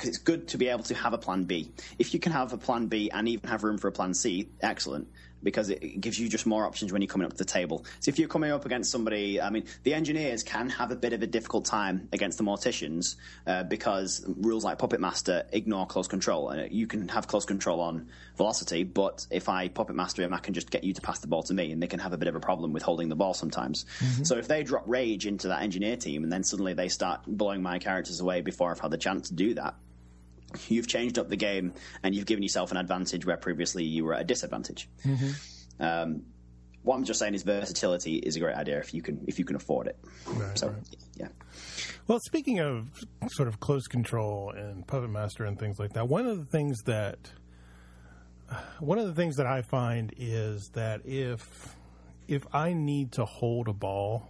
[0.03, 1.71] it's good to be able to have a plan B.
[1.97, 4.49] If you can have a plan B and even have room for a plan C,
[4.61, 5.07] excellent
[5.43, 7.85] because it gives you just more options when you're coming up to the table.
[7.99, 11.13] So if you're coming up against somebody, I mean, the engineers can have a bit
[11.13, 13.15] of a difficult time against the morticians
[13.45, 16.49] uh, because rules like Puppet Master ignore close control.
[16.49, 20.39] And you can have close control on velocity, but if I Puppet Master him, I
[20.39, 22.17] can just get you to pass the ball to me, and they can have a
[22.17, 23.85] bit of a problem with holding the ball sometimes.
[23.99, 24.23] Mm-hmm.
[24.23, 27.61] So if they drop rage into that engineer team, and then suddenly they start blowing
[27.61, 29.75] my characters away before I've had the chance to do that,
[30.67, 34.13] you've changed up the game and you've given yourself an advantage where previously you were
[34.13, 34.89] at a disadvantage.
[35.05, 35.83] Mm-hmm.
[35.83, 36.23] Um,
[36.83, 39.45] what I'm just saying is versatility is a great idea if you can if you
[39.45, 39.97] can afford it.
[40.25, 40.77] Right, so right.
[41.17, 41.27] yeah.
[42.07, 42.87] Well, speaking of
[43.27, 46.81] sort of close control and puppet master and things like that, one of the things
[46.85, 47.31] that
[48.79, 51.75] one of the things that I find is that if
[52.27, 54.29] if I need to hold a ball,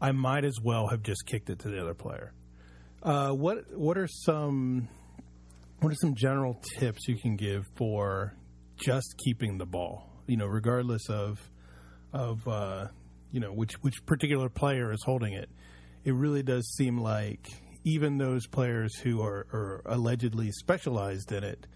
[0.00, 2.34] I might as well have just kicked it to the other player.
[3.02, 4.88] Uh, what what are some
[5.82, 8.36] what are some general tips you can give for
[8.76, 10.08] just keeping the ball?
[10.26, 11.38] You know, regardless of
[12.12, 12.86] of uh,
[13.32, 15.50] you know which which particular player is holding it.
[16.04, 17.46] It really does seem like
[17.84, 21.66] even those players who are, are allegedly specialized in it,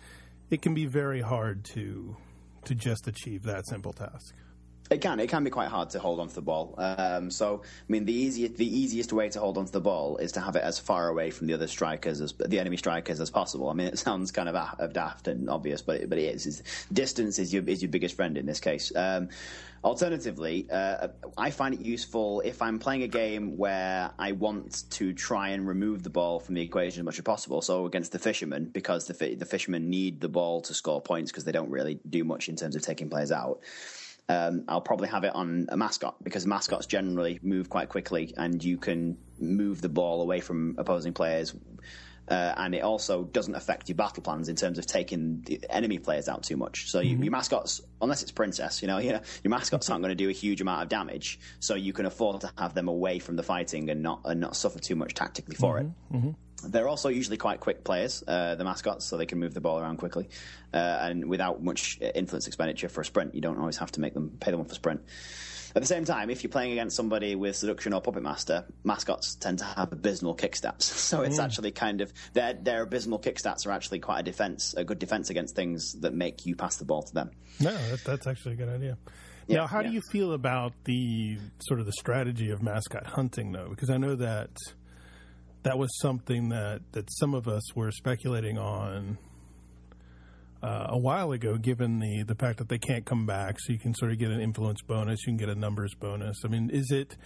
[0.50, 2.16] it can be very hard to
[2.64, 4.34] to just achieve that simple task.
[4.90, 5.18] It can.
[5.20, 6.74] It can be quite hard to hold onto the ball.
[6.78, 10.32] Um, so, I mean, the easiest the easiest way to hold onto the ball is
[10.32, 13.30] to have it as far away from the other strikers as the enemy strikers as
[13.30, 13.68] possible.
[13.68, 16.46] I mean, it sounds kind of, of daft and obvious, but it, but it is.
[16.46, 18.92] It's, distance is your is your biggest friend in this case.
[18.94, 19.28] Um,
[19.82, 25.12] alternatively, uh, I find it useful if I'm playing a game where I want to
[25.12, 27.60] try and remove the ball from the equation as much as possible.
[27.60, 31.44] So against the fishermen, because the the fishermen need the ball to score points because
[31.44, 33.60] they don't really do much in terms of taking players out
[34.28, 38.62] um, I'll probably have it on a mascot because mascots generally move quite quickly and
[38.62, 41.54] you can move the ball away from opposing players.
[42.28, 45.98] Uh, and it also doesn't affect your battle plans in terms of taking the enemy
[45.98, 46.90] players out too much.
[46.90, 47.22] So mm-hmm.
[47.22, 50.28] your mascots, unless it's princess, you know, you know your mascots aren't going to do
[50.28, 53.42] a huge amount of damage, so you can afford to have them away from the
[53.42, 56.16] fighting and not and not suffer too much tactically for mm-hmm.
[56.16, 56.18] it.
[56.18, 56.30] Mm-hmm.
[56.70, 59.78] They're also usually quite quick players, uh, the mascots, so they can move the ball
[59.78, 60.28] around quickly,
[60.72, 63.34] uh, and without much influence expenditure for a sprint.
[63.34, 65.02] You don't always have to make them pay them for sprint.
[65.76, 69.34] At the same time, if you're playing against somebody with seduction or puppet master, mascots
[69.34, 70.84] tend to have abysmal kick stats.
[71.06, 71.44] So it's mm.
[71.44, 74.98] actually kind of their their abysmal kick stats are actually quite a defense, a good
[74.98, 77.30] defense against things that make you pass the ball to them.
[77.60, 78.98] No, that, that's actually a good idea.
[79.46, 79.88] Yeah, now, how yeah.
[79.88, 81.38] do you feel about the
[81.68, 83.68] sort of the strategy of mascot hunting, though?
[83.68, 84.50] Because I know that
[85.62, 89.18] that was something that, that some of us were speculating on
[90.62, 93.78] uh, a while ago, given the, the fact that they can't come back, so you
[93.78, 96.38] can sort of get an influence bonus, you can get a numbers bonus.
[96.44, 97.16] I mean, is it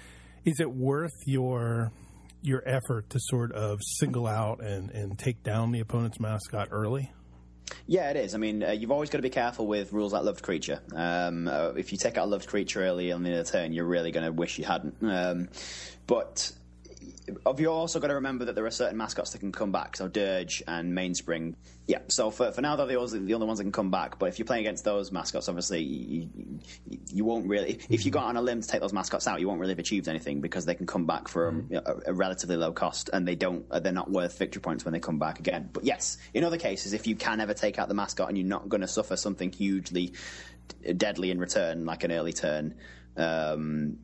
[0.44, 1.93] is it worth your
[2.43, 7.12] your effort to sort of single out and, and take down the opponent's mascot early?
[7.86, 8.35] Yeah, it is.
[8.35, 10.81] I mean, uh, you've always got to be careful with rules like loved creature.
[10.94, 13.86] Um, uh, if you take out a loved creature early on in the turn, you're
[13.86, 14.97] really going to wish you hadn't.
[15.02, 15.48] Um,
[16.07, 16.51] but
[17.01, 19.97] you've also got to remember that there are certain mascots that can come back.
[19.97, 21.55] So Dirge and Mainspring.
[21.87, 22.01] Yeah.
[22.09, 24.19] So for, for now, they're the only, the only ones that can come back.
[24.19, 27.79] But if you're playing against those mascots, obviously you, you, you won't really.
[27.89, 29.79] If you got on a limb to take those mascots out, you won't really have
[29.79, 33.35] achieved anything because they can come back for a, a, relatively low cost, and they
[33.35, 33.67] don't.
[33.83, 35.71] They're not worth victory points when they come back again.
[35.73, 38.47] But yes, in other cases, if you can ever take out the mascot and you're
[38.47, 40.15] not going to suffer something hugely
[40.97, 42.75] deadly in return, like an early turn.
[43.17, 43.99] Um,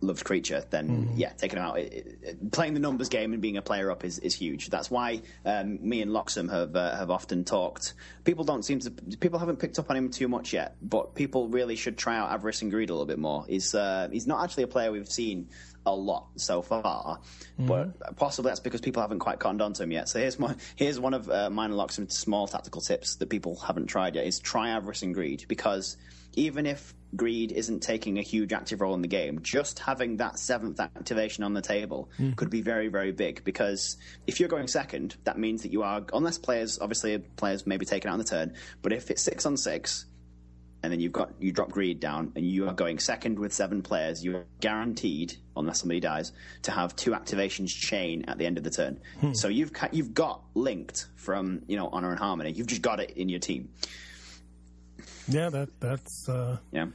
[0.00, 1.16] loved creature, then mm-hmm.
[1.16, 1.78] yeah, taking him out.
[1.78, 4.70] It, it, playing the numbers game and being a player up is, is huge.
[4.70, 7.94] That's why um, me and Loxam have uh, have often talked.
[8.24, 11.48] People don't seem to people haven't picked up on him too much yet, but people
[11.48, 13.44] really should try out Avarice and Greed a little bit more.
[13.48, 15.48] He's uh, he's not actually a player we've seen
[15.86, 17.20] a lot so far,
[17.58, 17.66] mm-hmm.
[17.66, 20.08] but possibly that's because people haven't quite cottoned onto him yet.
[20.08, 23.56] So here's my here's one of uh, mine and Loxam's small tactical tips that people
[23.56, 25.96] haven't tried yet: is try Avarice and Greed because
[26.34, 30.38] even if greed isn't taking a huge active role in the game, just having that
[30.38, 32.34] seventh activation on the table mm.
[32.36, 33.42] could be very, very big.
[33.44, 33.96] Because
[34.26, 37.86] if you're going second, that means that you are, unless players, obviously players may be
[37.86, 40.06] taken out on the turn, but if it's six on six,
[40.82, 43.82] and then you've got you drop greed down, and you are going second with seven
[43.82, 46.32] players, you are guaranteed, unless somebody dies,
[46.62, 48.98] to have two activations chain at the end of the turn.
[49.20, 49.34] Hmm.
[49.34, 52.52] So you've you've got linked from you know honor and harmony.
[52.52, 53.68] You've just got it in your team.
[55.30, 56.86] Yeah, that that's uh, yeah.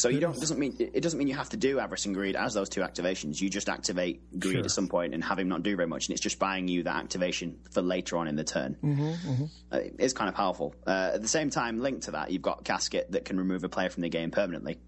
[0.00, 2.34] So you don't doesn't mean it doesn't mean you have to do avarice and greed
[2.34, 3.38] as those two activations.
[3.40, 4.64] You just activate greed sure.
[4.64, 6.84] at some point and have him not do very much, and it's just buying you
[6.84, 8.76] that activation for later on in the turn.
[8.82, 9.44] Mm-hmm, mm-hmm.
[9.70, 10.74] Uh, it's kind of powerful.
[10.86, 13.68] Uh, at the same time, linked to that, you've got casket that can remove a
[13.68, 14.78] player from the game permanently.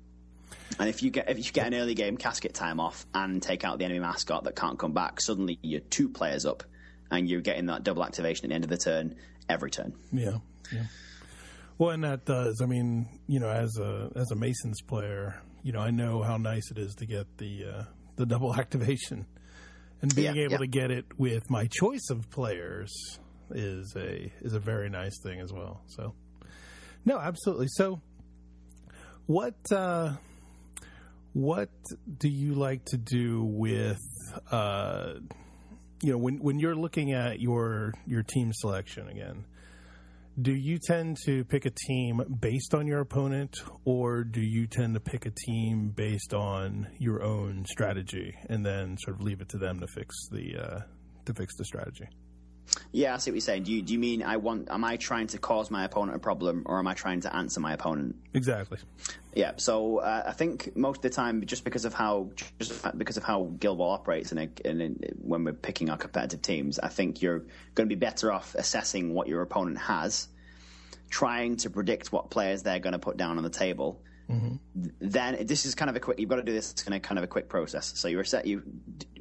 [0.78, 3.64] And if you get if you get an early game casket time off and take
[3.64, 6.64] out the enemy mascot that can't come back, suddenly you're two players up,
[7.10, 9.16] and you're getting that double activation at the end of the turn
[9.46, 9.92] every turn.
[10.10, 10.38] Yeah,
[10.72, 10.84] yeah.
[11.78, 12.60] Well, and that does.
[12.62, 16.36] I mean, you know, as a as a Masons player, you know, I know how
[16.36, 17.82] nice it is to get the uh,
[18.16, 19.26] the double activation,
[20.00, 20.58] and being yeah, able yeah.
[20.58, 22.92] to get it with my choice of players
[23.50, 25.82] is a is a very nice thing as well.
[25.86, 26.14] So,
[27.04, 27.68] no, absolutely.
[27.68, 28.00] So,
[29.26, 30.14] what uh,
[31.32, 31.70] what
[32.18, 34.00] do you like to do with?
[34.50, 35.14] Uh,
[36.02, 39.44] you know, when when you're looking at your your team selection again,
[40.40, 44.94] do you tend to pick a team based on your opponent, or do you tend
[44.94, 49.48] to pick a team based on your own strategy and then sort of leave it
[49.50, 50.80] to them to fix the uh,
[51.26, 52.08] to fix the strategy?
[52.92, 53.64] Yeah, I see what you're saying.
[53.64, 54.68] Do you, do you mean I want?
[54.70, 57.60] Am I trying to cause my opponent a problem, or am I trying to answer
[57.60, 58.16] my opponent?
[58.34, 58.78] Exactly.
[59.34, 59.52] Yeah.
[59.56, 63.24] So uh, I think most of the time, just because of how just because of
[63.24, 67.40] how Guild Ball operates, and when we're picking our competitive teams, I think you're
[67.74, 70.28] going to be better off assessing what your opponent has,
[71.10, 74.00] trying to predict what players they're going to put down on the table.
[74.30, 74.86] Mm-hmm.
[75.00, 76.18] Then this is kind of a quick.
[76.18, 77.92] You've got to do this in a kind of a quick process.
[77.96, 78.46] So you're set.
[78.46, 78.62] You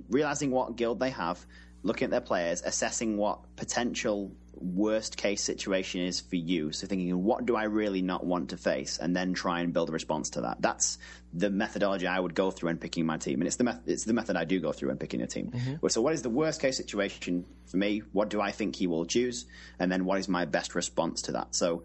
[0.10, 1.46] realizing what guild they have
[1.84, 4.32] looking at their players, assessing what potential
[4.62, 6.72] worst case situation is for you.
[6.72, 9.90] So thinking, what do I really not want to face, and then try and build
[9.90, 10.62] a response to that.
[10.62, 10.98] That's
[11.34, 14.04] the methodology I would go through when picking my team, and it's the me- it's
[14.04, 15.52] the method I do go through when picking a team.
[15.52, 15.88] Mm-hmm.
[15.88, 18.04] So, what is the worst case situation for me?
[18.12, 19.46] What do I think he will choose,
[19.80, 21.56] and then what is my best response to that?
[21.56, 21.84] So,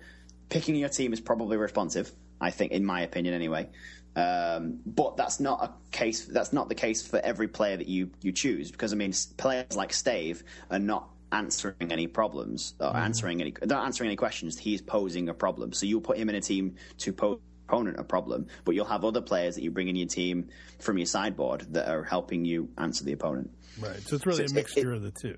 [0.49, 2.11] picking your team is probably responsive.
[2.39, 3.71] I think, in my opinion, anyway.
[4.17, 6.25] Um, but that's not a case.
[6.25, 9.77] That's not the case for every player that you you choose because I mean players
[9.77, 12.95] like Stave are not answering any problems or mm.
[12.95, 14.59] answering any not answering any questions.
[14.59, 15.73] He's posing a problem.
[15.73, 19.05] So you'll put him in a team to pose opponent a problem, but you'll have
[19.05, 20.49] other players that you bring in your team
[20.79, 23.51] from your sideboard that are helping you answer the opponent.
[23.79, 24.01] Right.
[24.03, 25.37] So it's really so a mixture it, it, of the two.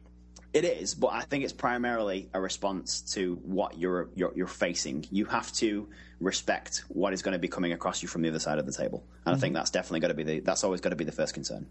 [0.53, 5.07] It is, but I think it's primarily a response to what you're, you're, you're facing.
[5.11, 5.89] You have to
[6.20, 8.73] respect what is going to be coming across you from the other side of the
[8.73, 9.37] table, and mm-hmm.
[9.37, 11.35] I think that's definitely got to be the that's always got to be the first
[11.35, 11.66] concern.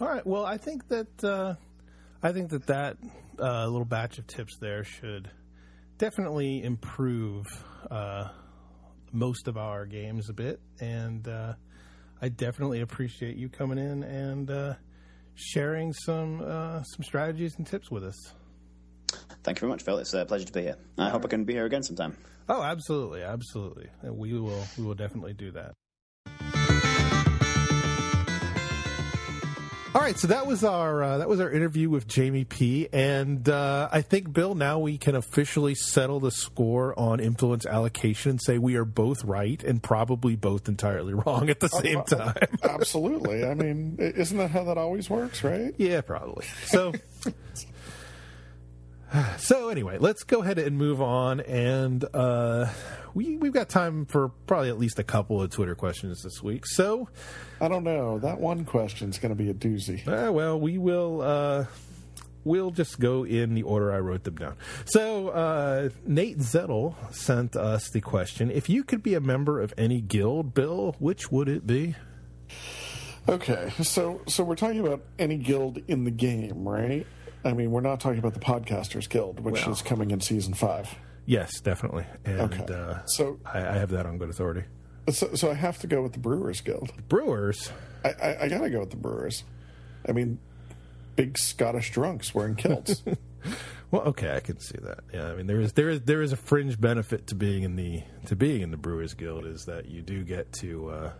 [0.00, 0.24] All right.
[0.24, 1.54] Well, I think that uh,
[2.22, 2.96] I think that that
[3.38, 5.30] uh, little batch of tips there should
[5.98, 7.46] definitely improve
[7.90, 8.28] uh,
[9.12, 11.54] most of our games a bit, and uh,
[12.22, 14.74] I definitely appreciate you coming in and uh,
[15.38, 18.34] sharing some uh, some strategies and tips with us.
[19.44, 19.98] Thank you very much, Phil.
[19.98, 20.76] It's a pleasure to be here.
[20.98, 21.26] I All hope right.
[21.26, 22.16] I can be here again sometime.
[22.48, 23.88] Oh, absolutely, absolutely.
[24.02, 25.74] We will we will definitely do that.
[30.08, 32.88] Right, so that was our uh, that was our interview with Jamie P.
[32.92, 38.32] And uh, I think Bill, now we can officially settle the score on influence allocation
[38.32, 42.34] and say we are both right and probably both entirely wrong at the same time.
[42.62, 43.44] Absolutely.
[43.44, 45.74] I mean, isn't that how that always works, right?
[45.76, 46.46] Yeah, probably.
[46.64, 46.92] So.
[49.38, 52.68] So anyway, let's go ahead and move on, and uh,
[53.14, 56.66] we we've got time for probably at least a couple of Twitter questions this week.
[56.66, 57.08] So,
[57.60, 58.18] I don't know.
[58.18, 60.06] That one question is going to be a doozy.
[60.06, 61.22] uh, well, we will.
[61.22, 61.66] Uh,
[62.44, 64.56] We'll just go in the order I wrote them down.
[64.86, 69.74] So, uh, Nate Zettel sent us the question If you could be a member of
[69.76, 71.94] any guild, Bill, which would it be?
[73.28, 77.06] Okay, so so we're talking about any guild in the game, right?
[77.44, 79.72] I mean, we're not talking about the Podcasters Guild, which Well.
[79.72, 80.94] is coming in season five.
[81.26, 82.06] Yes, definitely.
[82.24, 82.72] And Okay.
[82.74, 84.64] uh, So, I, I have that on good authority.
[85.10, 86.92] so, so I have to go with the Brewers Guild.
[87.08, 87.70] Brewers.
[88.04, 89.44] I, I, I got to go with the Brewers.
[90.08, 90.38] I mean,
[91.16, 93.02] big Scottish drunks wearing kilts.
[93.90, 94.98] Well, okay, I can see that.
[95.14, 97.74] Yeah, I mean there is there is there is a fringe benefit to being in
[97.76, 101.12] the to being in the Brewers Guild is that you do get to uh,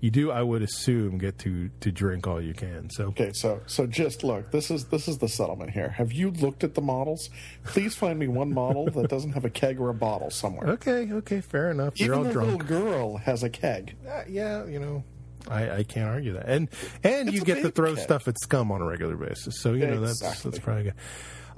[0.00, 2.88] you do I would assume get to to drink all you can.
[2.90, 4.50] So okay, so so just look.
[4.50, 5.90] This is this is the settlement here.
[5.90, 7.28] Have you looked at the models?
[7.64, 10.68] Please find me one model that doesn't have a keg or a bottle somewhere.
[10.70, 11.98] okay, okay, fair enough.
[12.00, 12.50] You're Even all the drunk.
[12.50, 13.96] little girl has a keg.
[14.08, 15.04] Uh, yeah, you know.
[15.48, 16.68] I, I can't argue that, and
[17.02, 18.04] and It's you get to throw keg.
[18.04, 20.50] stuff at scum on a regular basis, so you know that's Exactly.
[20.50, 20.94] that's probably good.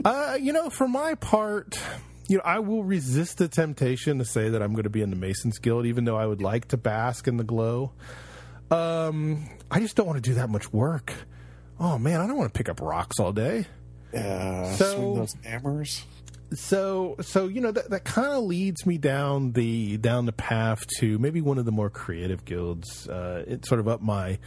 [0.05, 1.79] Uh, you know, for my part,
[2.29, 5.11] you know, I will resist the temptation to say that I'm going to be in
[5.11, 7.93] the Masons Guild, even though I would like to bask in the glow.
[8.73, 11.13] Um, I just don't want to do that much work.
[11.79, 13.67] Oh man, I don't want to pick up rocks all day.
[14.17, 16.05] Uh, So- swing those hammers.
[16.55, 20.85] so so you know that that kind of leads me down the down the path
[20.99, 24.39] to maybe one of the more creative guilds uh it's sort of up my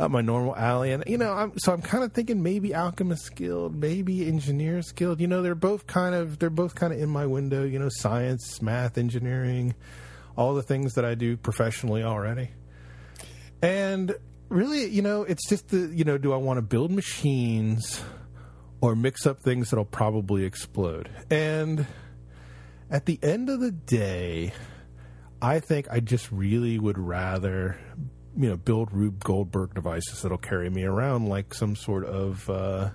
[0.00, 3.36] up my normal alley and you know i'm so i'm kind of thinking maybe alchemist
[3.36, 7.08] guild maybe engineers guild you know they're both kind of they're both kind of in
[7.08, 9.76] my window you know science math engineering
[10.36, 12.50] all the things that i do professionally already
[13.62, 14.14] and
[14.48, 18.02] really you know it's just the you know do i want to build machines
[18.80, 21.10] or mix up things that'll probably explode.
[21.30, 21.86] And
[22.90, 24.52] at the end of the day,
[25.42, 27.78] I think I just really would rather,
[28.36, 32.90] you know, build Rube Goldberg devices that'll carry me around like some sort of uh,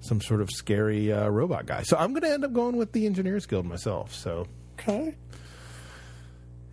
[0.00, 1.82] some sort of scary uh, robot guy.
[1.82, 4.14] So I'm going to end up going with the Engineers Guild myself.
[4.14, 4.46] So
[4.78, 5.16] Okay.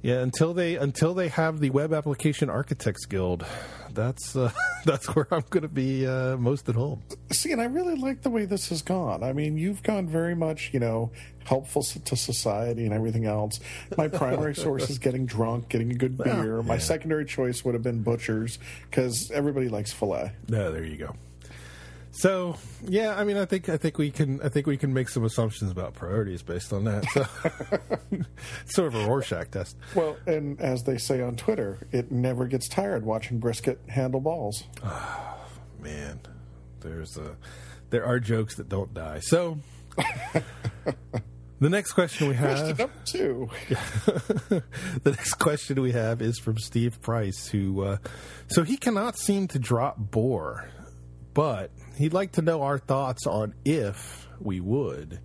[0.04, 3.46] Yeah, until they until they have the Web Application Architects Guild,
[3.94, 4.52] that's uh,
[4.86, 7.02] that's where I'm going to be uh, most at home.
[7.32, 9.24] See, and I really like the way this has gone.
[9.24, 11.12] I mean, you've gone very much, you know,
[11.46, 13.62] helpful to society and everything else.
[13.98, 16.62] My primary source is getting drunk, getting a good beer.
[16.62, 16.80] My yeah.
[16.82, 18.60] secondary choice would have been butchers
[18.90, 20.34] because everybody likes filet.
[20.50, 21.16] No, there you go.
[22.16, 25.10] So yeah, I mean, I think I think we can I think we can make
[25.10, 27.06] some assumptions about priorities based on that.
[27.12, 27.26] So
[28.66, 29.76] sort of a Rorschach test.
[29.96, 34.64] Well, and as they say on Twitter, it never gets tired watching brisket handle balls.
[35.82, 36.20] Man,
[36.82, 37.36] there's a
[37.90, 39.20] there are jokes that don't die.
[39.20, 39.58] So
[41.60, 43.50] the next question we have number two.
[44.50, 44.64] the
[45.04, 47.98] next question we have is from Steve Price, who uh,
[48.50, 50.70] so he cannot seem to drop Boar,
[51.34, 55.20] but he'd like to know our thoughts on if we would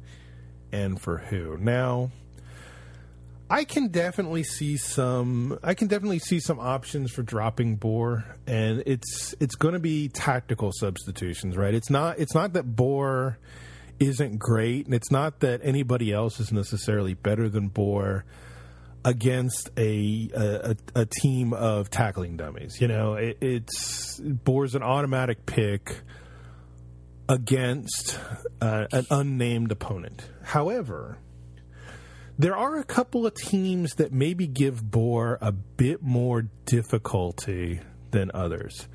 [0.72, 1.56] and for who.
[1.56, 2.10] Now,
[3.50, 5.58] I can definitely see some.
[5.62, 10.08] I can definitely see some options for dropping Boar, and it's it's going to be
[10.08, 11.74] tactical substitutions, right?
[11.74, 13.38] It's not it's not that Boar
[13.98, 18.26] isn't great, and it's not that anybody else is necessarily better than Boar
[19.04, 22.82] against a a, a team of tackling dummies.
[22.82, 26.02] You know, it, it's Boar's an automatic pick
[27.28, 28.18] against
[28.60, 30.28] uh, an unnamed opponent.
[30.42, 31.18] However,
[32.38, 37.80] there are a couple of teams that maybe give Boar a bit more difficulty
[38.10, 38.88] than others.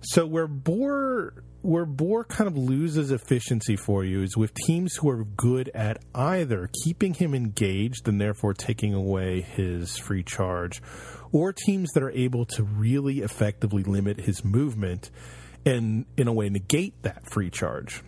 [0.00, 5.10] So where Boar where Boar kind of loses efficiency for you is with teams who
[5.10, 10.80] are good at either keeping him engaged and therefore taking away his free charge,
[11.32, 15.10] or teams that are able to really effectively limit his movement
[15.64, 18.02] and in a way negate that free charge.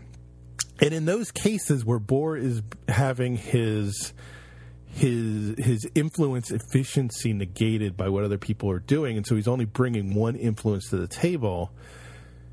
[0.81, 4.13] And in those cases where Boar is having his
[4.93, 9.65] his his influence efficiency negated by what other people are doing and so he's only
[9.65, 11.73] bringing one influence to the table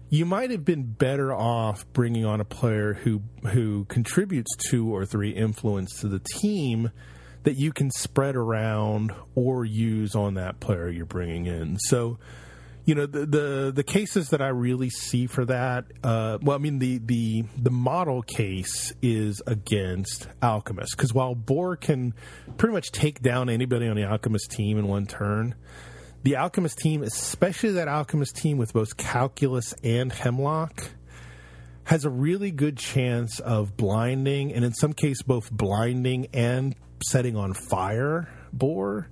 [0.09, 3.21] you might have been better off bringing on a player who
[3.51, 6.89] who contributes two or three influence to the team
[7.43, 12.17] that you can spread around or use on that player you're bringing in so
[12.89, 15.85] you know the the, the cases that I really see for that.
[16.03, 21.75] Uh, well, I mean the the the model case is against Alchemist because while Boar
[21.75, 22.15] can
[22.57, 25.53] pretty much take down anybody on the Alchemist team in one turn,
[26.23, 30.89] the Alchemist team, especially that Alchemist team with both Calculus and Hemlocke,
[31.83, 36.75] has a really good chance of blinding, and in some case, both blinding and
[37.07, 39.09] setting on fire Boar.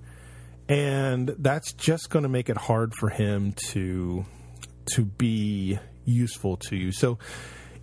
[0.70, 4.26] And that's just going to make it hard for him to
[4.94, 6.92] to be useful to you.
[6.92, 7.18] So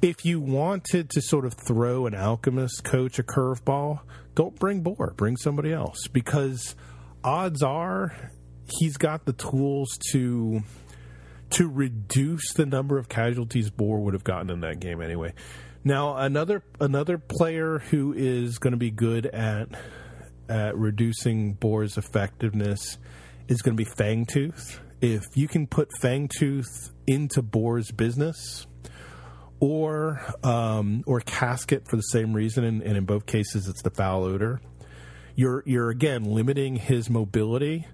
[0.03, 4.01] if you wanted to sort of throw an alchemist coach a curveball,
[4.35, 6.75] don't bring Boar, bring somebody else because
[7.23, 8.31] odds are
[8.79, 10.63] he's got the tools to
[11.51, 15.33] to reduce the number of casualties Boar would have gotten in that game anyway.
[15.85, 19.69] Now another another player who is going to be good at
[20.49, 22.99] at reducing Boar's effectiveness
[23.49, 24.79] is going to be Fangtooth.
[25.01, 28.67] If you can put Fangtooth into Boar's business,
[29.61, 33.91] or um, or casket for the same reason, and, and in both cases it's the
[33.91, 34.61] foul odor.
[35.37, 37.87] You're you're again limiting his mobility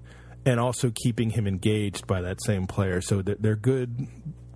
[0.44, 3.00] and also keeping him engaged by that same player.
[3.00, 4.08] So they're good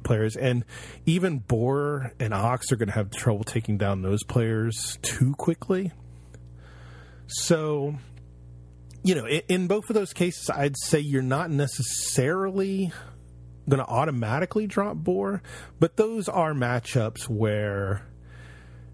[0.03, 0.65] players, and
[1.07, 5.93] even Boar and Ox are going to have trouble taking down those players too quickly.
[7.27, 7.95] So,
[9.03, 12.93] you know, in, in both of those cases, I'd say you're not necessarily
[13.69, 15.43] going to automatically drop Boar,
[15.81, 18.03] but those are matchups where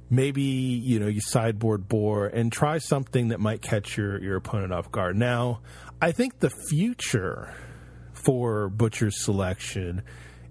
[0.09, 4.73] maybe you know you sideboard Boar and try something that might catch your your opponent
[4.73, 5.17] off guard.
[5.17, 5.61] Now,
[6.01, 7.55] I think the future
[8.13, 10.03] for Butcher's selection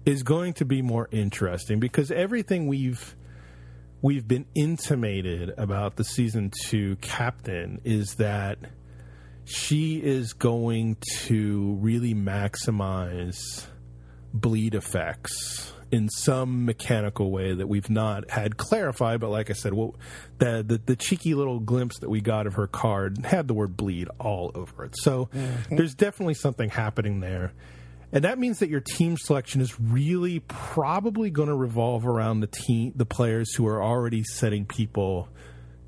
[0.04, 3.14] is going to be more interesting because everything we've
[4.02, 8.58] we've been intimated about the season 2 captain is that
[9.44, 10.96] she is going
[11.26, 13.66] to really maximize
[14.32, 19.20] bleed effects in some mechanical way that we've not had clarified.
[19.20, 19.96] But like I said, well,
[20.38, 23.76] the, the, the cheeky little glimpse that we got of her card had the word
[23.76, 24.94] bleed all over it.
[24.96, 25.76] So mm-hmm.
[25.76, 27.52] there's definitely something happening there.
[28.12, 32.48] And that means that your team selection is really probably going to revolve around the
[32.48, 35.28] team, the players who are already setting people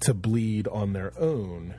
[0.01, 1.75] to bleed on their own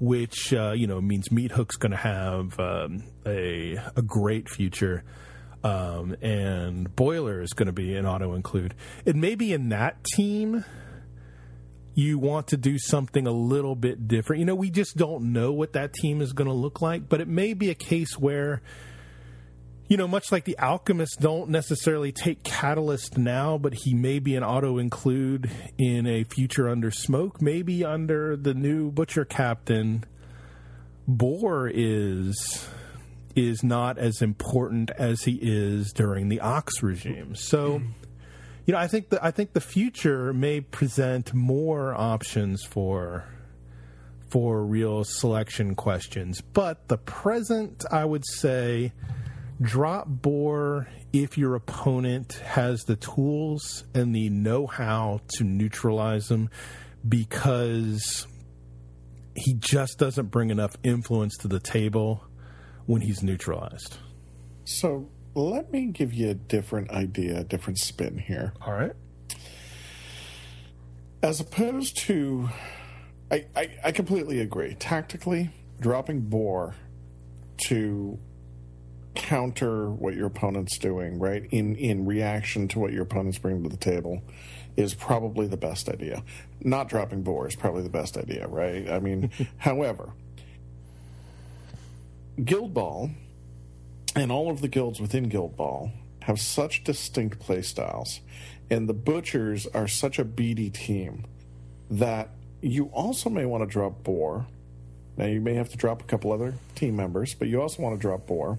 [0.00, 5.04] which uh, you know means Meathook's going to have um, a a great future
[5.64, 8.74] um, and Boiler is going to be an auto include.
[9.04, 10.64] It may be in that team
[11.94, 14.40] you want to do something a little bit different.
[14.40, 17.20] You know, we just don't know what that team is going to look like, but
[17.20, 18.62] it may be a case where
[19.92, 24.34] you know, much like the alchemists don't necessarily take Katalyst now, but he may be
[24.36, 30.02] an auto include in a future under smoke, maybe under the new butcher captain.
[31.06, 32.66] Boar is
[33.36, 37.34] is not as important as he is during the Ox regime.
[37.34, 37.82] So,
[38.64, 43.26] you know, I think the I think the future may present more options for
[44.30, 48.92] for real selection questions, but the present, I would say,
[49.62, 56.50] drop Boar if your opponent has the tools and the know-how to neutralize them,
[57.08, 58.26] because
[59.34, 62.24] he just doesn't bring enough influence to the table
[62.86, 63.96] when he's neutralized.
[64.64, 68.52] So let me give you a different idea, a different spin here.
[68.60, 68.92] All right.
[71.22, 72.48] As opposed to,
[73.30, 74.74] I, I, I completely agree.
[74.74, 76.74] Tactically, dropping Boar
[77.68, 78.18] to
[79.14, 81.44] counter what your opponent's doing, right?
[81.50, 84.22] In in reaction to what your opponent's bringing to the table,
[84.76, 86.22] is probably the best idea.
[86.60, 88.88] Not dropping Boar is probably the best idea, right?
[88.88, 90.12] I mean, however,
[92.42, 93.10] Guild Ball
[94.14, 95.90] and all of the guilds within Guild Ball
[96.22, 98.20] have such distinct playstyles,
[98.70, 101.26] and the Butchers are such a beady team
[101.90, 102.30] that
[102.60, 104.46] you also may want to drop Boar.
[105.16, 107.94] Now, you may have to drop a couple other team members, but you also want
[107.94, 108.58] to drop Boar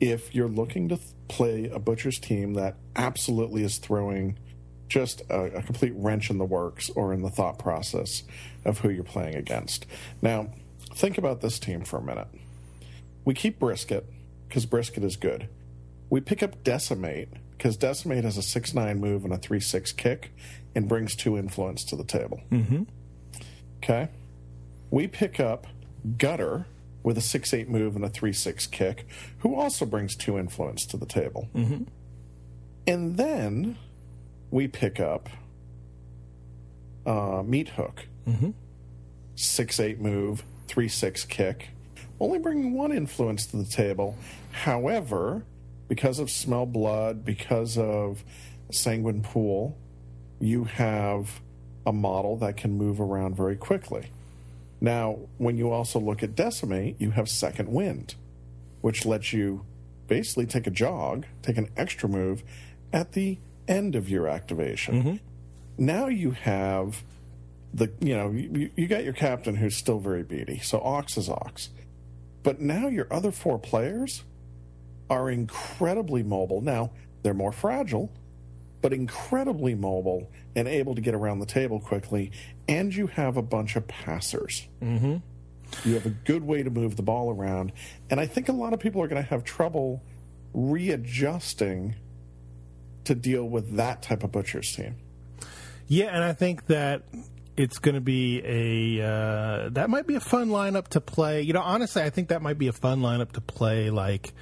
[0.00, 4.38] if you're looking to th- play a Butcher's team that absolutely is throwing
[4.88, 8.22] just a, a complete wrench in the works or in the thought process
[8.64, 9.86] of who you're playing against.
[10.22, 10.48] Now,
[10.94, 12.28] think about this team for a minute
[13.26, 14.06] we keep Brisket
[14.48, 15.48] because Brisket is good.
[16.08, 19.92] We pick up Decimate because Decimate has a 6 9 move and a 3 6
[19.92, 20.32] kick
[20.74, 22.40] and brings two influence to the table.
[22.50, 22.84] Mm-hmm.
[23.78, 24.08] Okay.
[24.90, 25.66] We pick up
[26.16, 26.66] Gutter
[27.06, 29.06] with a 6 8 move and a 3 6 kick,
[29.38, 31.48] who also brings two influence to the table.
[31.54, 31.84] Mm-hmm.
[32.88, 33.78] And then
[34.50, 35.28] we pick up
[37.06, 38.06] uh, Meathook.
[38.26, 38.50] Mm-hmm.
[39.36, 41.68] 6 8 move, 3 6 kick,
[42.18, 44.18] only bringing one influence to the table.
[44.50, 45.44] However,
[45.86, 48.24] because of smell blood, because of
[48.72, 49.78] sanguine pool,
[50.40, 51.40] you have
[51.86, 54.10] a model that can move around very quickly.
[54.86, 58.14] Now, when you also look at decimate, you have second wind,
[58.82, 59.66] which lets you
[60.06, 62.44] basically take a jog, take an extra move
[62.92, 65.02] at the end of your activation.
[65.02, 65.16] Mm-hmm.
[65.84, 67.02] now you have
[67.74, 70.60] the you know you, you got your captain who's still very beady.
[70.60, 71.70] So Ox is Ox,
[72.44, 74.22] but now your other four players
[75.10, 76.60] are incredibly mobile.
[76.60, 76.92] Now
[77.24, 78.12] they're more fragile,
[78.82, 82.32] but incredibly mobile and able to get around the table quickly.
[82.66, 84.66] And you have a bunch of passers.
[84.82, 85.16] Mm-hmm.
[85.84, 87.72] You have a good way to move the ball around.
[88.08, 90.02] And I think a lot of people are going to have trouble
[90.54, 91.96] readjusting
[93.04, 94.96] to deal with that type of butcher's team.
[95.86, 97.02] Yeah, and I think that
[97.56, 101.42] it's going to be a uh, that might be a fun lineup to play.
[101.42, 104.32] You know, honestly, I think that might be a fun lineup to play like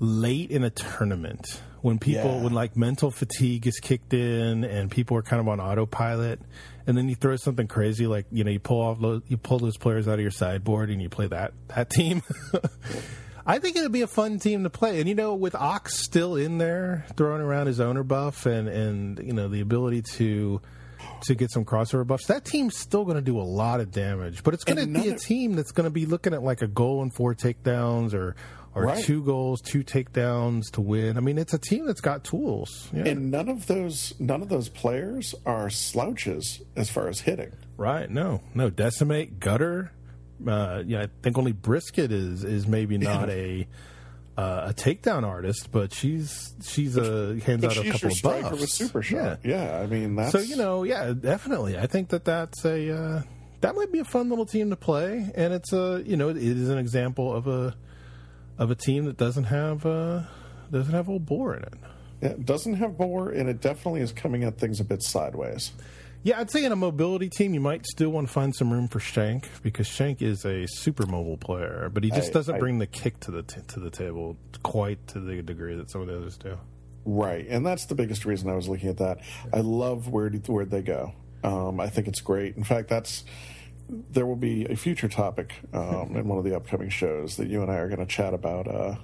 [0.00, 2.42] late in a tournament when people Yeah.
[2.42, 6.40] when like mental fatigue is kicked in and people are kind of on autopilot
[6.86, 9.76] and then you throw something crazy like you know you pull off you pull those
[9.76, 12.22] players out of your sideboard and you play that that team.
[13.46, 15.00] I think it'd be a fun team to play.
[15.00, 19.18] And you know with Ox still in there throwing around his owner buff and and
[19.20, 20.60] you know the ability to
[21.22, 24.42] to get some crossover buffs that team's still going to do a lot of damage.
[24.42, 26.66] But it's going to be a team that's going to be looking at like a
[26.68, 28.36] goal and four takedowns or
[28.78, 29.04] or Right.
[29.04, 31.16] two goals, two takedowns to win.
[31.16, 32.88] I mean, it's a team that's got tools.
[32.92, 33.04] Yeah.
[33.08, 37.52] And none of those none of those players are slouches as far as hitting.
[37.76, 38.10] right?
[38.10, 38.70] No, no.
[38.70, 39.92] Decimate, gutter.
[40.46, 43.66] Uh, yeah, I think only Brisket is is maybe not a
[44.36, 48.60] uh, a takedown artist, but she's she's a hands But out a couple of buffs.
[48.60, 49.40] with super shot.
[49.44, 49.64] Yeah.
[49.74, 49.80] Yeah.
[49.80, 51.76] I mean that's So you know, yeah, definitely.
[51.76, 53.22] I think that that's a uh,
[53.62, 56.36] that might be a fun little team to play, and it's a you know it
[56.36, 57.74] is an example of a
[58.58, 60.22] of a team that doesn't have uh,
[60.70, 61.74] doesn't have old boar in it.
[62.20, 65.70] Yeah, it doesn't have Boar, and it definitely is coming at things a bit sideways.
[66.24, 68.88] Yeah, I'd say in a mobility team, you might still want to find some room
[68.88, 72.58] for Shank because Shank is a super mobile player, but he just I- doesn't I-
[72.58, 76.00] bring the kick to the t- to the table quite to the degree that some
[76.00, 76.58] of the others do.
[77.04, 79.18] Right, and that's the biggest reason I was looking at that.
[79.52, 81.12] I love where where they go.
[81.44, 82.56] Um, I think it's great.
[82.56, 83.24] In fact, that's
[83.88, 87.62] there will be a future topic um, in one of the upcoming shows that you
[87.62, 88.68] and I are going to chat about.
[88.68, 88.96] Uh,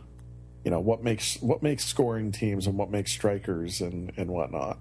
[0.64, 4.78] you know what makes what makes scoring teams and what makes strikers and and whatnot.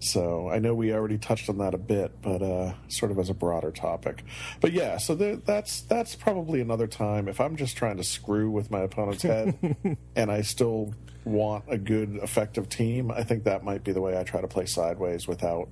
[0.00, 3.30] So I know we already touched on that a bit, but uh, sort of as
[3.30, 4.24] a broader topic.
[4.60, 8.50] But yeah, so there, that's that's probably another time if I'm just trying to screw
[8.50, 9.76] with my opponent's head,
[10.16, 10.94] and I still
[11.24, 13.10] want a good, effective team.
[13.10, 15.68] I think that might be the way I try to play sideways without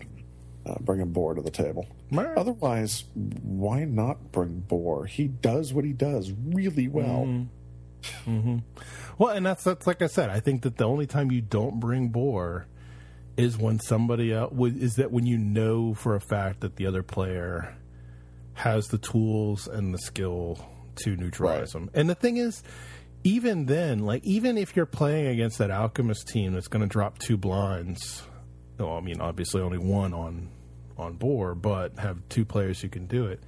[0.66, 1.86] uh, bringing Boar to the table.
[2.36, 5.06] Otherwise, why not bring Boar?
[5.06, 7.47] He does what he does really well.
[9.18, 10.30] Well, and that's that's like I said.
[10.30, 12.66] I think that the only time you don't bring Boar
[13.36, 17.02] is when somebody else is that when you know for a fact that the other
[17.02, 17.74] player
[18.55, 20.59] has the tools and the skill
[20.97, 21.80] to neutralize Right.
[21.84, 21.90] them.
[21.94, 22.62] And the thing is,
[23.24, 27.18] even then, like even if you're playing against that alchemist team that's going to drop
[27.18, 28.22] two blinds,
[28.82, 30.48] well, I mean, obviously only one on
[30.98, 33.40] on Boar, but have two players who can do it.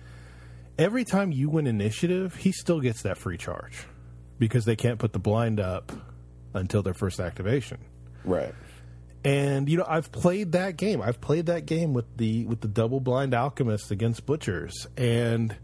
[0.78, 3.86] Every time you win initiative, he still gets that free charge
[4.38, 5.92] because they can't put the blind up
[6.52, 7.78] until their first activation.
[8.24, 8.54] Right.
[9.24, 11.00] And you know, I've played that game.
[11.00, 15.54] I've played that game with the with the double blind alchemist against butchers, and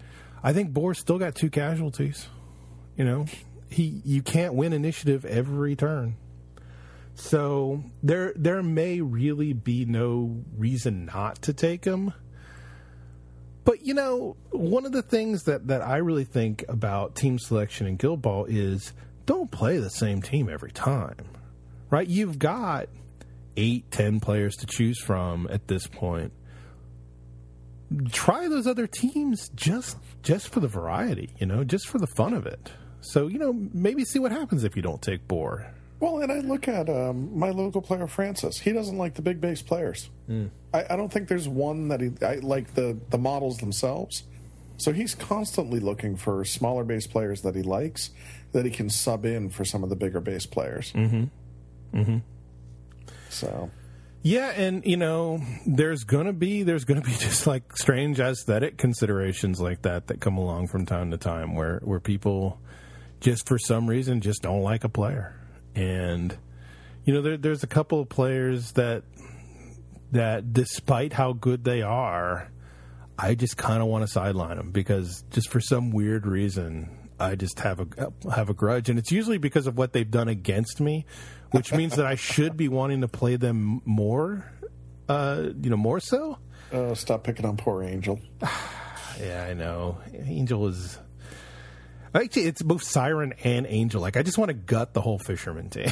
[0.42, 2.28] I think Boar still got two casualties.
[2.97, 3.26] You know,
[3.68, 6.16] he you can't win initiative every turn.
[7.20, 12.14] So there there may really be no reason not to take him.
[13.64, 17.86] But you know, one of the things that, that I really think about team selection
[17.86, 18.94] in Guild Ball is
[19.26, 21.28] don't play the same team every time.
[21.90, 22.09] Right?
[22.09, 22.88] You've got
[23.56, 26.32] eight, ten players to choose from at this point.
[28.12, 32.32] Try those other teams just just for the variety, you know, just for the fun
[32.32, 32.70] of it.
[33.02, 35.74] So, you know, maybe see what happens if you don't take Boar.
[36.01, 38.59] Well, and I look at um, my local player Francis.
[38.59, 40.09] He doesn't like the big bass players.
[40.72, 44.24] I, I don't think there's one that he I like the the models themselves.
[44.78, 48.10] So he's constantly looking for smaller bass players that he likes
[48.52, 50.90] that he can sub in for some of the bigger bass players.
[50.93, 51.98] Mm-hmm.
[51.98, 52.18] Mm-hmm.
[53.28, 53.70] So
[54.22, 59.60] Yeah, and you know, there's gonna be there's gonna be just like strange aesthetic considerations
[59.60, 62.59] like that that come along from time to time where where people
[63.20, 65.40] just for some reason just don't like a player.
[65.74, 66.36] And
[67.05, 69.05] you know, there, there's a couple of players that
[70.12, 72.51] that despite how good they are,
[73.18, 77.34] I just kind of want to sideline them because just for some weird reason, I
[77.36, 80.80] just have a have a grudge, and it's usually because of what they've done against
[80.80, 81.05] me,
[81.51, 84.51] which means that I should be wanting to play them more,
[85.09, 86.38] uh, you know, more so.
[86.72, 88.20] uh, stop picking on poor Angel.
[89.20, 89.98] Yeah, I know.
[90.14, 90.98] Angel is.
[92.15, 94.01] Actually, it's both Siren and Angel.
[94.01, 95.87] Like, I just want to gut the whole Fisherman team.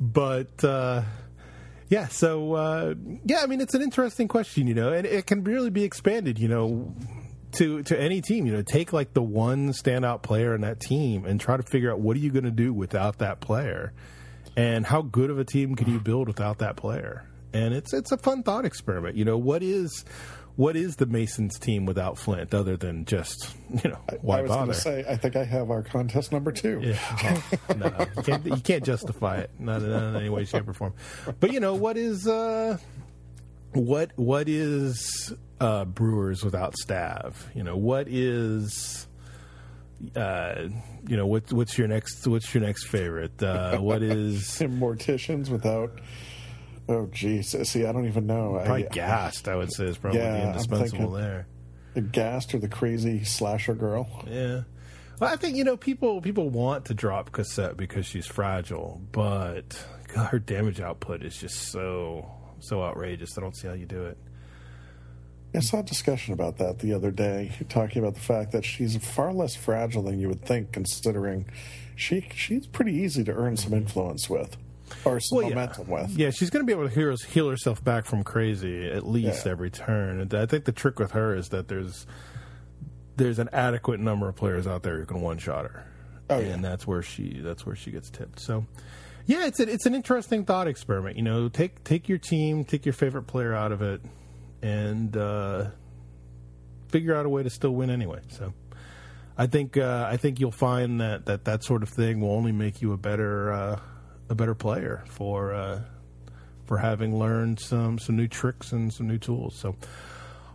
[0.00, 1.02] but, uh,
[1.88, 2.94] Yeah, so uh,
[3.24, 6.38] yeah, I mean it's an interesting question, you know, and it can really be expanded,
[6.38, 6.92] you know,
[7.52, 8.44] to to any team.
[8.44, 11.92] You know, take like the one standout player in that team and try to figure
[11.92, 13.92] out what are you going to do without that player,
[14.56, 17.28] and how good of a team can you build without that player.
[17.52, 19.16] And it's it's a fun thought experiment.
[19.16, 20.04] You know, what is
[20.56, 23.54] what is the Masons team without Flint other than just
[23.84, 24.64] you know why I was bother?
[24.64, 26.80] going to say, I think I have our contest number two.
[26.82, 27.40] Yeah.
[27.68, 30.72] Oh, no, you can't, you can't justify it, not, not in any way, shape, or
[30.72, 30.94] form.
[31.40, 32.78] But you know what is uh,
[33.72, 37.50] what what is uh, Brewers without Stave?
[37.54, 39.06] You know what is
[40.14, 40.68] uh,
[41.06, 43.42] you know what what's your next what's your next favorite?
[43.42, 46.00] Uh, what is morticians without.
[46.88, 47.54] Oh, geez.
[47.68, 48.60] See, I don't even know.
[48.64, 49.48] probably I, Ghast?
[49.48, 51.46] I would say is probably Yeah, I'm indispensable there.
[51.94, 54.08] the Ghast or the crazy slasher girl.
[54.28, 54.62] Yeah.
[55.18, 59.82] Well, I think you know people people want to drop Cosset because she's fragile, but
[60.14, 62.30] God, her damage output is just so
[62.60, 63.36] so outrageous.
[63.36, 64.18] I don't see how you do it.
[65.54, 68.94] I saw a discussion about that the other day, talking about the fact that she's
[68.98, 71.46] far less fragile than you would think, considering
[71.94, 74.58] she she's pretty easy to earn some influence with,
[75.06, 75.72] or some Well, yeah.
[75.86, 76.10] with.
[76.18, 79.46] Yeah, she's going to be able to heal, heal herself back from crazy at least
[79.46, 79.52] Yeah.
[79.52, 80.20] every turn.
[80.20, 82.06] And I think the trick with her is that there's
[83.16, 85.86] there's an adequate number of players out there who can one shot her,
[86.28, 86.68] Oh, and yeah.
[86.70, 88.40] that's where she that's where she gets tipped.
[88.40, 88.66] So.
[89.28, 91.16] Yeah, it's a, it's an interesting thought experiment.
[91.16, 94.00] You know, take take your team, take your favorite player out of it,
[94.62, 95.70] and uh,
[96.90, 98.20] figure out a way to still win anyway.
[98.28, 98.52] So,
[99.36, 102.52] I think uh, I think you'll find that, that that sort of thing will only
[102.52, 103.80] make you a better uh,
[104.28, 105.80] a better player for uh,
[106.64, 109.56] for having learned some some new tricks and some new tools.
[109.56, 109.76] So,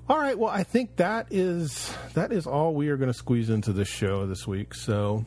[0.10, 3.50] all right, well, I think that is that is all we are going to squeeze
[3.50, 4.74] into this show this week.
[4.74, 5.26] So,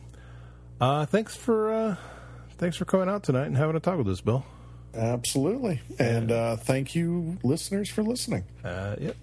[0.79, 1.95] uh, thanks for uh,
[2.57, 4.45] thanks for coming out tonight and having a talk with us, Bill.
[4.93, 5.81] Absolutely.
[5.99, 8.45] And uh, thank you, listeners, for listening.
[8.63, 9.17] Uh, yep.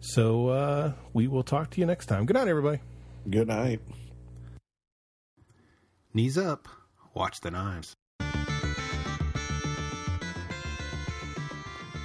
[0.00, 2.26] So uh, we will talk to you next time.
[2.26, 2.80] Good night, everybody.
[3.28, 3.80] Good night.
[6.14, 6.66] Knees up.
[7.14, 7.94] Watch the knives.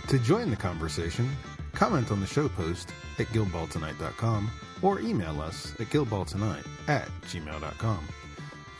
[0.07, 1.29] To join the conversation,
[1.73, 4.49] comment on the show post at guildballtonight.com
[4.81, 8.07] or email us at guildballtonight at gmail.com.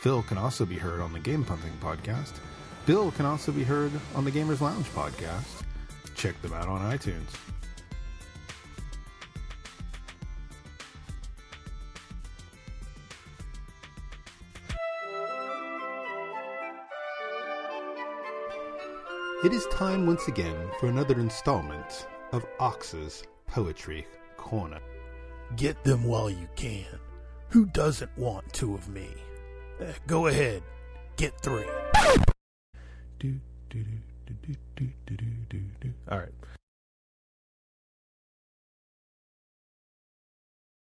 [0.00, 2.32] Phil can also be heard on the Game Punting podcast.
[2.86, 5.62] Bill can also be heard on the Gamers Lounge podcast.
[6.14, 7.47] Check them out on iTunes.
[19.44, 24.04] It is time once again for another installment of Ox's Poetry
[24.36, 24.80] Corner.
[25.54, 26.84] Get them while you can.
[27.50, 29.06] Who doesn't want two of me?
[29.80, 30.64] Uh, go ahead,
[31.16, 31.66] get three.
[33.20, 33.38] do,
[33.70, 33.84] do,
[34.26, 35.16] do, do, do, do,
[35.48, 35.92] do, do.
[36.10, 36.34] All right.